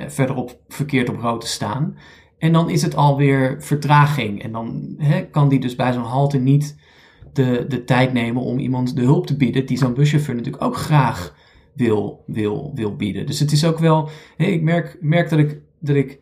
verderop 0.08 0.58
verkeerd 0.68 1.08
op 1.08 1.20
rood 1.20 1.40
te 1.40 1.46
staan. 1.46 1.96
En 2.38 2.52
dan 2.52 2.70
is 2.70 2.82
het 2.82 2.96
alweer 2.96 3.56
vertraging. 3.58 4.42
En 4.42 4.52
dan 4.52 4.98
kan 5.30 5.48
die 5.48 5.60
dus 5.60 5.76
bij 5.76 5.92
zo'n 5.92 6.02
halte 6.02 6.38
niet 6.38 6.76
de, 7.36 7.64
de 7.68 7.84
tijd 7.84 8.12
nemen 8.12 8.42
om 8.42 8.58
iemand 8.58 8.96
de 8.96 9.02
hulp 9.02 9.26
te 9.26 9.36
bieden, 9.36 9.66
die 9.66 9.78
zo'n 9.78 9.94
buschauffeur 9.94 10.34
natuurlijk 10.34 10.64
ook 10.64 10.76
graag 10.76 11.34
wil, 11.72 12.22
wil, 12.26 12.72
wil 12.74 12.96
bieden. 12.96 13.26
Dus 13.26 13.40
het 13.40 13.52
is 13.52 13.64
ook 13.64 13.78
wel, 13.78 14.08
ik 14.36 14.62
merk, 14.62 14.96
merk 15.00 15.28
dat 15.28 15.38
ik, 15.38 15.60
dat 15.78 15.96
ik 15.96 16.20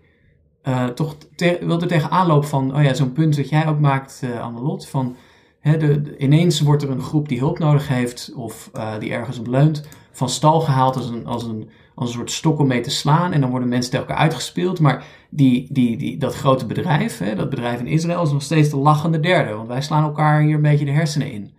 uh, 0.69 0.87
toch 0.87 1.17
te, 1.37 1.59
wil 1.61 1.81
er 1.81 1.87
tegenaan 1.87 2.27
loop 2.27 2.45
van, 2.45 2.77
oh 2.77 2.83
ja, 2.83 2.95
zo'n 2.95 3.12
punt 3.12 3.37
dat 3.37 3.49
jij 3.49 3.67
ook 3.67 3.81
maakt, 3.81 4.21
uh, 4.25 4.41
Annelot, 4.41 4.87
van 4.87 5.17
hè, 5.61 5.77
de, 5.77 6.17
ineens 6.19 6.61
wordt 6.61 6.83
er 6.83 6.91
een 6.91 7.03
groep 7.03 7.29
die 7.29 7.39
hulp 7.39 7.59
nodig 7.59 7.89
heeft 7.89 8.33
of 8.37 8.71
uh, 8.75 8.99
die 8.99 9.12
ergens 9.12 9.39
op 9.39 9.47
leunt, 9.47 9.89
van 10.12 10.29
stal 10.29 10.61
gehaald 10.61 10.97
een, 10.97 11.27
als 11.27 11.45
een 11.45 11.69
als 11.95 12.09
een 12.09 12.14
soort 12.14 12.30
stok 12.30 12.59
om 12.59 12.66
mee 12.66 12.80
te 12.80 12.90
slaan. 12.90 13.32
En 13.32 13.40
dan 13.40 13.51
worden 13.51 13.68
mensen 13.68 13.90
tegen 13.90 14.07
elkaar 14.07 14.22
uitgespeeld. 14.22 14.80
Maar 14.80 15.05
die, 15.30 15.72
die, 15.72 15.97
die, 15.97 16.18
dat 16.18 16.34
grote 16.34 16.66
bedrijf, 16.66 17.18
hè, 17.18 17.34
dat 17.34 17.51
bedrijf 17.51 17.80
in 17.80 17.86
Israël, 17.86 18.22
is 18.22 18.32
nog 18.32 18.42
steeds 18.42 18.70
de 18.70 18.76
lachende 18.76 19.20
derde. 19.20 19.55
Want 19.55 19.68
wij 19.68 19.82
slaan 19.82 20.05
elkaar 20.05 20.40
hier 20.40 20.55
een 20.55 20.62
beetje 20.62 20.84
de 20.84 20.90
hersenen 20.90 21.32
in. 21.32 21.55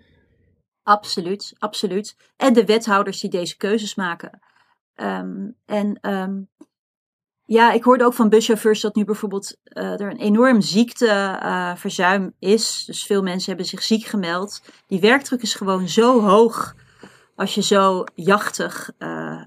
Absoluut, 0.83 1.53
absoluut. 1.57 2.15
En 2.38 2.53
de 2.53 2.65
wethouders 2.65 3.19
die 3.19 3.29
deze 3.29 3.57
keuzes 3.57 3.95
maken. 3.95 4.39
Um, 4.95 5.55
en 5.65 6.09
um, 6.09 6.49
ja, 7.45 7.71
ik 7.71 7.83
hoorde 7.83 8.03
ook 8.03 8.13
van 8.13 8.29
buschauffeurs 8.29 8.81
dat 8.81 8.95
nu 8.95 9.05
bijvoorbeeld 9.05 9.57
uh, 9.63 9.99
er 10.01 10.11
een 10.11 10.17
enorm 10.17 10.61
ziekteverzuim 10.61 12.23
uh, 12.23 12.49
is. 12.51 12.83
Dus 12.86 13.03
veel 13.03 13.21
mensen 13.21 13.47
hebben 13.47 13.65
zich 13.65 13.83
ziek 13.83 14.05
gemeld. 14.05 14.61
Die 14.88 14.99
werkdruk 14.99 15.41
is 15.41 15.53
gewoon 15.53 15.88
zo 15.88 16.21
hoog 16.21 16.75
als 17.36 17.55
je 17.55 17.61
zo 17.61 18.03
jachtig 18.13 18.91
uh, 18.99 19.41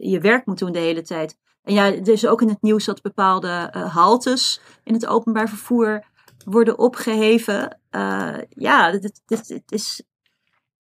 je 0.00 0.20
werk 0.20 0.46
moet 0.46 0.58
doen 0.58 0.72
de 0.72 0.78
hele 0.78 1.02
tijd. 1.02 1.36
En 1.62 1.74
ja, 1.74 1.84
er 1.84 2.08
is 2.08 2.26
ook 2.26 2.42
in 2.42 2.48
het 2.48 2.62
nieuws 2.62 2.84
dat 2.84 3.02
bepaalde 3.02 3.72
uh, 3.76 3.94
haltes 3.94 4.60
in 4.84 4.94
het 4.94 5.06
openbaar 5.06 5.48
vervoer 5.48 6.04
worden 6.44 6.78
opgeheven. 6.78 7.80
Uh, 7.90 8.38
ja, 8.48 8.90
dit, 8.90 9.22
is, 9.68 10.02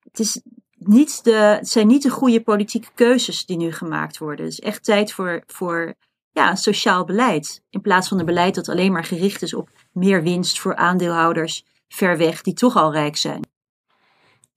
het, 0.03 0.19
is 0.19 0.41
niet 0.75 1.25
de, 1.25 1.33
het 1.33 1.69
zijn 1.69 1.87
niet 1.87 2.03
de 2.03 2.11
goede 2.11 2.43
politieke 2.43 2.89
keuzes 2.95 3.47
die 3.47 3.57
nu 3.57 3.73
gemaakt 3.73 4.19
worden. 4.19 4.45
Het 4.45 4.55
is 4.55 4.61
echt 4.61 4.85
tijd 4.85 5.13
voor, 5.13 5.43
voor 5.47 5.95
ja, 6.31 6.55
sociaal 6.55 7.05
beleid. 7.05 7.63
In 7.71 7.81
plaats 7.81 8.09
van 8.09 8.19
een 8.19 8.27
beleid 8.27 8.55
dat 8.55 8.69
alleen 8.69 8.93
maar 8.93 9.05
gericht 9.05 9.43
is 9.43 9.55
op 9.55 9.69
meer 9.93 10.23
winst 10.23 10.61
voor 10.61 10.77
aandeelhouders 10.77 11.65
ver 11.89 12.19
weg, 12.19 12.43
die 12.43 12.55
toch 12.55 12.77
al 12.77 12.93
rijk 12.93 13.17
zijn. 13.17 13.43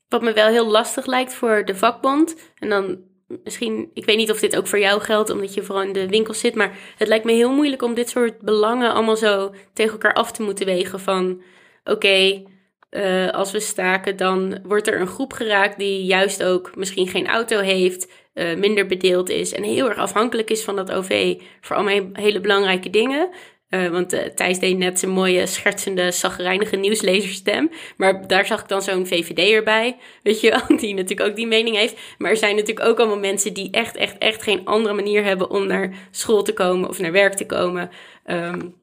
Wat 0.07 0.21
me 0.21 0.33
wel 0.33 0.47
heel 0.47 0.67
lastig 0.67 1.05
lijkt 1.05 1.33
voor 1.33 1.65
de 1.65 1.75
vakbond, 1.75 2.35
en 2.55 2.69
dan 2.69 2.99
misschien, 3.27 3.89
ik 3.93 4.05
weet 4.05 4.17
niet 4.17 4.31
of 4.31 4.39
dit 4.39 4.57
ook 4.57 4.67
voor 4.67 4.79
jou 4.79 5.01
geldt, 5.01 5.29
omdat 5.29 5.53
je 5.53 5.63
vooral 5.63 5.83
in 5.83 5.93
de 5.93 6.07
winkel 6.07 6.33
zit, 6.33 6.55
maar 6.55 6.77
het 6.97 7.07
lijkt 7.07 7.25
me 7.25 7.31
heel 7.31 7.51
moeilijk 7.51 7.81
om 7.81 7.93
dit 7.93 8.09
soort 8.09 8.39
belangen 8.39 8.93
allemaal 8.93 9.17
zo 9.17 9.53
tegen 9.73 9.91
elkaar 9.91 10.13
af 10.13 10.31
te 10.31 10.41
moeten 10.41 10.65
wegen. 10.65 10.99
Van 10.99 11.41
oké, 11.83 12.43
uh, 12.91 13.29
als 13.29 13.51
we 13.51 13.59
staken, 13.59 14.17
dan 14.17 14.59
wordt 14.63 14.87
er 14.87 15.01
een 15.01 15.07
groep 15.07 15.33
geraakt 15.33 15.79
die 15.79 16.03
juist 16.03 16.43
ook 16.43 16.75
misschien 16.75 17.07
geen 17.07 17.27
auto 17.27 17.59
heeft, 17.59 18.11
uh, 18.33 18.55
minder 18.55 18.85
bedeeld 18.85 19.29
is 19.29 19.53
en 19.53 19.63
heel 19.63 19.89
erg 19.89 19.97
afhankelijk 19.97 20.49
is 20.49 20.63
van 20.63 20.75
dat 20.75 20.91
OV 20.91 21.41
voor 21.61 21.75
allemaal 21.75 22.09
hele 22.13 22.39
belangrijke 22.39 22.89
dingen. 22.89 23.29
Uh, 23.69 23.87
want 23.87 24.13
uh, 24.13 24.19
Thijs 24.19 24.59
deed 24.59 24.77
net 24.77 24.99
zijn 24.99 25.11
mooie, 25.11 25.45
schertsende, 25.45 26.11
zagrijnige 26.11 26.75
nieuwslezerstem. 26.75 27.71
Maar 27.97 28.27
daar 28.27 28.45
zag 28.45 28.61
ik 28.61 28.67
dan 28.67 28.81
zo'n 28.81 29.07
VVD 29.07 29.63
bij, 29.63 29.97
weet 30.23 30.41
je 30.41 30.49
wel, 30.49 30.77
die 30.79 30.93
natuurlijk 30.93 31.29
ook 31.29 31.35
die 31.35 31.47
mening 31.47 31.75
heeft. 31.75 31.99
Maar 32.17 32.31
er 32.31 32.37
zijn 32.37 32.55
natuurlijk 32.55 32.87
ook 32.87 32.97
allemaal 32.97 33.19
mensen 33.19 33.53
die 33.53 33.71
echt, 33.71 33.95
echt, 33.95 34.17
echt 34.17 34.43
geen 34.43 34.65
andere 34.65 34.95
manier 34.95 35.23
hebben 35.23 35.49
om 35.49 35.67
naar 35.67 36.07
school 36.11 36.43
te 36.43 36.53
komen 36.53 36.89
of 36.89 36.99
naar 36.99 37.11
werk 37.11 37.33
te 37.33 37.45
komen. 37.45 37.89
Um, 38.25 38.75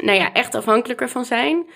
nou 0.00 0.18
ja, 0.18 0.32
echt 0.32 0.54
afhankelijker 0.54 1.08
van 1.08 1.24
zijn. 1.24 1.66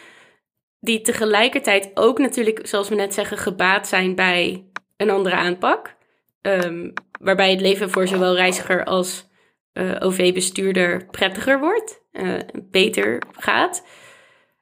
Die 0.80 1.01
tegelijkertijd 1.01 1.91
ook 1.95 2.18
natuurlijk, 2.18 2.66
zoals 2.66 2.89
we 2.89 2.95
net 2.95 3.14
zeggen, 3.14 3.39
gebaat 3.39 3.89
zijn 3.89 4.14
bij 4.14 4.64
een 4.97 5.11
andere 5.11 5.37
aanpak. 5.37 5.95
Um, 6.43 6.93
waarbij 7.20 7.51
het 7.51 7.61
leven 7.61 7.91
voor 7.91 8.09
zowel 8.09 8.35
reiziger 8.35 8.85
als 8.85 9.30
uh, 9.72 9.97
OV-bestuurder 9.99 11.07
prettiger 11.07 11.61
wordt, 11.61 12.01
uh, 12.12 12.40
beter 12.62 13.22
gaat. 13.32 13.86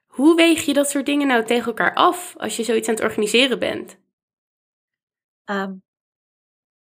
Hoe 0.07 0.35
weeg 0.37 0.65
je 0.65 0.73
dat 0.73 0.91
soort 0.91 1.07
dingen 1.07 1.27
nou 1.27 1.45
tegen 1.45 1.67
elkaar 1.67 1.95
af 1.95 2.35
als 2.37 2.57
je 2.57 2.65
zoiets 2.65 2.89
aan 2.89 2.95
het 2.95 3.05
organiseren 3.05 3.59
bent? 3.59 3.99
Um, 5.45 5.83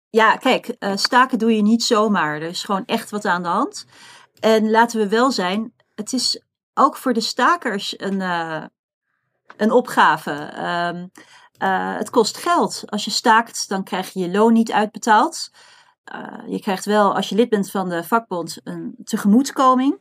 ja, 0.09 0.35
kijk, 0.35 0.75
uh, 0.79 0.95
staken 0.95 1.39
doe 1.39 1.55
je 1.55 1.61
niet 1.61 1.83
zomaar. 1.83 2.35
Er 2.35 2.47
is 2.47 2.63
gewoon 2.63 2.85
echt 2.85 3.09
wat 3.09 3.25
aan 3.25 3.43
de 3.43 3.49
hand. 3.49 3.85
En 4.39 4.69
laten 4.69 4.99
we 4.99 5.07
wel 5.07 5.31
zijn, 5.31 5.73
het 5.95 6.13
is 6.13 6.41
ook 6.73 6.97
voor 6.97 7.13
de 7.13 7.21
stakers 7.21 7.99
een, 7.99 8.21
een 9.57 9.71
opgave. 9.71 10.31
Um, 10.91 11.11
het 11.97 12.09
kost 12.09 12.37
geld. 12.37 12.83
Als 12.85 13.05
je 13.05 13.11
staakt, 13.11 13.69
dan 13.69 13.83
krijg 13.83 14.13
je 14.13 14.19
je 14.19 14.31
loon 14.31 14.53
niet 14.53 14.71
uitbetaald. 14.71 15.51
Je 16.47 16.59
krijgt 16.61 16.85
wel, 16.85 17.15
als 17.15 17.29
je 17.29 17.35
lid 17.35 17.49
bent 17.49 17.71
van 17.71 17.89
de 17.89 18.03
vakbond, 18.03 18.59
een 18.63 18.95
tegemoetkoming. 19.03 19.99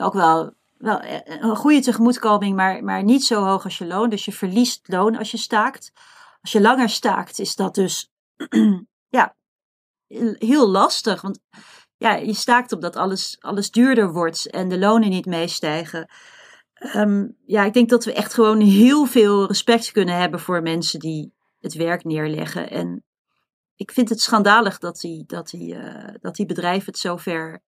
Ook 0.00 0.12
wel, 0.12 0.54
wel 0.78 1.00
eh, 1.00 1.40
een 1.40 1.56
goede 1.56 1.80
tegemoetkoming, 1.80 2.56
maar, 2.56 2.84
maar 2.84 3.02
niet 3.02 3.24
zo 3.24 3.44
hoog 3.44 3.64
als 3.64 3.78
je 3.78 3.86
loon. 3.86 4.10
Dus 4.10 4.24
je 4.24 4.32
verliest 4.32 4.88
loon 4.88 5.16
als 5.16 5.30
je 5.30 5.36
staakt. 5.36 5.92
Als 6.40 6.52
je 6.52 6.60
langer 6.60 6.88
staakt, 6.88 7.38
is 7.38 7.56
dat 7.56 7.74
dus 7.74 8.10
ja, 9.18 9.34
heel 10.38 10.68
lastig. 10.68 11.20
Want 11.20 11.38
ja, 11.96 12.14
je 12.14 12.34
staakt 12.34 12.72
op 12.72 12.80
dat 12.80 12.96
alles, 12.96 13.36
alles 13.40 13.70
duurder 13.70 14.12
wordt 14.12 14.50
en 14.50 14.68
de 14.68 14.78
lonen 14.78 15.10
niet 15.10 15.26
meestijgen. 15.26 16.08
Um, 16.94 17.36
ja, 17.46 17.64
ik 17.64 17.72
denk 17.72 17.88
dat 17.88 18.04
we 18.04 18.12
echt 18.12 18.34
gewoon 18.34 18.60
heel 18.60 19.06
veel 19.06 19.46
respect 19.46 19.92
kunnen 19.92 20.16
hebben 20.16 20.40
voor 20.40 20.62
mensen 20.62 21.00
die 21.00 21.32
het 21.60 21.74
werk 21.74 22.04
neerleggen. 22.04 22.70
En 22.70 23.04
ik 23.76 23.90
vind 23.90 24.08
het 24.08 24.20
schandalig 24.20 24.78
dat 24.78 25.00
die, 25.00 25.24
dat 25.26 25.48
die, 25.48 25.74
uh, 25.74 26.08
dat 26.20 26.36
die 26.36 26.46
bedrijven 26.46 26.86
het 26.86 26.98
zover 26.98 27.62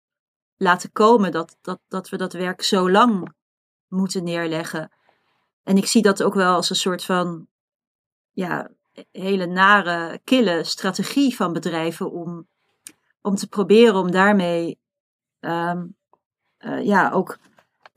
laten 0.60 0.92
komen. 0.92 1.32
Dat, 1.32 1.58
dat, 1.62 1.80
dat 1.88 2.10
we 2.10 2.18
dat 2.18 2.34
werk 2.34 2.62
zo 2.62 2.92
lang 2.92 3.34
moeten 3.88 4.24
neerleggen. 4.24 4.92
En 5.64 5.78
ik 5.78 5.86
zie 5.86 6.02
dat 6.02 6.24
ook 6.24 6.34
wel 6.34 6.54
als 6.54 6.70
een 6.70 6.76
soort 6.76 7.04
van 7.04 7.48
ja, 8.32 8.70
hele 9.12 9.46
nare, 9.46 10.20
kille 10.24 10.64
strategie 10.64 11.36
van 11.36 11.54
bedrijven 11.54 12.12
om, 12.12 12.48
om 13.22 13.36
te 13.36 13.48
proberen 13.48 13.96
om 13.96 14.12
daarmee 14.12 14.80
um, 15.40 15.96
uh, 16.60 16.86
ja, 16.86 17.12
ook. 17.12 17.38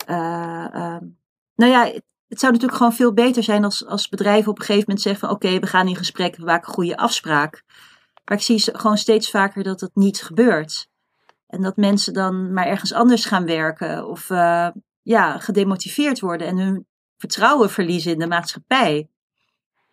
Uh, 0.08 0.98
nou 1.54 1.70
ja, 1.70 1.84
het 2.28 2.40
zou 2.40 2.52
natuurlijk 2.52 2.78
gewoon 2.78 2.92
veel 2.92 3.12
beter 3.12 3.42
zijn 3.42 3.64
als, 3.64 3.86
als 3.86 4.08
bedrijven 4.08 4.50
op 4.50 4.58
een 4.58 4.64
gegeven 4.64 4.84
moment 4.86 5.04
zeggen 5.04 5.30
oké, 5.30 5.58
we 5.58 5.66
gaan 5.66 5.88
in 5.88 5.96
gesprek, 5.96 6.36
we 6.36 6.44
maken 6.44 6.68
een 6.68 6.74
goede 6.74 6.96
afspraak. 6.96 7.64
Maar 8.24 8.36
ik 8.36 8.44
zie 8.44 8.78
gewoon 8.78 8.98
steeds 8.98 9.30
vaker 9.30 9.62
dat 9.62 9.80
het 9.80 9.94
niet 9.94 10.22
gebeurt. 10.22 10.90
En 11.52 11.62
dat 11.62 11.76
mensen 11.76 12.12
dan 12.12 12.52
maar 12.52 12.66
ergens 12.66 12.92
anders 12.92 13.24
gaan 13.24 13.44
werken 13.44 14.08
of 14.08 14.30
uh, 14.30 14.68
ja, 15.02 15.38
gedemotiveerd 15.38 16.20
worden 16.20 16.46
en 16.46 16.58
hun 16.58 16.86
vertrouwen 17.16 17.70
verliezen 17.70 18.12
in 18.12 18.18
de 18.18 18.26
maatschappij. 18.26 19.08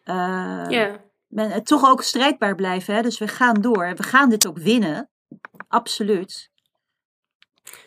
Uh, 0.06 0.66
ja. 0.70 1.02
Men, 1.28 1.64
toch 1.64 1.90
ook 1.90 2.04
strijdbaar 2.04 2.56
blijven. 2.56 2.96
Hè? 2.96 3.02
Dus 3.02 3.18
we 3.18 3.28
gaan 3.28 3.62
door. 3.62 3.94
We 3.96 4.04
gaan 4.04 4.30
dit 4.30 4.48
ook 4.48 4.58
winnen. 4.58 5.10
Absoluut. 5.68 6.52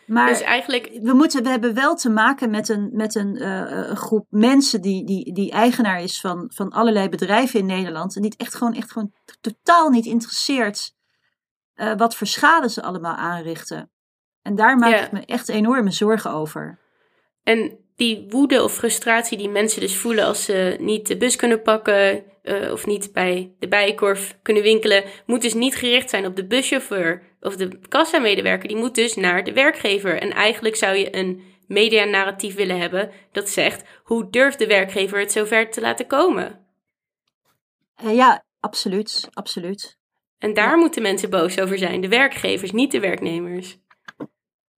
Maar 0.07 0.29
dus 0.29 0.41
eigenlijk... 0.41 0.99
we, 1.03 1.13
moeten, 1.13 1.43
we 1.43 1.49
hebben 1.49 1.75
wel 1.75 1.95
te 1.95 2.11
maken 2.11 2.51
met 2.51 2.69
een, 2.69 2.91
met 2.93 3.15
een, 3.15 3.37
uh, 3.37 3.89
een 3.89 3.97
groep 3.97 4.27
mensen 4.31 4.81
die, 4.81 5.05
die, 5.05 5.35
die 5.35 5.51
eigenaar 5.51 6.03
is 6.03 6.21
van, 6.21 6.51
van 6.55 6.71
allerlei 6.71 7.09
bedrijven 7.09 7.61
in 7.61 7.67
Nederland. 7.67 8.17
En 8.17 8.23
die 8.23 8.31
het 8.31 8.41
echt 8.41 8.55
gewoon, 8.55 8.75
echt 8.75 8.93
gewoon 8.93 9.13
totaal 9.41 9.91
niet 9.91 10.07
interesseert 10.07 10.95
uh, 11.77 11.93
wat 11.97 12.17
voor 12.17 12.27
schade 12.27 12.69
ze 12.69 12.83
allemaal 12.83 13.15
aanrichten. 13.15 13.91
En 14.43 14.55
daar 14.55 14.77
maak 14.77 15.01
ik 15.01 15.13
me 15.13 15.25
echt 15.25 15.49
enorme 15.49 15.91
zorgen 15.91 16.31
over. 16.31 16.79
En 17.43 17.79
die 17.97 18.27
woede 18.29 18.63
of 18.63 18.75
frustratie 18.75 19.39
die 19.39 19.49
mensen 19.49 19.81
dus 19.81 19.97
voelen 19.97 20.25
als 20.25 20.45
ze 20.45 20.77
niet 20.81 21.07
de 21.07 21.17
bus 21.17 21.37
kunnen 21.37 21.63
pakken 21.63 22.25
uh, 22.43 22.73
of 22.73 22.87
niet 22.87 23.13
bij 23.13 23.55
de 23.59 23.69
bijenkorf 23.69 24.39
kunnen 24.43 24.63
winkelen, 24.63 25.05
moet 25.27 25.43
dus 25.43 25.55
niet 25.55 25.77
gericht 25.77 26.11
zijn 26.11 26.27
op 26.27 26.37
de 26.37 26.47
buschauffeur 26.47 27.23
of 27.41 27.57
de 27.57 27.79
kassamedewerker. 27.89 28.69
Die 28.69 28.77
moet 28.77 28.95
dus 28.95 29.15
naar 29.15 29.45
de 29.45 29.53
werkgever. 29.53 30.21
En 30.21 30.31
eigenlijk 30.31 30.77
zou 30.77 30.97
je 30.97 31.17
een 31.17 31.43
medianarratief 31.67 32.55
willen 32.55 32.81
hebben 32.81 33.11
dat 33.33 33.49
zegt: 33.49 33.85
hoe 34.03 34.31
durft 34.31 34.59
de 34.59 34.67
werkgever 34.67 35.19
het 35.19 35.33
zover 35.33 35.71
te 35.71 35.81
laten 35.81 36.07
komen? 36.07 36.67
Uh, 38.05 38.15
ja, 38.15 38.45
absoluut, 38.61 39.29
absoluut. 39.33 40.01
En 40.43 40.55
daar 40.55 40.79
moeten 40.79 41.03
mensen 41.03 41.31
boos 41.31 41.61
over 41.61 41.79
zijn, 41.79 42.01
de 42.01 42.09
werkgevers, 42.09 42.73
niet 42.73 42.93
de 42.93 43.01
werknemers. 43.01 43.79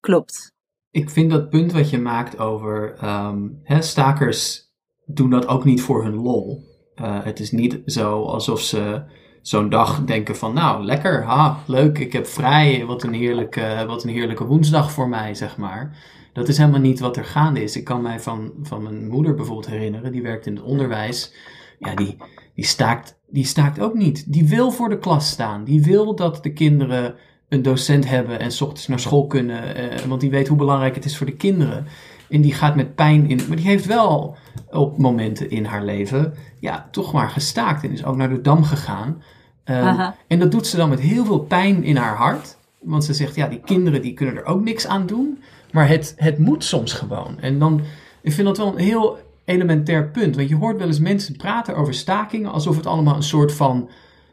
Klopt. 0.01 0.53
Ik 0.91 1.11
vind 1.11 1.31
dat 1.31 1.51
punt 1.51 1.73
wat 1.73 1.91
je 1.91 1.99
maakt 1.99 2.39
over 2.39 2.97
um, 3.05 3.61
hè, 3.63 3.83
stakers 3.83 4.73
doen 5.07 5.31
dat 5.31 5.47
ook 5.47 5.65
niet 5.65 5.83
voor 5.83 6.05
hun 6.05 6.15
lol. 6.15 6.63
Uh, 6.97 7.25
het 7.25 7.41
is 7.41 7.51
niet 7.51 7.83
zo 7.87 8.23
alsof 8.23 8.61
ze 8.61 9.03
zo'n 9.43 9.69
dag 9.69 10.05
denken 10.05 10.37
van 10.37 10.55
nou 10.55 10.85
lekker, 10.85 11.25
ha, 11.25 11.59
leuk, 11.67 11.99
ik 11.99 12.13
heb 12.13 12.27
vrij, 12.27 12.85
wat 12.87 13.03
een, 13.03 13.15
heerlijke, 13.15 13.85
wat 13.87 14.05
een 14.05 14.11
heerlijke 14.11 14.47
woensdag 14.47 14.93
voor 14.93 15.09
mij, 15.09 15.35
zeg 15.35 15.57
maar. 15.57 15.97
Dat 16.33 16.49
is 16.49 16.59
helemaal 16.59 16.81
niet 16.81 17.01
wat 17.01 17.17
er 17.17 17.25
gaande 17.25 17.63
is. 17.63 17.77
Ik 17.77 17.85
kan 17.85 18.03
mij 18.03 18.21
van, 18.21 18.53
van 18.63 18.83
mijn 18.83 19.09
moeder 19.09 19.35
bijvoorbeeld 19.35 19.71
herinneren, 19.71 20.13
die 20.13 20.23
werkt 20.23 20.47
in 20.47 20.57
het 20.57 20.65
onderwijs. 20.65 21.35
Ja, 21.79 21.95
die, 21.95 22.17
die, 22.55 22.65
staakt, 22.65 23.19
die 23.35 23.45
staakt 23.45 23.81
ook 23.81 23.95
niet. 23.95 24.33
Die 24.33 24.49
wil 24.49 24.71
voor 24.71 24.89
de 24.89 24.99
klas 24.99 25.29
staan. 25.29 25.65
Die 25.65 25.83
wil 25.83 26.15
dat 26.15 26.43
de 26.43 26.53
kinderen 26.53 27.15
een 27.49 27.63
docent 27.63 28.09
hebben 28.09 28.41
en 28.41 28.53
s 28.53 28.61
ochtends 28.61 28.87
naar 28.87 29.01
school 29.01 29.27
kunnen. 29.27 29.75
Eh, 29.75 29.99
want 29.99 30.21
die 30.21 30.31
weet 30.31 30.49
hoe 30.49 30.57
belangrijk 30.57 30.95
het 30.95 31.05
is 31.05 31.17
voor 31.17 31.27
de 31.27 31.37
kinderen. 31.37 31.87
En 32.29 32.41
die 32.41 32.55
gaat 32.55 32.77
met 32.77 32.95
pijn 32.95 33.29
in. 33.29 33.41
Maar 33.49 33.57
die 33.57 33.67
heeft 33.67 33.87
wel 33.87 34.37
op 34.71 34.99
momenten 34.99 35.51
in 35.51 35.65
haar 35.65 35.85
leven. 35.85 36.35
Ja, 36.61 36.89
toch 36.91 37.13
maar 37.13 37.31
gestaakt. 37.31 37.85
En 37.85 37.91
is 37.91 38.05
ook 38.05 38.17
naar 38.17 38.29
de 38.29 38.41
dam 38.41 38.65
gegaan. 38.65 39.23
Uh, 39.65 40.09
en 40.27 40.39
dat 40.39 40.51
doet 40.51 40.67
ze 40.67 40.77
dan 40.77 40.89
met 40.89 41.01
heel 41.01 41.25
veel 41.25 41.41
pijn 41.41 41.85
in 41.85 41.97
haar 41.97 42.17
hart. 42.17 42.57
Want 42.81 43.05
ze 43.05 43.15
zegt, 43.15 43.35
ja, 43.35 43.47
die 43.47 43.61
kinderen 43.65 44.03
die 44.03 44.15
kunnen 44.15 44.37
er 44.37 44.45
ook 44.45 44.65
niks 44.65 44.87
aan 44.87 45.07
doen. 45.07 45.43
Maar 45.73 45.89
het, 45.89 46.15
het 46.17 46.39
moet 46.39 46.65
soms 46.65 46.93
gewoon. 46.93 47.41
En 47.41 47.59
dan, 47.59 47.81
ik 48.23 48.33
vind 48.33 48.47
dat 48.47 48.57
wel 48.57 48.67
een 48.67 48.85
heel 48.85 49.19
elementair 49.45 50.11
punt. 50.11 50.37
Want 50.37 50.49
je 50.49 50.57
hoort 50.57 50.79
wel 50.79 50.87
eens 50.87 50.99
mensen 50.99 51.37
praten 51.37 51.77
over 51.77 51.95
stakingen 51.95 52.53
alsof 52.53 52.77
het 52.77 52.87
allemaal 52.87 53.17
een 53.17 53.23
soort 53.23 53.53
van, 53.53 53.91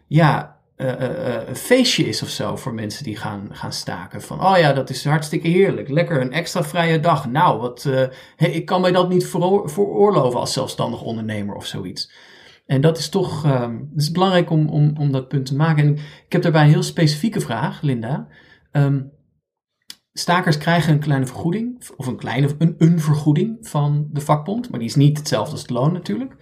ja, 0.08 0.60
uh, 0.78 0.88
uh, 0.88 1.54
feestje 1.54 2.04
is 2.04 2.22
of 2.22 2.30
zo 2.30 2.56
voor 2.56 2.74
mensen 2.74 3.04
die 3.04 3.18
gaan, 3.18 3.48
gaan 3.52 3.74
staken. 3.74 4.22
Van, 4.22 4.46
oh 4.46 4.58
ja, 4.58 4.74
dat 4.74 4.90
is 4.90 5.06
hartstikke 5.06 5.48
heerlijk. 5.48 5.90
Lekker, 5.90 6.22
een 6.22 6.32
extra 6.32 6.64
vrije 6.64 7.00
dag. 7.00 7.30
Nou, 7.30 7.60
wat, 7.60 7.84
hey, 8.36 8.52
ik 8.60 8.66
kan 8.66 8.82
mij 8.82 8.92
dat 8.92 9.10
niet 9.10 9.28
veroorloven 9.66 10.40
als 10.40 10.54
zelfstandig 10.54 11.02
ondernemer 11.02 11.56
of 11.56 11.66
zoiets. 11.66 12.12
En 12.66 12.82
dat 12.82 12.98
is 12.98 13.10
toch 13.10 13.46
um, 13.46 13.92
is 13.96 14.12
belangrijk 14.12 14.50
om, 14.50 14.70
om, 14.70 14.94
om 14.98 15.12
dat 15.12 15.28
punt 15.28 15.46
te 15.46 15.56
maken. 15.56 15.84
En 15.84 15.94
ik 16.26 16.32
heb 16.32 16.42
daarbij 16.42 16.64
een 16.64 16.70
heel 16.70 16.84
specifieke 16.84 17.40
vraag, 17.40 17.82
Linda. 17.82 18.28
Um, 18.72 19.12
stakers 20.14 20.58
krijgen 20.58 20.94
een 20.94 21.00
kleine 21.00 21.26
vergoeding, 21.26 21.90
of 21.98 22.08
een 22.08 22.18
kleine 22.18 22.56
een, 22.58 22.76
een 22.78 23.00
vergoeding 23.00 23.68
van 23.68 24.08
de 24.12 24.22
vakbond, 24.22 24.70
maar 24.70 24.80
die 24.80 24.88
is 24.88 24.96
niet 24.96 25.18
hetzelfde 25.18 25.52
als 25.52 25.62
het 25.62 25.70
loon 25.70 25.94
natuurlijk. 25.94 26.36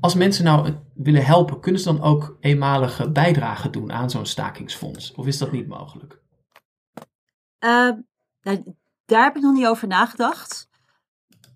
Als 0.00 0.14
mensen 0.14 0.44
nou 0.44 0.74
willen 0.94 1.24
helpen, 1.24 1.60
kunnen 1.60 1.80
ze 1.80 1.92
dan 1.92 2.02
ook 2.02 2.36
eenmalige 2.40 3.10
bijdragen 3.10 3.72
doen 3.72 3.92
aan 3.92 4.10
zo'n 4.10 4.26
stakingsfonds? 4.26 5.12
Of 5.12 5.26
is 5.26 5.38
dat 5.38 5.52
niet 5.52 5.68
mogelijk? 5.68 6.20
Uh, 7.64 7.90
daar 9.04 9.24
heb 9.24 9.36
ik 9.36 9.42
nog 9.42 9.54
niet 9.54 9.66
over 9.66 9.88
nagedacht. 9.88 10.70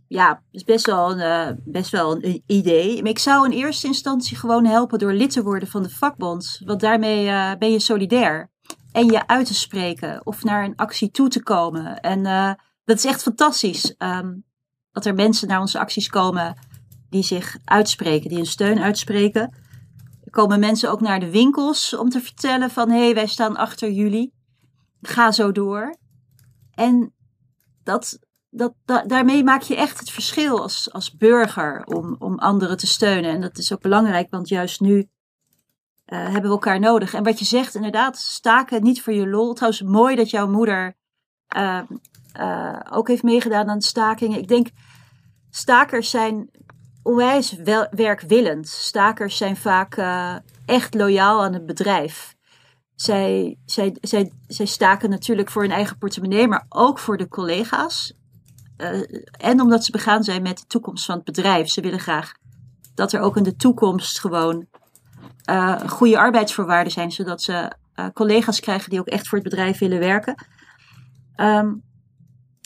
Ja, 0.09 0.43
is 0.51 0.65
best 0.65 0.87
wel, 0.87 1.11
een, 1.11 1.19
uh, 1.19 1.57
best 1.65 1.91
wel 1.91 2.25
een 2.25 2.43
idee. 2.47 3.03
Maar 3.03 3.11
ik 3.11 3.19
zou 3.19 3.45
in 3.45 3.59
eerste 3.59 3.87
instantie 3.87 4.37
gewoon 4.37 4.65
helpen 4.65 4.99
door 4.99 5.13
lid 5.13 5.31
te 5.31 5.43
worden 5.43 5.69
van 5.69 5.83
de 5.83 5.91
vakbond. 5.91 6.61
Want 6.65 6.81
daarmee 6.81 7.27
uh, 7.27 7.55
ben 7.59 7.73
je 7.73 7.79
solidair. 7.79 8.51
En 8.97 9.07
je 9.07 9.27
uit 9.27 9.47
te 9.47 9.55
spreken 9.55 10.27
of 10.27 10.45
naar 10.45 10.65
een 10.65 10.77
actie 10.77 11.11
toe 11.11 11.29
te 11.29 11.43
komen. 11.43 12.01
En 12.01 12.25
uh, 12.25 12.53
dat 12.85 12.97
is 12.97 13.05
echt 13.05 13.23
fantastisch. 13.23 13.95
Um, 13.99 14.45
dat 14.93 15.07
er 15.07 15.15
mensen 15.15 15.49
naar 15.49 15.61
onze 15.61 15.79
acties 15.79 16.09
komen 16.09 16.57
die 17.09 17.23
zich 17.23 17.59
uitspreken, 17.65 18.29
die 18.29 18.37
hun 18.37 18.47
steun 18.47 18.81
uitspreken. 18.81 19.55
Er 20.25 20.31
komen 20.31 20.61
mensen 20.61 20.91
ook 20.91 21.01
naar 21.01 21.21
de 21.21 21.31
winkels 21.31 21.97
om 21.97 22.09
te 22.09 22.21
vertellen 22.21 22.71
van 22.71 22.91
hé, 22.91 23.05
hey, 23.05 23.15
wij 23.15 23.27
staan 23.27 23.57
achter 23.57 23.91
jullie. 23.91 24.33
Ga 25.03 25.33
zo 25.33 25.53
door. 25.53 25.97
En 26.71 27.15
dat, 27.83 28.19
dat, 28.51 28.75
daarmee 28.85 29.45
maak 29.45 29.63
je 29.63 29.77
echt 29.77 29.99
het 29.99 30.11
verschil 30.11 30.63
als, 30.63 30.93
als 30.93 31.17
burger 31.17 31.85
om, 31.85 32.17
om 32.19 32.39
anderen 32.39 32.77
te 32.77 32.87
steunen. 32.87 33.31
En 33.31 33.41
dat 33.41 33.59
is 33.59 33.73
ook 33.73 33.81
belangrijk, 33.81 34.31
want 34.31 34.49
juist 34.49 34.81
nu 34.81 35.09
uh, 36.07 36.23
hebben 36.23 36.43
we 36.43 36.49
elkaar 36.49 36.81
nodig. 36.81 37.15
En 37.15 37.25
wat 37.25 37.39
je 37.39 37.45
zegt, 37.45 37.75
inderdaad, 37.75 38.19
staken 38.19 38.83
niet 38.83 39.03
voor 39.03 39.13
je 39.13 39.29
lol. 39.29 39.55
Trouwens, 39.55 39.83
mooi 39.83 40.17
dat 40.17 40.31
jouw 40.31 40.49
moeder 40.49 40.97
uh, 41.57 41.81
uh, 42.41 42.81
ook 42.91 43.09
heeft 43.09 43.23
meegedaan 43.23 43.69
aan 43.69 43.81
stakingen. 43.81 44.39
Ik 44.39 44.49
denk, 44.49 44.69
stakers 45.51 46.11
zijn 46.11 46.51
onwijs 47.03 47.57
werkwillend. 47.91 48.69
Stakers 48.69 49.37
zijn 49.37 49.57
vaak 49.57 49.97
uh, 49.97 50.35
echt 50.67 50.95
loyaal 50.95 51.43
aan 51.43 51.53
het 51.53 51.67
bedrijf. 51.67 52.35
Zij, 52.95 53.59
zij, 53.65 53.97
zij, 54.01 54.33
zij 54.47 54.67
staken 54.67 55.11
natuurlijk 55.11 55.51
voor 55.51 55.63
hun 55.63 55.71
eigen 55.71 55.99
portemonnee, 55.99 56.49
maar 56.49 56.67
ook 56.69 56.99
voor 56.99 57.17
de 57.17 57.29
collega's. 57.29 58.15
En 59.39 59.61
omdat 59.61 59.85
ze 59.85 59.91
begaan 59.91 60.25
zijn 60.25 60.43
met 60.43 60.59
de 60.59 60.67
toekomst 60.67 61.05
van 61.05 61.15
het 61.15 61.25
bedrijf. 61.25 61.69
Ze 61.69 61.81
willen 61.81 62.01
graag 62.01 62.33
dat 62.95 63.13
er 63.13 63.21
ook 63.21 63.37
in 63.37 63.43
de 63.43 63.57
toekomst 63.57 64.21
gewoon 64.21 64.67
uh, 65.51 65.81
goede 65.81 66.19
arbeidsvoorwaarden 66.19 66.93
zijn, 66.93 67.13
zodat 67.13 67.43
ze 67.43 67.73
collega's 68.13 68.61
krijgen 68.61 68.91
die 68.91 69.01
ook 69.01 69.07
echt 69.07 69.29
voor 69.29 69.39
het 69.39 69.49
bedrijf 69.49 69.79
willen 69.79 69.99
werken. 69.99 70.47
Um, 71.37 71.83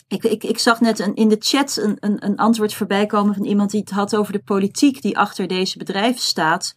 ik, 0.07 0.23
ik, 0.23 0.43
ik 0.43 0.57
zag 0.57 0.79
net 0.79 0.99
een, 0.99 1.15
in 1.15 1.29
de 1.29 1.35
chat 1.39 1.77
een, 1.77 1.97
een, 1.99 2.25
een 2.25 2.37
antwoord 2.37 2.73
voorbij 2.73 3.05
komen 3.05 3.33
van 3.33 3.45
iemand 3.45 3.71
die 3.71 3.79
het 3.79 3.89
had 3.89 4.15
over 4.15 4.33
de 4.33 4.43
politiek 4.43 5.01
die 5.01 5.17
achter 5.17 5.47
deze 5.47 5.77
bedrijven 5.77 6.21
staat. 6.21 6.75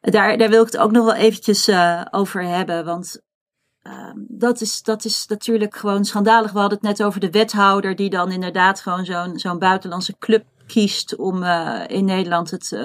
Daar, 0.00 0.36
daar 0.38 0.48
wil 0.48 0.60
ik 0.60 0.72
het 0.72 0.80
ook 0.80 0.90
nog 0.90 1.04
wel 1.04 1.14
eventjes 1.14 1.68
uh, 1.68 2.02
over 2.10 2.42
hebben, 2.42 2.84
want 2.84 3.20
uh, 3.82 4.10
dat, 4.28 4.60
is, 4.60 4.82
dat 4.82 5.04
is 5.04 5.26
natuurlijk 5.26 5.76
gewoon 5.76 6.04
schandalig. 6.04 6.52
We 6.52 6.58
hadden 6.58 6.78
het 6.78 6.86
net 6.86 7.06
over 7.06 7.20
de 7.20 7.30
wethouder 7.30 7.96
die 7.96 8.10
dan 8.10 8.30
inderdaad 8.30 8.80
gewoon 8.80 9.34
zo'n 9.38 9.58
buitenlandse 9.58 10.18
club 10.18 10.44
kiest 10.66 11.16
om 11.16 11.44
in 11.86 12.04
Nederland 12.04 12.50
het 12.50 12.78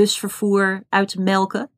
busvervoer 0.00 0.84
uit 0.88 1.18
melken. 1.18 1.70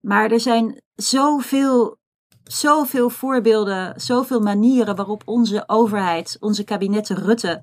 Maar 0.00 0.30
er 0.30 0.40
zijn 0.40 0.82
zoveel 0.94 1.98
zoveel 2.44 3.10
voorbeelden, 3.10 4.00
zoveel 4.00 4.40
manieren 4.40 4.96
waarop 4.96 5.22
onze 5.24 5.64
overheid, 5.66 6.36
onze 6.40 6.64
kabinetten 6.64 7.16
Rutte, 7.16 7.62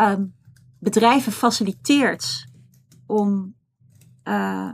um, 0.00 0.34
bedrijven 0.78 1.32
faciliteert 1.32 2.46
om, 3.06 3.54
uh, 4.24 4.72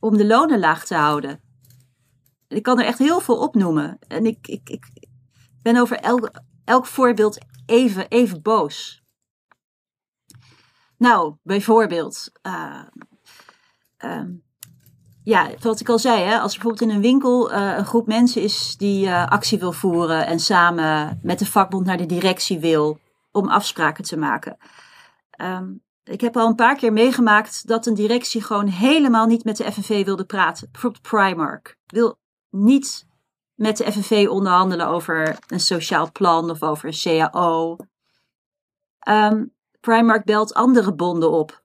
om 0.00 0.16
de 0.16 0.26
lonen 0.26 0.58
laag 0.58 0.84
te 0.84 0.94
houden. 0.94 1.40
Ik 2.48 2.62
kan 2.62 2.78
er 2.78 2.86
echt 2.86 2.98
heel 2.98 3.20
veel 3.20 3.38
opnoemen. 3.38 3.98
En 4.08 4.26
ik, 4.26 4.46
ik, 4.46 4.68
ik 4.68 4.88
ben 5.62 5.76
over 5.76 5.96
elk, 5.96 6.30
elk 6.64 6.86
voorbeeld 6.86 7.38
even, 7.66 8.08
even 8.08 8.42
boos. 8.42 9.02
Nou, 10.98 11.34
bijvoorbeeld. 11.42 12.30
Uh, 12.42 12.82
um, 14.04 14.42
ja, 15.22 15.50
wat 15.60 15.80
ik 15.80 15.88
al 15.88 15.98
zei, 15.98 16.22
hè, 16.22 16.38
als 16.38 16.52
bijvoorbeeld 16.52 16.90
in 16.90 16.96
een 16.96 17.02
winkel 17.02 17.52
uh, 17.52 17.76
een 17.76 17.86
groep 17.86 18.06
mensen 18.06 18.42
is 18.42 18.76
die 18.76 19.06
uh, 19.06 19.26
actie 19.26 19.58
wil 19.58 19.72
voeren 19.72 20.26
en 20.26 20.40
samen 20.40 21.20
met 21.22 21.38
de 21.38 21.46
vakbond 21.46 21.86
naar 21.86 21.96
de 21.96 22.06
directie 22.06 22.58
wil 22.58 22.98
om 23.32 23.48
afspraken 23.48 24.04
te 24.04 24.16
maken. 24.16 24.56
Um, 25.42 25.82
ik 26.04 26.20
heb 26.20 26.36
al 26.36 26.46
een 26.46 26.54
paar 26.54 26.76
keer 26.76 26.92
meegemaakt 26.92 27.66
dat 27.66 27.86
een 27.86 27.94
directie 27.94 28.42
gewoon 28.42 28.66
helemaal 28.66 29.26
niet 29.26 29.44
met 29.44 29.56
de 29.56 29.72
FNV 29.72 30.04
wilde 30.04 30.24
praten. 30.24 30.68
Bijvoorbeeld 30.72 31.02
Primark 31.02 31.78
wil 31.86 32.18
niet 32.50 33.06
met 33.54 33.76
de 33.76 33.92
FNV 33.92 34.26
onderhandelen 34.30 34.86
over 34.86 35.38
een 35.46 35.60
sociaal 35.60 36.12
plan 36.12 36.50
of 36.50 36.62
over 36.62 36.88
een 36.88 37.28
CAO. 37.30 37.76
Um, 39.08 39.56
Primark 39.88 40.24
belt 40.24 40.54
andere 40.54 40.94
bonden 40.94 41.30
op. 41.30 41.62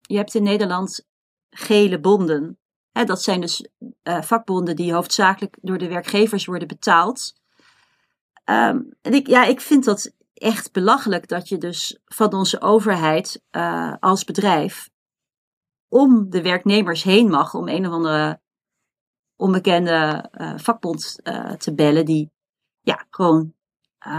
Je 0.00 0.16
hebt 0.16 0.34
in 0.34 0.42
Nederland 0.42 1.06
gele 1.50 2.00
bonden 2.00 2.58
dat 2.92 3.22
zijn 3.22 3.40
dus 3.40 3.68
uh, 4.02 4.22
vakbonden 4.22 4.76
die 4.76 4.94
hoofdzakelijk 4.94 5.58
door 5.60 5.78
de 5.78 5.88
werkgevers 5.88 6.46
worden 6.46 6.68
betaald. 6.68 7.34
Um, 8.44 8.88
en 9.02 9.14
ik, 9.14 9.26
ja, 9.26 9.44
ik 9.44 9.60
vind 9.60 9.84
dat 9.84 10.12
echt 10.34 10.72
belachelijk 10.72 11.28
dat 11.28 11.48
je 11.48 11.58
dus 11.58 11.98
van 12.04 12.32
onze 12.32 12.60
overheid 12.60 13.42
uh, 13.50 13.94
als 14.00 14.24
bedrijf 14.24 14.90
om 15.88 16.30
de 16.30 16.42
werknemers 16.42 17.02
heen 17.02 17.28
mag 17.28 17.54
om 17.54 17.68
een 17.68 17.86
of 17.86 17.92
andere 17.92 18.40
onbekende 19.36 20.30
uh, 20.32 20.52
vakbond 20.56 21.20
te 21.58 21.74
bellen 21.74 22.04
die 22.04 22.30
ja, 22.80 23.06
gewoon 23.10 23.54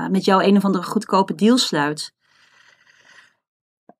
met 0.10 0.26
jou 0.26 0.44
een 0.44 0.58
of 0.58 0.66
andere 0.66 0.84
goedkope 0.84 1.36
deal 1.36 1.58
sluit. 1.58 2.16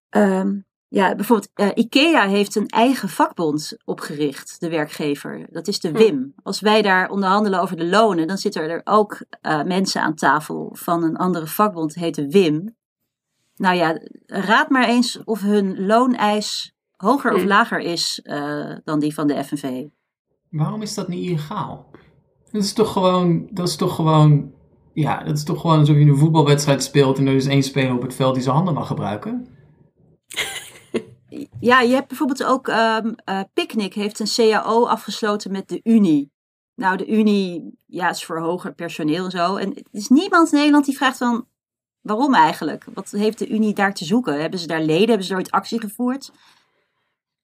Um, 0.10 0.66
ja, 0.90 1.16
bijvoorbeeld 1.16 1.50
uh, 1.56 1.68
IKEA 1.76 2.28
heeft 2.28 2.56
een 2.56 2.68
eigen 2.68 3.10
vakbond 3.10 3.78
opgericht, 3.86 4.60
de 4.60 4.70
werkgever. 4.70 5.48
Dat 5.50 5.68
is 5.68 5.80
de 5.80 5.90
Hm. 5.90 5.98
WIM. 5.98 6.34
Als 6.44 6.60
wij 6.60 6.82
daar 6.82 7.10
onderhandelen 7.10 7.62
over 7.62 7.78
de 7.78 7.86
lonen, 7.86 8.28
dan 8.28 8.38
zitten 8.38 8.70
er 8.70 8.82
ook 8.84 9.22
uh, 9.42 9.64
mensen 9.64 10.02
aan 10.02 10.16
tafel 10.16 10.70
van 10.74 11.04
een 11.04 11.18
andere 11.18 11.48
vakbond, 11.48 11.96
heet 11.96 12.16
de 12.16 12.30
WIM. 12.30 12.76
Nou 13.56 13.76
ja, 13.76 14.02
raad 14.26 14.70
maar 14.70 14.88
eens 14.88 15.24
of 15.24 15.42
hun 15.42 15.86
looneis 15.86 16.74
hoger 16.96 17.34
of 17.34 17.42
Hm. 17.42 17.48
lager 17.48 17.80
is 17.80 18.22
uh, 18.24 18.76
dan 18.84 19.00
die 19.00 19.14
van 19.14 19.28
de 19.28 19.44
FNV. 19.44 19.86
Waarom 20.50 20.82
is 20.82 20.94
dat 20.94 21.08
niet 21.08 21.26
illegaal? 21.26 21.90
Dat 22.52 22.64
is 22.64 22.74
toch 22.74 22.92
gewoon, 22.92 23.48
dat 23.52 23.68
is 23.68 23.76
toch 23.76 23.96
gewoon, 23.96 24.52
ja, 24.94 25.24
dat 25.24 25.38
is 25.38 25.44
toch 25.44 25.62
gewoon 25.62 25.80
alsof 25.80 25.96
je 25.96 26.02
een 26.02 26.18
voetbalwedstrijd 26.18 26.84
speelt 26.84 27.18
en 27.18 27.28
er 27.28 27.36
is 27.36 27.46
één 27.46 27.64
speler 27.64 27.96
op 27.96 28.02
het 28.02 28.16
veld 28.16 28.34
die 28.34 28.44
zijn 28.44 28.56
handen 28.56 28.74
mag 28.74 28.88
gebruiken. 28.88 29.48
Ja, 31.60 31.82
je 31.82 31.94
hebt 31.94 32.08
bijvoorbeeld 32.08 32.44
ook 32.44 32.68
um, 32.68 33.16
Picnic 33.54 33.94
heeft 33.94 34.20
een 34.20 34.28
CAO 34.36 34.86
afgesloten 34.86 35.52
met 35.52 35.70
de 35.70 35.80
Unie. 35.84 36.32
Nou, 36.76 36.98
de 36.98 37.08
Unie, 37.08 37.80
ja, 37.86 38.10
is 38.10 38.26
voor 38.26 38.40
hoger 38.40 38.74
personeel 38.74 39.26
en 39.26 39.32
zo. 39.32 39.56
En 39.56 39.76
er 39.76 39.84
is 39.92 40.08
niemand 40.08 40.52
in 40.52 40.58
Nederland 40.58 40.86
die 40.86 40.98
vraagt 40.98 41.18
van, 41.18 41.48
waarom 42.02 42.34
eigenlijk? 42.34 42.86
Wat 42.94 43.12
heeft 43.12 43.40
de 43.40 43.50
Unie 43.50 43.74
daar 43.74 43.94
te 43.94 44.06
zoeken? 44.06 44.42
Hebben 44.42 44.60
ze 44.60 44.68
daar 44.68 44.82
leden? 44.82 45.08
Hebben 45.08 45.26
ze 45.26 45.34
nooit 45.34 45.52
actie 45.52 45.80
gevoerd? 45.80 46.32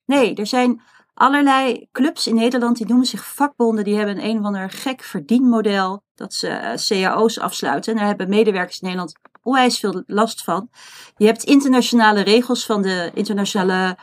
Nee, 0.05 0.35
er 0.35 0.47
zijn 0.47 0.81
allerlei 1.13 1.87
clubs 1.91 2.27
in 2.27 2.35
Nederland 2.35 2.77
die 2.77 2.87
noemen 2.87 3.05
zich 3.05 3.25
vakbonden. 3.25 3.83
Die 3.83 3.95
hebben 3.95 4.17
een 4.17 4.29
een 4.29 4.39
of 4.39 4.45
ander 4.45 4.69
gek 4.69 5.01
verdienmodel 5.01 6.03
dat 6.15 6.33
ze 6.33 6.47
uh, 6.47 6.73
CAO's 6.75 7.37
afsluiten. 7.37 7.91
En 7.91 7.97
daar 7.97 8.07
hebben 8.07 8.29
medewerkers 8.29 8.79
in 8.79 8.87
Nederland 8.87 9.19
onwijs 9.43 9.79
veel 9.79 10.03
last 10.05 10.43
van. 10.43 10.69
Je 11.17 11.25
hebt 11.25 11.43
internationale 11.43 12.21
regels 12.21 12.65
van 12.65 12.81
de 12.81 13.11
internationale 13.13 13.97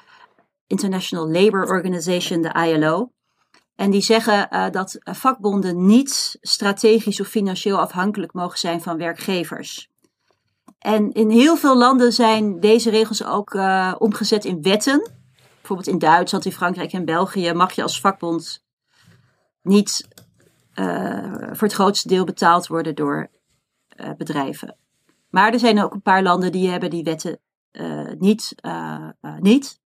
International 0.66 1.30
Labour 1.30 1.66
Organization, 1.66 2.42
de 2.42 2.52
ILO. 2.52 3.12
En 3.74 3.90
die 3.90 4.00
zeggen 4.00 4.48
uh, 4.50 4.70
dat 4.70 4.98
vakbonden 5.00 5.86
niet 5.86 6.38
strategisch 6.40 7.20
of 7.20 7.28
financieel 7.28 7.78
afhankelijk 7.78 8.32
mogen 8.32 8.58
zijn 8.58 8.80
van 8.80 8.98
werkgevers. 8.98 9.88
En 10.78 11.12
in 11.12 11.30
heel 11.30 11.56
veel 11.56 11.76
landen 11.76 12.12
zijn 12.12 12.60
deze 12.60 12.90
regels 12.90 13.24
ook 13.24 13.54
uh, 13.54 13.94
omgezet 13.98 14.44
in 14.44 14.62
wetten. 14.62 15.10
Bijvoorbeeld 15.54 15.88
in 15.88 15.98
Duitsland, 15.98 16.44
in 16.44 16.52
Frankrijk 16.52 16.92
en 16.92 17.04
België 17.04 17.52
mag 17.52 17.72
je 17.72 17.82
als 17.82 18.00
vakbond 18.00 18.64
niet 19.62 20.08
uh, 20.74 21.32
voor 21.32 21.68
het 21.68 21.72
grootste 21.72 22.08
deel 22.08 22.24
betaald 22.24 22.66
worden 22.66 22.94
door 22.94 23.30
bedrijven. 24.16 24.76
Maar 25.30 25.52
er 25.52 25.58
zijn 25.58 25.82
ook 25.82 25.92
een 25.92 26.02
paar 26.02 26.22
landen 26.22 26.52
die 26.52 26.70
hebben 26.70 26.90
die 26.90 27.04
wetten 27.04 27.40
uh, 27.72 28.10
niet, 28.18 28.54
uh, 28.66 29.08
niet. 29.38 29.80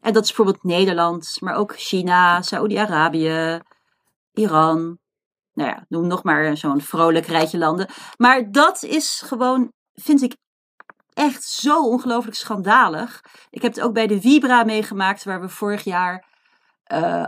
En 0.00 0.12
dat 0.12 0.22
is 0.22 0.28
bijvoorbeeld 0.28 0.64
Nederland, 0.64 1.36
maar 1.40 1.54
ook 1.54 1.74
China, 1.76 2.42
Saoedi-Arabië, 2.42 3.60
Iran. 4.32 4.98
Nou 5.52 5.68
ja, 5.68 5.84
noem 5.88 6.06
nog 6.06 6.22
maar 6.22 6.56
zo'n 6.56 6.80
vrolijk 6.80 7.26
rijtje 7.26 7.58
landen. 7.58 7.88
Maar 8.16 8.50
dat 8.50 8.82
is 8.82 9.22
gewoon, 9.26 9.72
vind 9.94 10.22
ik 10.22 10.36
echt 11.12 11.44
zo 11.44 11.86
ongelooflijk 11.86 12.36
schandalig. 12.36 13.20
Ik 13.50 13.62
heb 13.62 13.74
het 13.74 13.84
ook 13.84 13.92
bij 13.92 14.06
de 14.06 14.20
Vibra 14.20 14.64
meegemaakt, 14.64 15.24
waar 15.24 15.40
we 15.40 15.48
vorig 15.48 15.84
jaar 15.84 16.30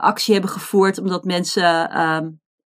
actie 0.00 0.32
hebben 0.32 0.50
gevoerd, 0.50 0.98
omdat 0.98 1.24
mensen 1.24 1.90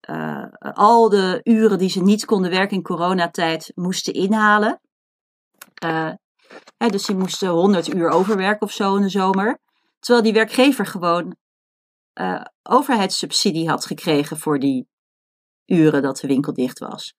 uh, 0.10 0.46
al 0.60 1.10
de 1.10 1.40
uren 1.44 1.78
die 1.78 1.90
ze 1.90 2.04
niet 2.04 2.26
konden 2.26 2.52
werken 2.52 2.78
in 2.78 2.84
coronatijd 2.84 3.72
moesten 3.76 4.14
inhalen. 4.14 4.82
Uh, 5.84 6.12
hè, 6.78 6.88
dus 6.88 7.06
die 7.06 7.16
moesten 7.16 7.50
100 7.50 7.94
uur 7.94 8.10
overwerken 8.10 8.62
of 8.62 8.72
zo 8.72 8.96
in 8.96 9.02
de 9.02 9.10
zomer. 9.10 9.60
Terwijl 10.00 10.24
die 10.24 10.34
werkgever 10.34 10.86
gewoon 10.86 11.36
uh, 12.14 12.42
overheidssubsidie 12.64 13.70
had 13.70 13.86
gekregen 13.86 14.38
voor 14.38 14.60
die 14.60 14.88
uren 15.66 16.02
dat 16.02 16.18
de 16.18 16.28
winkel 16.28 16.54
dicht 16.54 16.80
was. 16.80 17.14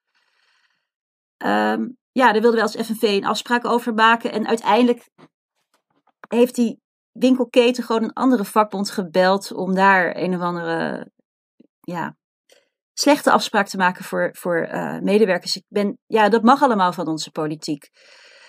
Um, 1.45 1.97
ja, 2.13 2.33
daar 2.33 2.41
wilden 2.41 2.55
we 2.55 2.63
als 2.63 2.87
FNV 2.87 3.03
een 3.03 3.25
afspraak 3.25 3.65
over 3.65 3.95
maken. 3.95 4.33
En 4.33 4.47
uiteindelijk 4.47 5.11
heeft 6.29 6.55
die 6.55 6.81
winkelketen 7.13 7.85
gewoon 7.85 8.03
een 8.03 8.13
andere 8.13 8.45
vakbond 8.45 8.91
gebeld 8.91 9.53
om 9.53 9.75
daar 9.75 10.17
een 10.17 10.35
of 10.35 10.41
andere 10.41 11.11
ja, 11.81 12.17
slechte 12.99 13.31
afspraak 13.31 13.69
te 13.69 13.77
maken 13.77 14.05
voor, 14.05 14.31
voor 14.33 14.69
uh, 14.73 14.99
medewerkers. 14.99 15.57
Ik 15.57 15.65
ben, 15.69 15.99
ja, 16.07 16.29
dat 16.29 16.43
mag 16.43 16.63
allemaal 16.63 16.93
van 16.93 17.07
onze 17.07 17.31
politiek. 17.31 17.91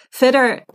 Verder 0.09 0.65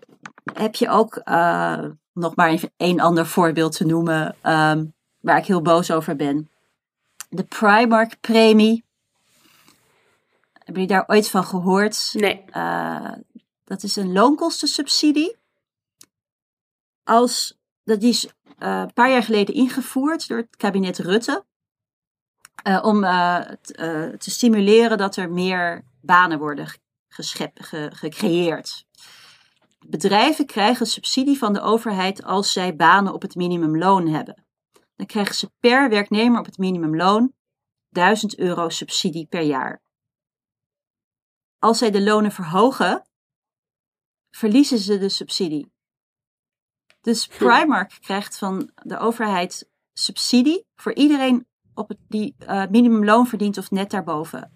heb 0.53 0.75
je 0.75 0.89
ook 0.89 1.21
uh, 1.25 1.85
nog 2.13 2.37
maar 2.37 2.49
even 2.49 2.73
één 2.77 3.01
ander 3.01 3.27
voorbeeld 3.27 3.77
te 3.77 3.85
noemen 3.85 4.37
um, 4.43 4.95
waar 5.21 5.39
ik 5.39 5.47
heel 5.47 5.63
boos 5.63 5.91
over 5.91 6.17
ben. 6.17 6.51
De 7.29 7.45
Primark-premie. 7.45 8.85
Hebben 10.53 10.83
jullie 10.83 10.89
daar 10.99 11.09
ooit 11.09 11.31
van 11.31 11.45
gehoord? 11.45 12.11
Nee. 12.13 12.45
Uh, 12.53 13.13
dat 13.65 13.83
is 13.83 13.97
een 13.97 14.13
loonkostensubsidie. 14.13 15.37
Als, 17.05 17.59
dat 17.85 18.03
is 18.03 18.29
een 18.59 18.93
paar 18.93 19.11
jaar 19.11 19.23
geleden 19.23 19.55
ingevoerd 19.55 20.29
door 20.29 20.39
het 20.39 20.57
kabinet 20.57 20.99
Rutte. 20.99 21.45
Uh, 22.63 22.79
om 22.83 23.05
uh, 23.05 23.41
t, 23.41 23.81
uh, 23.81 24.09
te 24.09 24.31
stimuleren 24.31 24.99
dat 24.99 25.17
er 25.17 25.31
meer 25.31 25.85
banen 26.01 26.39
worden 26.39 26.67
geschept, 27.09 27.67
ge, 27.67 27.91
gecreëerd. 27.95 28.87
Bedrijven 29.87 30.47
krijgen 30.47 30.87
subsidie 30.87 31.39
van 31.39 31.53
de 31.53 31.61
overheid 31.61 32.25
als 32.25 32.53
zij 32.53 32.77
banen 32.77 33.13
op 33.13 33.23
het 33.23 33.35
minimumloon 33.35 34.09
hebben. 34.09 34.47
Dan 34.97 35.07
krijgen 35.07 35.35
ze 35.35 35.51
per 35.61 35.89
werknemer 35.89 36.39
op 36.39 36.47
het 36.47 36.59
minimumloon 36.59 37.33
1000 37.89 38.39
euro 38.39 38.69
subsidie 38.69 39.27
per 39.27 39.43
jaar. 39.43 39.83
Als 41.59 41.79
zij 41.79 41.91
de 41.91 42.03
lonen 42.03 42.33
verhogen, 42.33 43.07
verliezen 44.31 44.79
ze 44.79 44.99
de 44.99 45.09
subsidie. 45.09 45.73
Dus 47.01 47.27
Primark 47.27 47.99
krijgt 48.01 48.39
van 48.39 48.71
de 48.75 48.99
overheid 48.99 49.71
subsidie 49.93 50.67
voor 50.75 50.95
iedereen 50.95 51.47
op 51.75 51.89
het, 51.89 51.99
die 52.09 52.35
uh, 52.41 52.63
minimumloon 52.71 53.27
verdient 53.27 53.59
of 53.59 53.71
net 53.71 53.91
daarboven. 53.91 54.51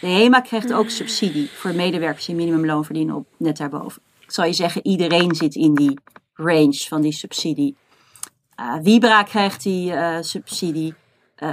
De 0.00 0.06
HEMA 0.06 0.40
krijgt 0.40 0.72
ook 0.72 0.88
subsidie 0.88 1.50
voor 1.50 1.74
medewerkers 1.74 2.26
die 2.26 2.34
minimumloon 2.34 2.84
verdienen 2.84 3.14
op 3.14 3.26
net 3.36 3.56
daarboven. 3.56 4.02
Ik 4.20 4.30
zal 4.30 4.44
je 4.44 4.52
zeggen, 4.52 4.86
iedereen 4.86 5.34
zit 5.34 5.54
in 5.54 5.74
die 5.74 5.98
range 6.34 6.84
van 6.88 7.00
die 7.00 7.12
subsidie. 7.12 7.76
Uh, 8.60 8.76
Vibra 8.82 9.22
krijgt 9.22 9.62
die 9.62 9.92
uh, 9.92 10.16
subsidie. 10.20 10.94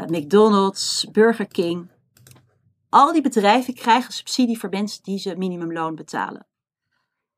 McDonald's, 0.08 1.08
Burger 1.12 1.48
King. 1.48 1.88
Al 2.90 3.14
die 3.14 3.22
bedrijven 3.22 3.74
krijgen 3.74 4.14
subsidie 4.14 4.60
voor 4.60 4.70
mensen 4.70 5.04
die 5.04 5.20
ze 5.20 5.36
minimumloon 5.36 5.96
betalen. 5.96 6.46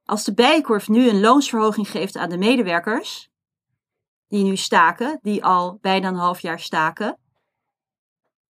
Als 0.03 0.23
de 0.23 0.33
Bijenkorf 0.33 0.87
nu 0.87 1.09
een 1.09 1.19
loonsverhoging 1.19 1.89
geeft 1.89 2.17
aan 2.17 2.29
de 2.29 2.37
medewerkers, 2.37 3.29
die 4.27 4.43
nu 4.43 4.55
staken, 4.55 5.19
die 5.21 5.45
al 5.45 5.77
bijna 5.81 6.07
een 6.07 6.15
half 6.15 6.39
jaar 6.39 6.59
staken, 6.59 7.17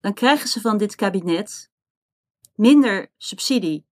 dan 0.05 0.13
krijgen 0.13 0.49
ze 0.49 0.61
van 0.61 0.77
dit 0.77 0.95
kabinet 0.95 1.69
minder 2.55 3.11
subsidie. 3.17 3.85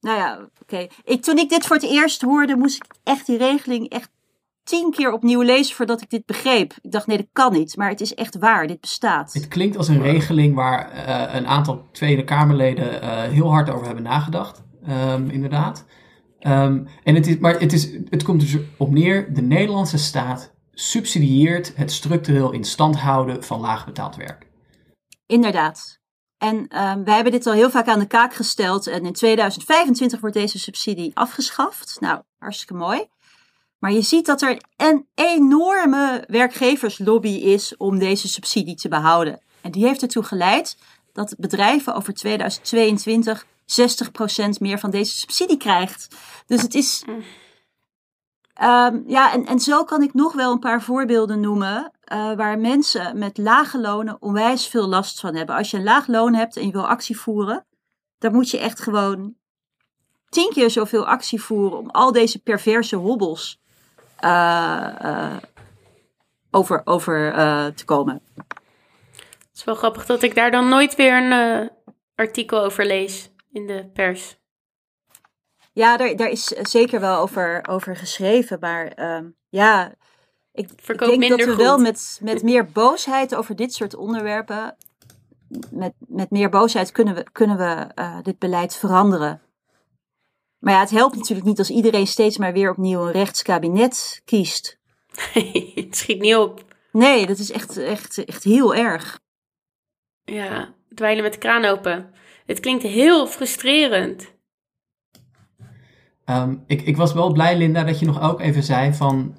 Nou 0.00 0.18
ja, 0.18 0.48
oké. 0.60 0.88
Okay. 1.06 1.18
Toen 1.18 1.38
ik 1.38 1.48
dit 1.48 1.66
voor 1.66 1.76
het 1.76 1.84
eerst 1.84 2.22
hoorde, 2.22 2.56
moest 2.56 2.76
ik 2.84 2.94
echt 3.02 3.26
die 3.26 3.36
regeling 3.36 3.88
echt 3.88 4.10
tien 4.62 4.90
keer 4.90 5.12
opnieuw 5.12 5.40
lezen 5.40 5.76
voordat 5.76 6.02
ik 6.02 6.10
dit 6.10 6.26
begreep. 6.26 6.74
Ik 6.82 6.92
dacht, 6.92 7.06
nee, 7.06 7.16
dat 7.16 7.28
kan 7.32 7.52
niet. 7.52 7.76
Maar 7.76 7.88
het 7.88 8.00
is 8.00 8.14
echt 8.14 8.38
waar, 8.38 8.66
dit 8.66 8.80
bestaat. 8.80 9.32
Het 9.32 9.48
klinkt 9.48 9.76
als 9.76 9.88
een 9.88 10.02
regeling 10.02 10.54
waar 10.54 10.92
uh, 10.92 11.34
een 11.34 11.46
aantal 11.46 11.88
Tweede 11.90 12.24
Kamerleden 12.24 13.02
uh, 13.02 13.22
heel 13.22 13.50
hard 13.50 13.70
over 13.70 13.86
hebben 13.86 14.04
nagedacht. 14.04 14.62
Um, 14.88 15.30
inderdaad. 15.30 15.84
Um, 16.40 16.88
en 17.04 17.14
het 17.14 17.26
is, 17.26 17.38
maar 17.38 17.60
het, 17.60 17.72
is, 17.72 17.92
het 18.08 18.22
komt 18.22 18.40
dus 18.40 18.56
op 18.76 18.90
neer, 18.90 19.34
de 19.34 19.42
Nederlandse 19.42 19.98
staat 19.98 20.51
subsidieert 20.72 21.76
het 21.76 21.92
structureel 21.92 22.52
in 22.52 22.64
stand 22.64 22.96
houden 22.96 23.44
van 23.44 23.60
laagbetaald 23.60 24.16
werk. 24.16 24.46
Inderdaad. 25.26 26.00
En 26.38 26.56
um, 26.56 27.04
wij 27.04 27.14
hebben 27.14 27.32
dit 27.32 27.46
al 27.46 27.52
heel 27.52 27.70
vaak 27.70 27.86
aan 27.86 27.98
de 27.98 28.06
kaak 28.06 28.34
gesteld. 28.34 28.86
En 28.86 29.04
in 29.04 29.12
2025 29.12 30.20
wordt 30.20 30.36
deze 30.36 30.58
subsidie 30.58 31.10
afgeschaft. 31.14 31.96
Nou, 32.00 32.22
hartstikke 32.38 32.74
mooi. 32.74 33.06
Maar 33.78 33.92
je 33.92 34.02
ziet 34.02 34.26
dat 34.26 34.42
er 34.42 34.62
een 34.76 35.06
enorme 35.14 36.24
werkgeverslobby 36.26 37.28
is 37.28 37.76
om 37.76 37.98
deze 37.98 38.28
subsidie 38.28 38.74
te 38.74 38.88
behouden. 38.88 39.40
En 39.60 39.70
die 39.70 39.84
heeft 39.84 40.02
ertoe 40.02 40.22
geleid 40.22 40.76
dat 41.12 41.34
bedrijven 41.38 41.94
over 41.94 42.14
2022 42.14 43.46
60% 43.46 43.46
meer 44.60 44.78
van 44.78 44.90
deze 44.90 45.16
subsidie 45.16 45.56
krijgt. 45.56 46.08
Dus 46.46 46.62
het 46.62 46.74
is. 46.74 47.04
Um, 48.62 49.04
ja, 49.06 49.32
en, 49.32 49.46
en 49.46 49.60
zo 49.60 49.84
kan 49.84 50.02
ik 50.02 50.14
nog 50.14 50.32
wel 50.32 50.52
een 50.52 50.58
paar 50.58 50.82
voorbeelden 50.82 51.40
noemen. 51.40 51.92
Uh, 52.12 52.32
waar 52.34 52.58
mensen 52.58 53.18
met 53.18 53.38
lage 53.38 53.80
lonen 53.80 54.16
onwijs 54.20 54.66
veel 54.66 54.88
last 54.88 55.20
van 55.20 55.34
hebben. 55.34 55.56
Als 55.56 55.70
je 55.70 55.76
een 55.76 55.82
laag 55.82 56.06
loon 56.06 56.34
hebt 56.34 56.56
en 56.56 56.66
je 56.66 56.72
wil 56.72 56.88
actie 56.88 57.18
voeren, 57.18 57.66
dan 58.18 58.32
moet 58.32 58.50
je 58.50 58.58
echt 58.58 58.80
gewoon 58.80 59.34
tien 60.28 60.50
keer 60.52 60.70
zoveel 60.70 61.06
actie 61.06 61.42
voeren 61.42 61.78
om 61.78 61.90
al 61.90 62.12
deze 62.12 62.42
perverse 62.42 62.96
hobbels 62.96 63.60
uh, 64.24 64.88
uh, 65.02 65.36
over, 66.50 66.82
over 66.84 67.32
te 67.74 67.84
komen. 67.84 68.22
Het 68.36 69.54
is 69.54 69.64
wel 69.64 69.74
grappig 69.74 70.06
dat 70.06 70.22
ik 70.22 70.34
daar 70.34 70.50
dan 70.50 70.68
nooit 70.68 70.96
weer 70.96 71.22
een 71.22 71.70
artikel 72.14 72.64
over 72.64 72.86
lees 72.86 73.30
in 73.50 73.66
de 73.66 73.90
pers. 73.92 74.40
Ja, 75.72 75.96
daar, 75.96 76.16
daar 76.16 76.28
is 76.28 76.44
zeker 76.44 77.00
wel 77.00 77.18
over, 77.20 77.68
over 77.68 77.96
geschreven, 77.96 78.56
maar 78.60 78.92
uh, 78.98 79.28
ja, 79.48 79.94
ik, 80.52 80.70
ik 80.86 80.98
denk 80.98 81.28
dat 81.28 81.38
we 81.38 81.46
goed. 81.46 81.56
wel 81.56 81.78
met, 81.78 82.18
met 82.22 82.42
meer 82.42 82.66
boosheid 82.66 83.34
over 83.34 83.56
dit 83.56 83.74
soort 83.74 83.94
onderwerpen, 83.94 84.76
met, 85.70 85.92
met 85.98 86.30
meer 86.30 86.48
boosheid 86.48 86.92
kunnen 86.92 87.14
we, 87.14 87.26
kunnen 87.32 87.56
we 87.56 87.86
uh, 87.94 88.18
dit 88.22 88.38
beleid 88.38 88.76
veranderen. 88.76 89.40
Maar 90.58 90.74
ja, 90.74 90.80
het 90.80 90.90
helpt 90.90 91.16
natuurlijk 91.16 91.46
niet 91.46 91.58
als 91.58 91.70
iedereen 91.70 92.06
steeds 92.06 92.38
maar 92.38 92.52
weer 92.52 92.70
opnieuw 92.70 93.00
een 93.00 93.12
rechtskabinet 93.12 94.22
kiest. 94.24 94.78
het 95.74 95.96
schiet 95.96 96.20
niet 96.20 96.36
op. 96.36 96.64
Nee, 96.92 97.26
dat 97.26 97.38
is 97.38 97.50
echt, 97.50 97.76
echt, 97.76 98.24
echt 98.24 98.44
heel 98.44 98.74
erg. 98.74 99.20
Ja, 100.24 100.74
dweilen 100.94 101.22
met 101.22 101.32
de 101.32 101.38
kraan 101.38 101.64
open. 101.64 102.14
Het 102.46 102.60
klinkt 102.60 102.82
heel 102.82 103.26
frustrerend. 103.26 104.34
Um, 106.26 106.62
ik, 106.66 106.82
ik 106.82 106.96
was 106.96 107.12
wel 107.12 107.32
blij, 107.32 107.56
Linda, 107.56 107.84
dat 107.84 107.98
je 107.98 108.06
nog 108.06 108.20
ook 108.20 108.40
even 108.40 108.62
zei 108.62 108.94
van... 108.94 109.36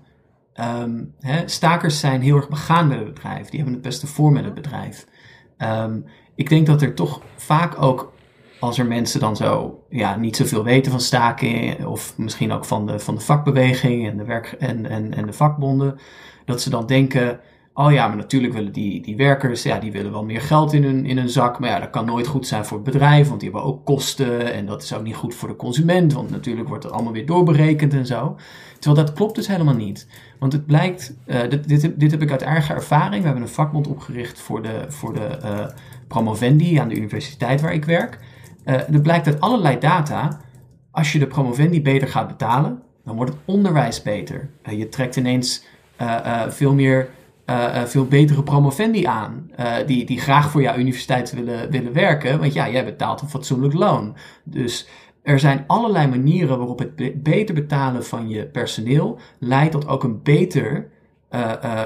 Um, 0.82 1.16
stakers 1.46 2.00
zijn 2.00 2.22
heel 2.22 2.36
erg 2.36 2.50
begaan 2.50 2.88
met 2.88 3.00
het 3.00 3.14
bedrijf. 3.14 3.50
Die 3.50 3.56
hebben 3.56 3.74
het 3.74 3.84
beste 3.84 4.08
voor 4.08 4.32
met 4.32 4.44
het 4.44 4.54
bedrijf. 4.54 5.08
Um, 5.58 6.06
ik 6.36 6.50
denk 6.50 6.66
dat 6.66 6.82
er 6.82 6.94
toch 6.94 7.22
vaak 7.36 7.82
ook, 7.82 8.14
als 8.60 8.78
er 8.78 8.86
mensen 8.86 9.20
dan 9.20 9.36
zo 9.36 9.84
ja, 9.90 10.16
niet 10.16 10.36
zoveel 10.36 10.64
weten 10.64 10.92
van 10.92 11.02
staking... 11.02 11.86
of 11.86 12.18
misschien 12.18 12.52
ook 12.52 12.66
van 12.66 12.86
de, 12.86 13.00
van 13.00 13.16
de 13.16 13.22
vakbeweging 13.22 14.08
en 14.08 14.18
de, 14.18 14.24
werk, 14.24 14.56
en, 14.60 14.86
en, 14.86 15.14
en 15.14 15.26
de 15.26 15.34
vakbonden... 15.34 16.00
dat 16.46 16.62
ze 16.62 16.70
dan 16.70 16.86
denken... 16.86 17.40
Oh 17.76 17.92
ja, 17.92 18.08
maar 18.08 18.18
natuurlijk 18.18 18.54
willen 18.54 18.72
die, 18.72 19.02
die 19.02 19.16
werkers, 19.16 19.64
ja, 19.64 19.80
die 19.80 19.92
willen 19.92 20.12
wel 20.12 20.24
meer 20.24 20.42
geld 20.42 20.74
in 20.74 20.84
hun, 20.84 21.06
in 21.06 21.18
hun 21.18 21.30
zak. 21.30 21.60
Maar 21.60 21.70
ja, 21.70 21.80
dat 21.80 21.90
kan 21.90 22.06
nooit 22.06 22.28
goed 22.28 22.48
zijn 22.48 22.66
voor 22.66 22.78
het 22.78 22.86
bedrijf, 22.86 23.28
want 23.28 23.40
die 23.40 23.50
hebben 23.50 23.70
ook 23.70 23.86
kosten. 23.86 24.54
En 24.54 24.66
dat 24.66 24.84
is 24.84 24.94
ook 24.94 25.04
niet 25.04 25.16
goed 25.16 25.36
voor 25.36 25.48
de 25.48 25.56
consument, 25.56 26.14
want 26.14 26.30
natuurlijk 26.30 26.68
wordt 26.68 26.84
het 26.84 26.94
allemaal 26.94 27.14
weer 27.14 27.26
doorberekend 27.26 27.94
en 27.94 28.06
zo. 28.06 28.36
Terwijl 28.80 29.06
dat 29.06 29.16
klopt 29.16 29.36
dus 29.36 29.48
helemaal 29.48 29.76
niet. 29.76 30.08
Want 30.40 30.54
het 30.54 30.66
blijkt, 30.66 31.16
uh, 31.26 31.42
dit, 31.50 31.68
dit, 31.68 32.00
dit 32.00 32.12
heb 32.12 32.22
ik 32.22 32.32
uit 32.32 32.42
eigen 32.42 32.76
ervaring. 32.76 33.20
We 33.22 33.28
hebben 33.28 33.44
een 33.44 33.54
vakbond 33.54 33.88
opgericht 33.88 34.40
voor 34.40 34.62
de, 34.62 34.86
voor 34.88 35.14
de 35.14 35.40
uh, 35.44 35.66
promovendi 36.08 36.78
aan 36.78 36.88
de 36.88 36.96
universiteit 36.96 37.62
waar 37.62 37.74
ik 37.74 37.86
werk. 37.86 38.20
Uh, 38.66 38.76
het 38.76 39.04
blijkt 39.04 39.28
uit 39.28 39.40
allerlei 39.40 39.80
data, 39.80 40.40
als 40.92 41.12
je 41.12 41.20
de 41.20 41.28
promovendi 41.28 41.82
beter 41.82 42.08
gaat 42.08 42.28
betalen, 42.28 42.82
dan 43.04 43.16
wordt 43.16 43.32
het 43.32 43.42
onderwijs 43.46 44.02
beter. 44.02 44.50
je 44.70 44.90
trekt 44.90 45.16
ineens 45.16 45.66
veel 46.50 46.74
meer 46.74 47.10
uh, 47.46 47.56
uh, 47.56 47.84
veel 47.84 48.06
betere 48.06 48.44
promovendi 48.44 49.06
aan. 49.06 49.52
Uh, 49.60 49.76
die, 49.86 50.06
die 50.06 50.20
graag 50.20 50.52
voor 50.52 50.62
jouw 50.62 50.78
universiteit 50.78 51.34
willen, 51.34 51.72
willen 51.72 51.94
werken. 51.94 52.40
Want 52.40 52.54
ja, 52.54 52.70
jij 52.70 52.86
betaalt 52.86 53.22
een 53.22 53.30
fatsoenlijk 53.30 53.74
loon. 53.74 54.16
Dus 54.44 54.88
er 55.22 55.40
zijn 55.40 55.64
allerlei 55.68 56.08
manieren 56.08 56.58
waarop 56.58 56.80
het 56.80 56.96
be 56.96 57.20
beter 57.24 57.56
betalen 57.56 58.06
van 58.06 58.30
je 58.30 58.46
personeel 58.46 59.20
leidt 59.40 59.72
tot 59.72 59.88
ook 59.88 60.04
een 60.04 60.24
beter 60.24 60.92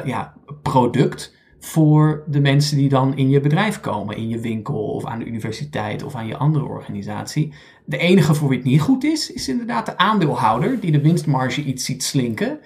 ja, 0.05 0.33
product 0.61 1.35
voor 1.59 2.23
de 2.27 2.39
mensen 2.39 2.77
die 2.77 2.89
dan 2.89 3.17
in 3.17 3.29
je 3.29 3.39
bedrijf 3.39 3.79
komen, 3.79 4.17
in 4.17 4.29
je 4.29 4.39
winkel 4.39 4.83
of 4.83 5.05
aan 5.05 5.19
de 5.19 5.25
universiteit 5.25 6.03
of 6.03 6.15
aan 6.15 6.27
je 6.27 6.37
andere 6.37 6.65
organisatie. 6.65 7.53
De 7.85 7.97
enige 7.97 8.33
voor 8.33 8.49
wie 8.49 8.57
het 8.57 8.67
niet 8.67 8.81
goed 8.81 9.03
is, 9.03 9.31
is 9.31 9.49
inderdaad 9.49 9.85
de 9.85 9.97
aandeelhouder 9.97 10.79
die 10.79 10.91
de 10.91 11.01
winstmarge 11.01 11.63
iets 11.63 11.85
ziet 11.85 12.03
slinken. 12.03 12.59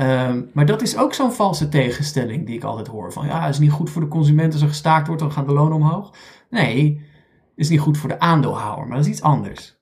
Um, 0.00 0.50
maar 0.52 0.66
dat 0.66 0.82
is 0.82 0.96
ook 0.96 1.14
zo'n 1.14 1.32
valse 1.32 1.68
tegenstelling 1.68 2.46
die 2.46 2.56
ik 2.56 2.64
altijd 2.64 2.86
hoor. 2.86 3.12
Van 3.12 3.26
ja, 3.26 3.40
het 3.40 3.54
is 3.54 3.60
niet 3.60 3.70
goed 3.70 3.90
voor 3.90 4.02
de 4.02 4.08
consument 4.08 4.52
als 4.52 4.62
er 4.62 4.68
gestaakt 4.68 5.06
wordt, 5.06 5.22
dan 5.22 5.32
gaan 5.32 5.46
de 5.46 5.52
lonen 5.52 5.76
omhoog. 5.76 6.14
Nee, 6.50 7.06
is 7.54 7.68
niet 7.68 7.80
goed 7.80 7.98
voor 7.98 8.08
de 8.08 8.20
aandeelhouder, 8.20 8.86
maar 8.86 8.96
dat 8.96 9.06
is 9.06 9.12
iets 9.12 9.22
anders. 9.22 9.78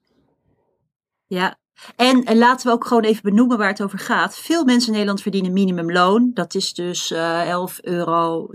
Ja, 1.26 1.58
en, 1.96 2.24
en 2.24 2.38
laten 2.38 2.66
we 2.66 2.72
ook 2.72 2.86
gewoon 2.86 3.02
even 3.02 3.22
benoemen 3.22 3.58
waar 3.58 3.68
het 3.68 3.82
over 3.82 3.98
gaat. 3.98 4.36
Veel 4.36 4.64
mensen 4.64 4.86
in 4.86 4.92
Nederland 4.92 5.22
verdienen 5.22 5.52
minimumloon. 5.52 6.30
Dat 6.34 6.54
is 6.54 6.74
dus 6.74 7.10
uh, 7.10 7.66
11,70 7.68 7.80
euro 7.80 8.50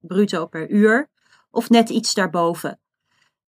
bruto 0.00 0.46
per 0.46 0.70
uur. 0.70 1.08
Of 1.50 1.68
net 1.68 1.88
iets 1.88 2.14
daarboven. 2.14 2.80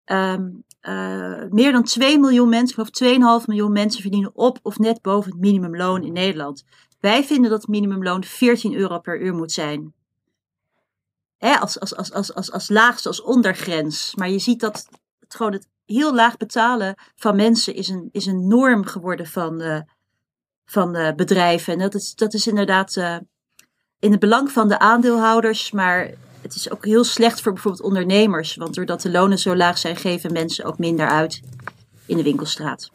Um, 0.04 0.64
uh, 0.82 1.42
meer 1.50 1.72
dan 1.72 1.82
2 1.82 2.18
miljoen 2.18 2.48
mensen, 2.48 2.86
geloof 2.86 3.40
2,5 3.42 3.46
miljoen 3.46 3.72
mensen 3.72 4.02
verdienen 4.02 4.30
op 4.34 4.58
of 4.62 4.78
net 4.78 5.02
boven 5.02 5.30
het 5.30 5.40
minimumloon 5.40 6.04
in 6.04 6.12
Nederland. 6.12 6.64
Wij 7.00 7.24
vinden 7.24 7.50
dat 7.50 7.60
het 7.60 7.70
minimumloon 7.70 8.24
14 8.24 8.74
euro 8.74 8.98
per 8.98 9.20
uur 9.20 9.34
moet 9.34 9.52
zijn. 9.52 9.94
Hè, 11.38 11.54
als, 11.54 11.80
als, 11.80 11.96
als, 11.96 12.12
als, 12.12 12.34
als, 12.34 12.52
als 12.52 12.68
laagste, 12.68 13.08
als 13.08 13.22
ondergrens. 13.22 14.14
Maar 14.14 14.30
je 14.30 14.38
ziet 14.38 14.60
dat 14.60 14.88
het 15.20 15.34
gewoon 15.34 15.52
het 15.52 15.68
heel 15.86 16.14
laag 16.14 16.36
betalen 16.36 16.94
van 17.16 17.36
mensen 17.36 17.74
is 17.74 17.88
een, 17.88 18.08
is 18.12 18.26
een 18.26 18.48
norm 18.48 18.84
geworden 18.84 19.26
van, 19.26 19.62
uh, 19.62 19.80
van 20.64 20.96
uh, 20.96 21.12
bedrijven. 21.12 21.72
En 21.72 21.78
dat 21.78 21.94
is, 21.94 22.14
dat 22.14 22.34
is 22.34 22.46
inderdaad 22.46 22.96
uh, 22.96 23.16
in 23.98 24.10
het 24.10 24.20
belang 24.20 24.50
van 24.50 24.68
de 24.68 24.78
aandeelhouders, 24.78 25.70
maar 25.70 26.10
het 26.40 26.54
is 26.54 26.70
ook 26.70 26.84
heel 26.84 27.04
slecht 27.04 27.40
voor 27.40 27.52
bijvoorbeeld 27.52 27.84
ondernemers. 27.84 28.56
Want 28.56 28.74
doordat 28.74 29.02
de 29.02 29.10
lonen 29.10 29.38
zo 29.38 29.56
laag 29.56 29.78
zijn, 29.78 29.96
geven 29.96 30.32
mensen 30.32 30.64
ook 30.64 30.78
minder 30.78 31.08
uit 31.08 31.40
in 32.06 32.16
de 32.16 32.22
winkelstraat. 32.22 32.90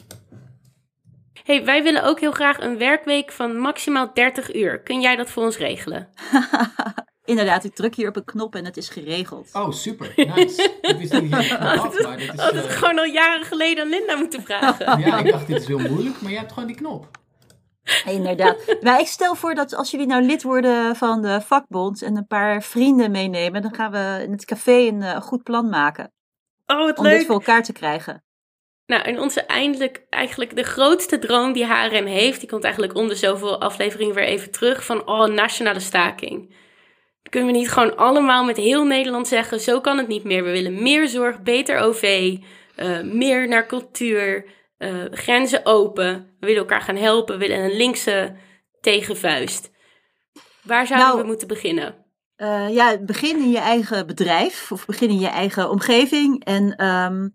Hey, 1.46 1.66
wij 1.66 1.84
willen 1.84 2.04
ook 2.04 2.20
heel 2.20 2.32
graag 2.32 2.60
een 2.60 2.78
werkweek 2.78 3.32
van 3.32 3.58
maximaal 3.58 4.14
30 4.14 4.56
uur. 4.56 4.80
Kun 4.82 5.02
jij 5.02 5.16
dat 5.16 5.30
voor 5.30 5.44
ons 5.44 5.58
regelen? 5.58 6.10
Inderdaad, 7.26 7.64
ik 7.64 7.76
druk 7.76 7.96
hier 7.96 8.08
op 8.08 8.16
een 8.16 8.24
knop 8.24 8.56
en 8.56 8.66
het 8.66 8.78
is 8.78 8.90
geregeld. 8.90 9.50
Oh, 9.54 9.72
super. 9.72 10.14
Nice. 10.16 10.78
ik 10.82 10.98
wist 10.98 11.22
niet 11.22 11.34
had, 11.62 12.02
maar 12.04 12.18
dit 12.18 12.34
is... 12.34 12.40
Had 12.40 12.54
het 12.54 12.66
uh... 12.66 12.72
gewoon 12.72 12.98
al 12.98 13.06
jaren 13.06 13.46
geleden 13.46 13.84
aan 13.84 13.90
Linda 13.90 14.16
moeten 14.16 14.44
vragen. 14.44 15.00
ja, 15.06 15.20
ik 15.20 15.32
dacht 15.32 15.48
dit 15.48 15.62
is 15.62 15.68
heel 15.68 15.80
moeilijk, 15.80 16.22
maar 16.22 16.32
je 16.32 16.38
hebt 16.38 16.52
gewoon 16.52 16.68
die 16.68 16.78
knop. 16.78 17.08
Inderdaad. 18.06 18.78
Maar 18.82 19.00
ik 19.00 19.08
stel 19.08 19.36
voor 19.36 19.56
dat 19.56 19.76
als 19.76 19.92
jullie 19.92 20.08
nou 20.08 20.24
lid 20.24 20.44
worden 20.44 20.96
van 20.96 21.22
de 21.22 21.42
vakbond 21.42 22.02
en 22.02 22.18
een 22.18 22.28
paar 22.28 22.64
vrienden 22.64 23.12
meenemen, 23.12 23.62
dan 23.62 23.76
gaan 23.76 23.92
we 23.92 24.24
in 24.24 24.32
het 24.32 24.46
café 24.46 24.88
een 24.88 25.02
uh, 25.02 25.22
goed 25.22 25.44
plan 25.44 25.70
maken. 25.70 26.14
Oh, 26.66 26.78
wat 26.78 26.98
om 26.98 27.04
leuk. 27.04 27.18
dit 27.18 27.26
voor 27.26 27.36
elkaar 27.36 27.64
te 27.64 27.74
krijgen. 27.74 28.24
Nou, 28.86 29.02
en 29.04 29.20
onze 29.20 29.42
eindelijk, 29.42 30.06
eigenlijk 30.10 30.56
de 30.56 30.64
grootste 30.64 31.20
droom 31.20 31.54
die 31.54 31.66
HRM 31.66 32.06
heeft, 32.06 32.40
die 32.40 32.50
komt 32.50 32.64
eigenlijk 32.64 32.96
onder 32.96 33.16
zoveel 33.16 33.62
afleveringen 33.62 34.16
weer 34.16 34.24
even 34.24 34.52
terug, 34.52 34.86
van 34.86 35.08
oh, 35.08 35.28
nationale 35.28 35.80
staking. 35.80 36.56
Kunnen 37.30 37.52
we 37.52 37.58
niet 37.58 37.72
gewoon 37.72 37.98
allemaal 37.98 38.44
met 38.44 38.58
heel 38.58 38.86
Nederland 38.86 39.28
zeggen, 39.28 39.60
zo 39.60 39.82
kan 39.82 39.98
het 39.98 40.08
niet 40.08 40.24
meer. 40.24 40.44
We 40.44 40.52
willen 40.52 40.82
meer 40.84 41.08
zorg, 41.08 41.42
beter 41.42 41.80
OV, 41.80 42.36
uh, 42.78 43.02
meer 43.02 43.48
naar 43.48 43.66
cultuur, 43.66 44.46
uh, 44.78 45.04
grenzen 45.12 45.66
open. 45.66 46.36
We 46.40 46.46
willen 46.46 46.62
elkaar 46.62 46.82
gaan 46.82 46.96
helpen, 46.96 47.40
we 47.40 47.48
willen 47.48 47.64
een 47.64 47.78
linkse 47.78 48.36
tegenvuist. 48.82 49.72
Waar 50.62 50.88
zouden 50.88 51.08
Nou, 51.10 51.22
we 51.22 51.28
moeten 51.28 51.48
beginnen? 51.48 51.96
Uh, 52.38 52.70
ja, 52.70 52.98
begin 52.98 53.38
in 53.38 53.52
je 53.52 53.60
eigen 53.60 54.08
bedrijf 54.08 54.72
of 54.72 54.86
begin 54.86 55.10
in 55.10 55.20
je 55.20 55.28
eigen 55.28 55.70
omgeving. 55.70 56.44
En, 56.44 56.86
um, 56.86 57.34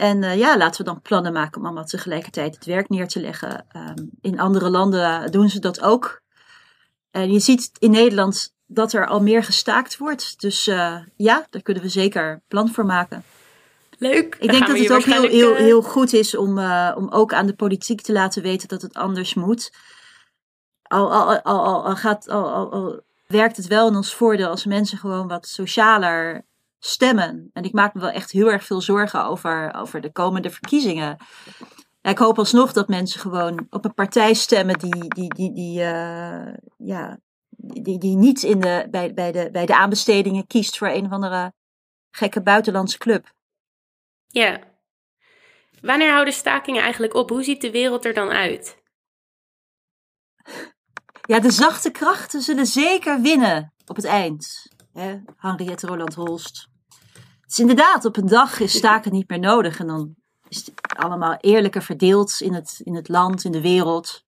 en 0.00 0.22
uh, 0.22 0.38
ja, 0.38 0.56
laten 0.56 0.84
we 0.84 0.90
dan 0.90 1.00
plannen 1.00 1.32
maken 1.32 1.60
om 1.60 1.66
allemaal 1.66 1.84
tegelijkertijd 1.84 2.54
het 2.54 2.64
werk 2.64 2.88
neer 2.88 3.08
te 3.08 3.20
leggen. 3.20 3.66
Um, 3.76 4.10
in 4.20 4.40
andere 4.40 4.70
landen 4.70 5.32
doen 5.32 5.48
ze 5.48 5.58
dat 5.58 5.80
ook. 5.80 6.22
En 7.10 7.32
je 7.32 7.38
ziet 7.38 7.70
in 7.78 7.90
Nederland 7.90 8.54
dat 8.66 8.92
er 8.92 9.06
al 9.06 9.22
meer 9.22 9.44
gestaakt 9.44 9.96
wordt. 9.96 10.40
Dus 10.40 10.66
uh, 10.66 10.96
ja, 11.16 11.46
daar 11.50 11.62
kunnen 11.62 11.82
we 11.82 11.88
zeker 11.88 12.42
plan 12.48 12.68
voor 12.68 12.86
maken. 12.86 13.24
Leuk. 13.98 14.36
Ik 14.40 14.50
denk 14.50 14.66
dat 14.66 14.78
het 14.78 14.92
ook 14.92 15.02
heel, 15.02 15.22
heel, 15.22 15.54
heel 15.54 15.82
goed 15.82 16.12
is 16.12 16.36
om, 16.36 16.58
uh, 16.58 16.92
om 16.96 17.08
ook 17.08 17.32
aan 17.32 17.46
de 17.46 17.54
politiek 17.54 18.00
te 18.00 18.12
laten 18.12 18.42
weten 18.42 18.68
dat 18.68 18.82
het 18.82 18.94
anders 18.94 19.34
moet. 19.34 19.72
Al, 20.82 21.12
al, 21.12 21.40
al, 21.40 21.84
al, 21.84 21.96
gaat, 21.96 22.28
al, 22.28 22.52
al, 22.52 22.72
al 22.72 23.00
werkt 23.26 23.56
het 23.56 23.66
wel 23.66 23.88
in 23.88 23.96
ons 23.96 24.14
voordeel 24.14 24.48
als 24.48 24.64
mensen 24.64 24.98
gewoon 24.98 25.28
wat 25.28 25.46
socialer 25.46 26.44
stemmen. 26.80 27.50
En 27.52 27.64
ik 27.64 27.72
maak 27.72 27.94
me 27.94 28.00
wel 28.00 28.10
echt 28.10 28.30
heel 28.30 28.50
erg 28.50 28.64
veel 28.64 28.80
zorgen 28.80 29.24
over, 29.24 29.74
over 29.74 30.00
de 30.00 30.12
komende 30.12 30.50
verkiezingen. 30.50 31.16
Ja, 32.00 32.10
ik 32.10 32.18
hoop 32.18 32.38
alsnog 32.38 32.72
dat 32.72 32.88
mensen 32.88 33.20
gewoon 33.20 33.66
op 33.70 33.84
een 33.84 33.94
partij 33.94 34.34
stemmen 34.34 34.78
die, 34.78 35.08
die, 35.08 35.34
die, 35.34 35.52
die, 35.52 35.80
uh, 35.80 36.54
ja, 36.76 37.18
die, 37.56 37.98
die 37.98 38.16
niet 38.16 38.42
in 38.42 38.60
de, 38.60 38.86
bij, 38.90 39.14
bij, 39.14 39.32
de, 39.32 39.48
bij 39.52 39.66
de 39.66 39.76
aanbestedingen 39.76 40.46
kiest 40.46 40.78
voor 40.78 40.88
een 40.88 41.04
of 41.04 41.12
andere 41.12 41.52
gekke 42.10 42.42
buitenlandse 42.42 42.98
club. 42.98 43.32
Ja. 44.26 44.60
Wanneer 45.80 46.12
houden 46.12 46.34
stakingen 46.34 46.82
eigenlijk 46.82 47.14
op? 47.14 47.28
Hoe 47.28 47.42
ziet 47.42 47.60
de 47.60 47.70
wereld 47.70 48.04
er 48.04 48.14
dan 48.14 48.28
uit? 48.28 48.78
Ja, 51.22 51.40
de 51.40 51.50
zachte 51.50 51.90
krachten 51.90 52.40
zullen 52.42 52.66
zeker 52.66 53.20
winnen 53.20 53.74
op 53.86 53.96
het 53.96 54.04
eind. 54.04 54.68
Hè? 54.92 55.16
Henriette 55.36 55.86
Roland 55.86 56.14
Holst. 56.14 56.68
Het 57.40 57.50
is 57.50 57.58
inderdaad, 57.58 58.04
op 58.04 58.16
een 58.16 58.26
dag 58.28 58.60
is 58.60 58.72
staken 58.72 59.12
niet 59.12 59.28
meer 59.28 59.38
nodig. 59.38 59.78
En 59.78 59.86
dan 59.86 60.14
allemaal 60.96 61.36
eerlijker 61.40 61.82
verdeeld 61.82 62.40
in 62.40 62.54
het, 62.54 62.80
in 62.84 62.94
het 62.94 63.08
land, 63.08 63.44
in 63.44 63.52
de 63.52 63.60
wereld. 63.60 64.24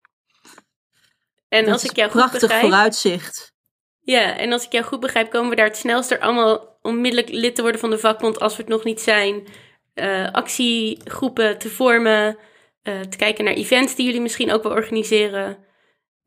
En 1.49 1.65
Dat 1.65 1.73
als 1.73 1.85
is 1.85 1.91
ik 1.91 1.97
jou 1.97 2.11
goed 2.11 2.21
prachtig 2.21 2.41
begrijp... 2.41 2.63
vooruitzicht. 2.63 3.53
Ja, 4.01 4.37
en 4.37 4.53
als 4.53 4.65
ik 4.65 4.73
jou 4.73 4.85
goed 4.85 5.01
begrijp, 5.01 5.31
komen 5.31 5.51
we 5.51 5.57
daar 5.57 5.67
het 5.67 5.77
snelst 5.77 6.11
er 6.11 6.21
allemaal 6.21 6.79
onmiddellijk 6.83 7.29
lid 7.29 7.55
te 7.55 7.63
worden 7.63 7.81
van 7.81 7.91
de 7.91 7.99
vakbond 7.99 8.41
als 8.41 8.57
we 8.57 8.63
het 8.63 8.71
nog 8.73 8.85
niet 8.85 9.01
zijn. 9.01 9.47
Eh, 9.95 10.31
actiegroepen 10.33 11.59
te 11.59 11.69
vormen, 11.71 12.39
eh, 12.83 13.01
te 13.01 13.17
kijken 13.17 13.45
naar 13.45 13.55
events 13.55 13.95
die 13.95 14.07
jullie 14.07 14.21
misschien 14.21 14.53
ook 14.53 14.63
wel 14.63 14.73
organiseren. 14.73 15.65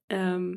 Ehm, 0.07 0.53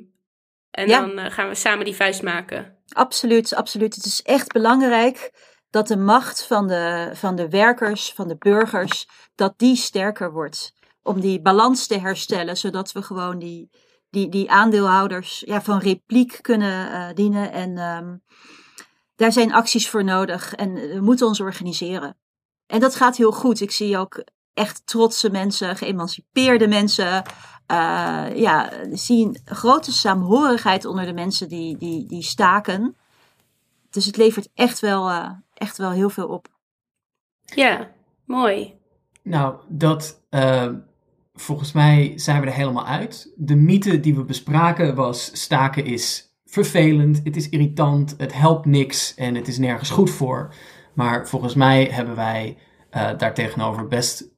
en 0.70 0.88
Ja. 0.88 1.00
dan 1.00 1.18
eh, 1.18 1.30
gaan 1.30 1.48
we 1.48 1.54
samen 1.54 1.84
die 1.84 1.94
vuist 1.94 2.22
maken. 2.22 2.77
Absoluut, 2.92 3.54
absoluut. 3.54 3.94
Het 3.94 4.04
is 4.04 4.22
echt 4.22 4.52
belangrijk 4.52 5.32
dat 5.70 5.88
de 5.88 5.96
macht 5.96 6.46
van 6.46 6.66
de, 6.66 7.10
van 7.14 7.36
de 7.36 7.48
werkers, 7.48 8.12
van 8.12 8.28
de 8.28 8.36
burgers, 8.36 9.08
dat 9.34 9.54
die 9.56 9.76
sterker 9.76 10.32
wordt. 10.32 10.72
Om 11.02 11.20
die 11.20 11.40
balans 11.40 11.86
te 11.86 11.98
herstellen, 11.98 12.56
zodat 12.56 12.92
we 12.92 13.02
gewoon 13.02 13.38
die, 13.38 13.70
die, 14.10 14.28
die 14.28 14.50
aandeelhouders 14.50 15.42
ja, 15.46 15.62
van 15.62 15.78
repliek 15.78 16.38
kunnen 16.42 16.92
eh, 16.92 17.14
dienen. 17.14 17.52
En 17.52 17.78
ehm, 17.78 18.16
daar 19.16 19.32
zijn 19.32 19.52
acties 19.52 19.88
voor 19.88 20.04
nodig 20.04 20.54
en 20.54 20.76
eh, 20.76 20.92
we 20.92 21.00
moeten 21.00 21.26
ons 21.26 21.40
organiseren. 21.40 22.16
En 22.66 22.80
dat 22.80 22.94
gaat 22.94 23.16
heel 23.16 23.32
goed. 23.32 23.60
Ik 23.60 23.70
zie 23.70 23.98
ook 23.98 24.24
echt 24.54 24.86
trotse 24.86 25.30
mensen, 25.30 25.76
geëmancipeerde 25.76 26.68
mensen. 26.68 27.22
Eh, 27.68 28.26
ja, 28.34 28.70
zie 28.92 29.26
een 29.26 29.36
grote 29.44 29.92
saamhorigheid 29.92 30.84
onder 30.84 31.06
de 31.06 31.12
mensen 31.12 31.48
die, 31.48 31.76
die, 31.76 32.06
die 32.06 32.22
staken. 32.22 32.96
Dus 33.90 34.04
het 34.06 34.16
levert 34.16 34.48
echt 34.54 34.80
wel, 34.80 35.08
eh, 35.10 35.30
echt 35.54 35.76
wel 35.78 35.90
heel 35.90 36.10
veel 36.10 36.28
op. 36.28 36.48
Ja, 37.44 37.90
mooi. 38.24 38.74
Nou, 39.22 39.54
dat 39.68 40.22
eh, 40.30 40.68
volgens 41.34 41.72
mij 41.72 42.12
zijn 42.16 42.40
we 42.40 42.46
er 42.46 42.52
helemaal 42.52 42.86
uit. 42.86 43.32
De 43.36 43.56
mythe 43.56 44.00
die 44.00 44.14
we 44.14 44.24
bespraken 44.24 44.94
was: 44.94 45.30
staken 45.42 45.84
is 45.84 46.26
vervelend, 46.44 47.20
het 47.24 47.36
is 47.36 47.48
irritant, 47.48 48.14
het 48.18 48.32
helpt 48.34 48.66
niks 48.66 49.14
en 49.14 49.34
het 49.34 49.48
is 49.48 49.58
nergens 49.58 49.90
goed 49.90 50.10
voor. 50.10 50.54
Maar 50.94 51.28
volgens 51.28 51.54
mij 51.54 51.84
hebben 51.84 52.14
wij 52.16 52.58
eh 52.90 53.18
daartegenover 53.18 53.86
best, 53.88 54.28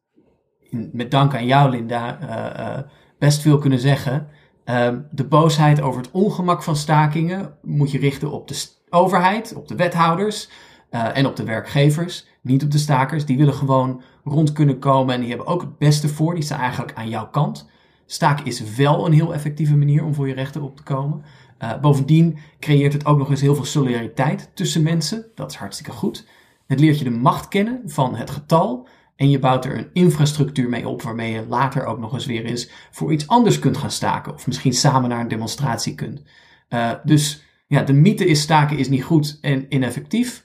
in- 0.61 0.91
met 0.93 1.11
dank 1.11 1.35
aan 1.35 1.47
jou, 1.47 1.71
Linda, 1.71 2.21
eh, 2.21 2.77
eh, 2.79 2.85
best 3.21 3.41
veel 3.41 3.59
kunnen 3.59 3.79
zeggen. 3.79 4.29
Ehm, 4.65 4.99
de 5.11 5.25
boosheid 5.25 5.81
over 5.81 6.01
het 6.01 6.11
ongemak 6.11 6.63
van 6.63 6.77
stakingen 6.77 7.55
moet 7.63 7.91
je 7.91 7.99
richten 7.99 8.31
op 8.31 8.49
de 8.49 8.67
overheid, 8.91 9.55
op 9.55 9.69
de 9.69 9.75
wethouders 9.75 10.51
eh, 10.91 11.17
en 11.17 11.27
op 11.27 11.37
de 11.37 11.45
werkgevers, 11.45 12.27
niet 12.41 12.63
op 12.63 12.71
de 12.71 12.79
stakers. 12.79 13.25
Die 13.25 13.37
willen 13.37 13.55
gewoon 13.55 14.03
rond 14.25 14.53
kunnen 14.53 14.79
komen 14.79 15.15
en 15.15 15.21
die 15.21 15.29
hebben 15.29 15.47
ook 15.47 15.61
het 15.61 15.79
beste 15.79 16.09
voor. 16.09 16.35
Die 16.35 16.45
staan 16.45 16.61
eigenlijk 16.61 16.93
aan 16.95 17.09
jouw 17.09 17.29
kant. 17.29 17.69
Staken 18.07 18.47
is 18.47 18.75
wel 18.75 19.07
een 19.07 19.13
heel 19.13 19.35
effectieve 19.35 19.77
manier 19.77 20.05
om 20.05 20.15
voor 20.15 20.29
je 20.29 20.35
rechten 20.35 20.63
op 20.63 20.77
te 20.77 20.83
komen. 20.83 21.23
Eh, 21.59 21.81
bovendien 21.81 22.39
creëert 22.61 22.93
het 22.93 23.07
ook 23.07 23.19
nog 23.19 23.31
eens 23.31 23.41
heel 23.41 23.55
veel 23.55 23.65
solidariteit 23.65 24.51
tussen 24.55 24.83
mensen. 24.83 25.27
Dat 25.35 25.51
is 25.51 25.57
hartstikke 25.57 25.93
goed. 25.93 26.27
Het 26.67 26.81
leert 26.81 26.99
je 26.99 27.05
de 27.05 27.11
macht 27.11 27.49
kennen 27.49 27.83
van 27.87 28.15
het 28.15 28.31
getal. 28.31 28.89
En 29.21 29.31
je 29.31 29.39
bouwt 29.39 29.65
er 29.65 29.79
een 29.79 29.91
infrastructuur 29.93 30.69
mee 30.69 30.89
op 30.89 31.03
waarmee 31.03 31.33
je 31.33 31.47
later 31.49 31.85
ook 31.85 31.99
nog 31.99 32.13
eens 32.13 32.27
weer 32.27 32.45
eens 32.45 32.71
voor 32.91 33.13
iets 33.13 33.29
anders 33.29 33.59
kunt 33.59 33.77
gaan 33.77 33.91
staken. 33.91 34.35
Of 34.35 34.47
misschien 34.47 34.73
samen 34.73 35.09
naar 35.09 35.21
een 35.21 35.29
demonstratie 35.29 35.95
kunt. 35.95 36.23
Eh, 36.69 36.91
dus 37.05 37.43
ja, 37.67 37.83
de 37.83 37.93
mythe 37.93 38.27
is 38.27 38.41
staken 38.41 38.79
is 38.79 38.89
niet 38.89 39.05
goed 39.05 39.39
en 39.41 39.67
ineffectief. 39.69 40.45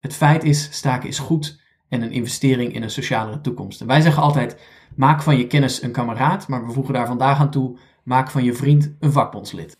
Het 0.00 0.14
feit 0.14 0.44
is 0.44 0.68
staken 0.72 1.08
is 1.08 1.18
goed 1.18 1.60
en 1.88 2.02
een 2.02 2.12
investering 2.12 2.74
in 2.74 2.82
een 2.82 2.90
socialere 2.90 3.40
toekomst. 3.40 3.80
En 3.80 3.86
wij 3.86 4.00
zeggen 4.00 4.22
altijd, 4.22 4.56
maak 4.94 5.22
van 5.22 5.38
je 5.38 5.46
kennis 5.46 5.82
een 5.82 5.92
kameraad, 5.92 6.48
maar 6.48 6.66
we 6.66 6.72
voegen 6.72 6.94
daar 6.94 7.06
vandaag 7.06 7.38
aan 7.38 7.50
toe, 7.50 7.78
maak 8.02 8.30
van 8.30 8.44
je 8.44 8.52
vriend 8.54 8.94
een 9.00 9.12
vakbondslid. 9.12 9.76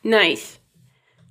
Nice. 0.00 0.46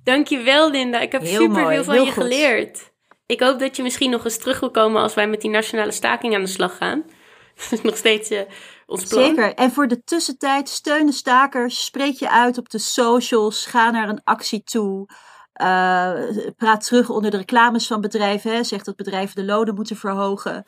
Dankjewel, 0.04 0.70
Linda. 0.70 1.00
Ik 1.00 1.12
heb 1.12 1.22
Heel 1.22 1.40
super 1.40 1.62
mooi, 1.62 1.74
veel 1.74 1.84
van 1.84 1.94
heel 1.94 2.04
je 2.04 2.12
goed. 2.12 2.22
geleerd. 2.22 2.89
Ik 3.30 3.40
hoop 3.40 3.58
dat 3.58 3.76
je 3.76 3.82
misschien 3.82 4.10
nog 4.10 4.24
eens 4.24 4.38
terug 4.38 4.60
wil 4.60 4.70
komen 4.70 5.02
als 5.02 5.14
wij 5.14 5.28
met 5.28 5.40
die 5.40 5.50
nationale 5.50 5.90
staking 5.90 6.34
aan 6.34 6.40
de 6.40 6.46
slag 6.46 6.76
gaan. 6.76 7.02
Dat 7.60 7.72
is 7.72 7.82
nog 7.82 7.96
steeds 7.96 8.30
eh, 8.30 8.40
ons 8.86 9.04
plan. 9.04 9.24
Zeker. 9.24 9.54
En 9.54 9.70
voor 9.70 9.88
de 9.88 10.02
tussentijd, 10.04 10.68
steun 10.68 11.06
de 11.06 11.12
stakers. 11.12 11.84
Spreek 11.84 12.14
je 12.14 12.30
uit 12.30 12.58
op 12.58 12.68
de 12.68 12.78
socials. 12.78 13.66
Ga 13.66 13.90
naar 13.90 14.08
een 14.08 14.24
actie 14.24 14.62
toe. 14.62 15.08
Eh, 15.52 16.12
praat 16.56 16.84
terug 16.84 17.10
onder 17.10 17.30
de 17.30 17.36
reclames 17.36 17.86
van 17.86 18.00
bedrijven. 18.00 18.52
Hè. 18.52 18.64
Zeg 18.64 18.82
dat 18.82 18.96
bedrijven 18.96 19.36
de 19.36 19.52
lonen 19.52 19.74
moeten 19.74 19.96
verhogen. 19.96 20.64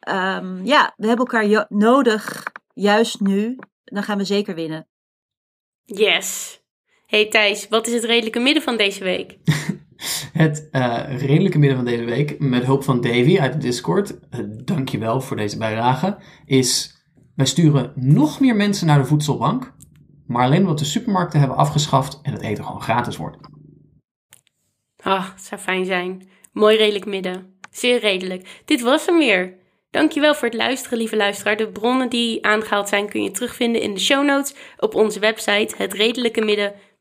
Ehm, 0.00 0.64
ja, 0.64 0.92
we 0.96 1.06
hebben 1.06 1.26
elkaar 1.26 1.46
jo- 1.46 1.66
nodig. 1.68 2.42
Juist 2.74 3.20
nu. 3.20 3.58
Dan 3.84 4.02
gaan 4.02 4.18
we 4.18 4.24
zeker 4.24 4.54
winnen. 4.54 4.88
Yes. 5.84 6.60
Hey 7.06 7.28
Thijs, 7.28 7.68
wat 7.68 7.86
is 7.86 7.92
het 7.92 8.04
redelijke 8.04 8.38
midden 8.38 8.62
van 8.62 8.76
deze 8.76 9.04
week? 9.04 9.38
Het 10.32 10.68
eh, 10.70 11.18
redelijke 11.18 11.58
midden 11.58 11.76
van 11.76 11.86
deze 11.86 12.04
week, 12.04 12.38
met 12.38 12.64
hulp 12.64 12.84
van 12.84 13.00
Davy 13.00 13.38
uit 13.40 13.52
de 13.52 13.58
Discord, 13.58 14.10
uh, 14.30 14.40
dankjewel 14.64 15.20
voor 15.20 15.36
deze 15.36 15.58
bijdrage, 15.58 16.16
is 16.44 17.00
wij 17.34 17.46
sturen 17.46 17.92
nog 17.94 18.40
meer 18.40 18.56
mensen 18.56 18.86
naar 18.86 18.98
de 18.98 19.04
voedselbank, 19.04 19.72
maar 20.26 20.44
alleen 20.44 20.60
omdat 20.60 20.78
de 20.78 20.84
supermarkten 20.84 21.38
hebben 21.38 21.56
afgeschaft 21.56 22.20
en 22.22 22.32
het 22.32 22.42
eten 22.42 22.64
gewoon 22.64 22.82
gratis 22.82 23.16
wordt. 23.16 23.36
Ah, 24.96 25.30
het 25.32 25.42
zou 25.42 25.60
fijn 25.60 25.84
zijn. 25.84 26.28
Mooi 26.52 26.76
redelijk 26.76 27.06
midden. 27.06 27.56
Zeer 27.70 28.00
redelijk. 28.00 28.62
Dit 28.64 28.80
was 28.80 29.06
hem 29.06 29.18
weer. 29.18 29.54
Dankjewel 29.90 30.34
voor 30.34 30.48
het 30.48 30.56
luisteren, 30.56 30.98
lieve 30.98 31.16
luisteraar. 31.16 31.56
De 31.56 31.68
bronnen 31.68 32.08
die 32.08 32.46
aangehaald 32.46 32.88
zijn 32.88 33.08
kun 33.08 33.22
je 33.22 33.30
terugvinden 33.30 33.82
in 33.82 33.94
de 33.94 34.00
show 34.00 34.24
notes 34.24 34.54
op 34.78 34.94
onze 34.94 35.20
website 35.20 35.74
hetredelijkemidden.nl. 35.76 36.91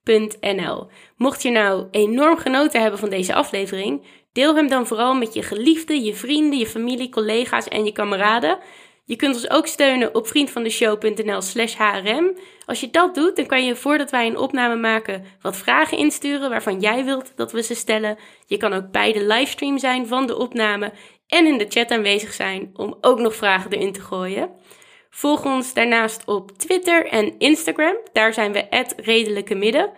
Mocht 1.18 1.42
je 1.42 1.50
nou 1.50 1.88
enorm 1.92 2.38
genoten 2.38 2.82
hebben 2.82 3.00
van 3.00 3.10
deze 3.10 3.34
aflevering, 3.34 4.06
deel 4.34 4.56
hem 4.56 4.68
dan 4.68 4.88
vooral 4.88 5.14
met 5.14 5.34
je 5.34 5.44
geliefden, 5.44 6.04
je 6.04 6.16
vrienden, 6.16 6.60
je 6.60 6.68
familie, 6.68 7.10
collega's 7.10 7.68
en 7.68 7.86
je 7.86 7.92
kameraden. 7.92 8.60
Je 9.06 9.16
kunt 9.16 9.36
ons 9.36 9.50
ook 9.50 9.68
steunen 9.68 10.16
op 10.16 10.28
vriendvandeshow.nl 10.28 11.42
slash 11.42 11.76
hrm. 11.76 12.38
Als 12.66 12.80
je 12.80 12.90
dat 12.90 13.16
doet, 13.16 13.36
dan 13.36 13.46
kan 13.46 13.66
je 13.66 13.76
voordat 13.76 14.12
wij 14.12 14.28
een 14.28 14.38
opname 14.38 14.76
maken 14.76 15.26
wat 15.42 15.58
vragen 15.58 15.98
insturen 15.98 16.50
waarvan 16.50 16.80
jij 16.80 17.06
wilt 17.06 17.32
dat 17.36 17.52
we 17.52 17.64
ze 17.64 17.76
stellen. 17.76 18.18
Je 18.46 18.58
kan 18.58 18.74
ook 18.74 18.92
bij 18.92 19.14
de 19.14 19.26
livestream 19.26 19.78
zijn 19.78 20.08
van 20.08 20.28
de 20.28 20.38
opname 20.38 20.92
en 21.28 21.46
in 21.46 21.58
de 21.58 21.66
chat 21.70 21.92
aanwezig 21.92 22.34
zijn 22.34 22.70
om 22.74 22.98
ook 23.02 23.20
nog 23.20 23.36
vragen 23.36 23.72
erin 23.72 23.94
te 23.94 24.02
gooien. 24.02 24.50
Volg 25.14 25.46
ons 25.46 25.74
daarnaast 25.74 26.26
op 26.26 26.58
Twitter 26.58 27.08
en 27.08 27.40
Instagram. 27.40 27.96
Daar 28.14 28.34
zijn 28.34 28.52
we 28.52 28.94
redelijke 28.96 29.56
midden. 29.56 29.92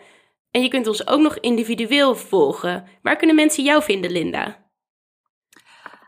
En 0.51 0.61
je 0.61 0.67
kunt 0.67 0.87
ons 0.87 1.07
ook 1.07 1.21
nog 1.21 1.37
individueel 1.37 2.15
volgen. 2.15 2.87
Waar 3.01 3.15
kunnen 3.15 3.35
mensen 3.35 3.63
jou 3.63 3.83
vinden, 3.83 4.11
Linda? 4.11 4.67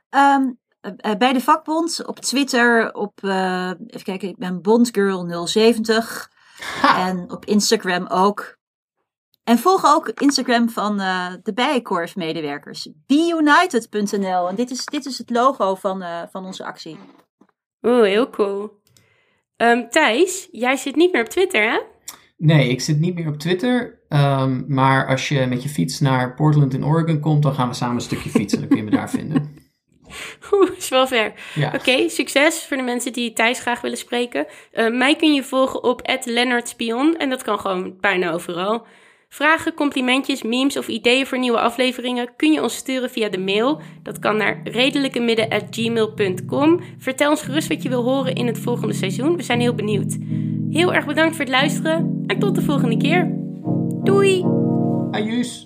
Ehm, 0.10 0.51
eh, 0.82 1.16
bij 1.16 1.34
de 1.34 1.41
vakbond, 1.41 2.06
op 2.06 2.20
Twitter, 2.20 2.93
op, 2.93 3.24
eh, 3.24 3.72
even 3.88 4.03
kijken, 4.03 4.30
ik 4.30 4.38
ben 4.38 4.62
Bondgirl070. 4.62 6.30
Ha! 6.82 7.08
En 7.08 7.32
op 7.32 7.45
Instagram 7.45 8.08
ook. 8.08 8.58
En 9.45 9.58
volg 9.58 9.86
ook 9.86 10.08
Instagram 10.10 10.70
van 10.70 10.99
eh, 10.99 11.34
de 11.43 11.53
Bijenkorf-medewerkers. 11.53 12.89
BeUnited.nl. 13.06 14.47
En 14.47 14.56
dit 14.56 14.72
is, 14.72 14.86
dit 14.86 15.06
is 15.06 15.18
het 15.18 15.30
logo 15.30 15.76
van, 15.76 16.01
eh, 16.01 16.22
van 16.32 16.45
onze 16.45 16.66
actie. 16.66 16.97
Oeh, 17.82 18.03
heel 18.03 18.30
cool. 18.30 18.82
Ehm, 19.58 19.89
Thijs, 19.89 20.47
jij 20.51 20.76
zit 20.76 20.95
niet 20.95 21.12
meer 21.12 21.22
op 21.22 21.30
Twitter, 21.30 21.72
hè? 21.72 21.80
Nee, 22.38 22.70
ik 22.70 22.82
zit 22.82 22.99
niet 22.99 23.16
meer 23.16 23.28
op 23.28 23.38
Twitter, 23.38 23.99
ehm, 24.10 24.64
maar 24.68 25.08
als 25.08 25.28
je 25.28 25.45
met 25.45 25.64
je 25.64 25.70
fiets 25.70 25.99
naar 25.99 26.34
Portland 26.34 26.74
in 26.74 26.86
Oregon 26.86 27.20
komt, 27.20 27.43
dan 27.43 27.53
gaan 27.53 27.68
we 27.68 27.74
samen 27.74 27.95
een 27.95 28.01
stukje 28.01 28.30
fietsen, 28.30 28.60
dan 28.60 28.68
kun 28.68 28.78
je 28.78 28.84
me 28.84 28.89
daar 28.89 29.10
vinden. 29.10 29.64
Oeh, 30.51 30.70
is 30.78 30.89
wel 30.89 31.08
ver. 31.08 31.34
Ja. 31.53 31.72
Oké, 31.76 32.10
succes 32.10 32.66
voor 32.66 32.78
de 32.78 32.84
mensen 32.84 33.14
die 33.14 33.34
Thijs 33.34 33.60
graag 33.60 33.82
willen 33.82 33.97
spreken. 33.97 34.45
Eh, 34.72 34.91
mij 34.91 35.16
kun 35.16 35.34
je 35.34 35.43
volgen 35.43 35.84
op 35.84 36.20
@leonardspion 36.24 37.18
en 37.18 37.30
dat 37.30 37.43
kan 37.43 37.60
gewoon 37.60 37.95
bijna 37.99 38.32
overal. 38.32 38.86
Vragen, 39.30 39.73
complimentjes, 39.73 40.43
memes 40.43 40.78
of 40.78 40.88
ideeën 40.88 41.26
voor 41.26 41.39
nieuwe 41.39 41.59
afleveringen 41.59 42.30
kun 42.36 42.51
je 42.51 42.61
ons 42.61 42.76
sturen 42.76 43.09
via 43.09 43.30
de 43.30 43.38
mail. 43.38 43.82
Dat 44.03 44.19
kan 44.19 44.38
naar 44.38 44.61
redelijkemidden.gmail.com. 44.63 46.80
Vertel 46.97 47.30
ons 47.30 47.41
gerust 47.41 47.67
wat 47.67 47.84
je 47.84 47.89
wil 47.89 48.03
horen 48.03 48.36
in 48.36 48.47
het 48.47 48.59
volgende 48.59 48.93
seizoen. 48.93 49.36
We 49.36 49.43
zijn 49.43 49.59
heel 49.59 49.76
benieuwd. 49.76 50.17
Heel 50.69 50.93
erg 50.93 51.05
bedankt 51.05 51.36
voor 51.36 51.45
het 51.45 51.53
luisteren 51.53 52.23
en 52.28 52.39
tot 52.39 52.55
de 52.55 52.61
volgende 52.61 52.97
keer. 52.97 53.32
Doei! 54.03 54.45
Ajus! 55.11 55.65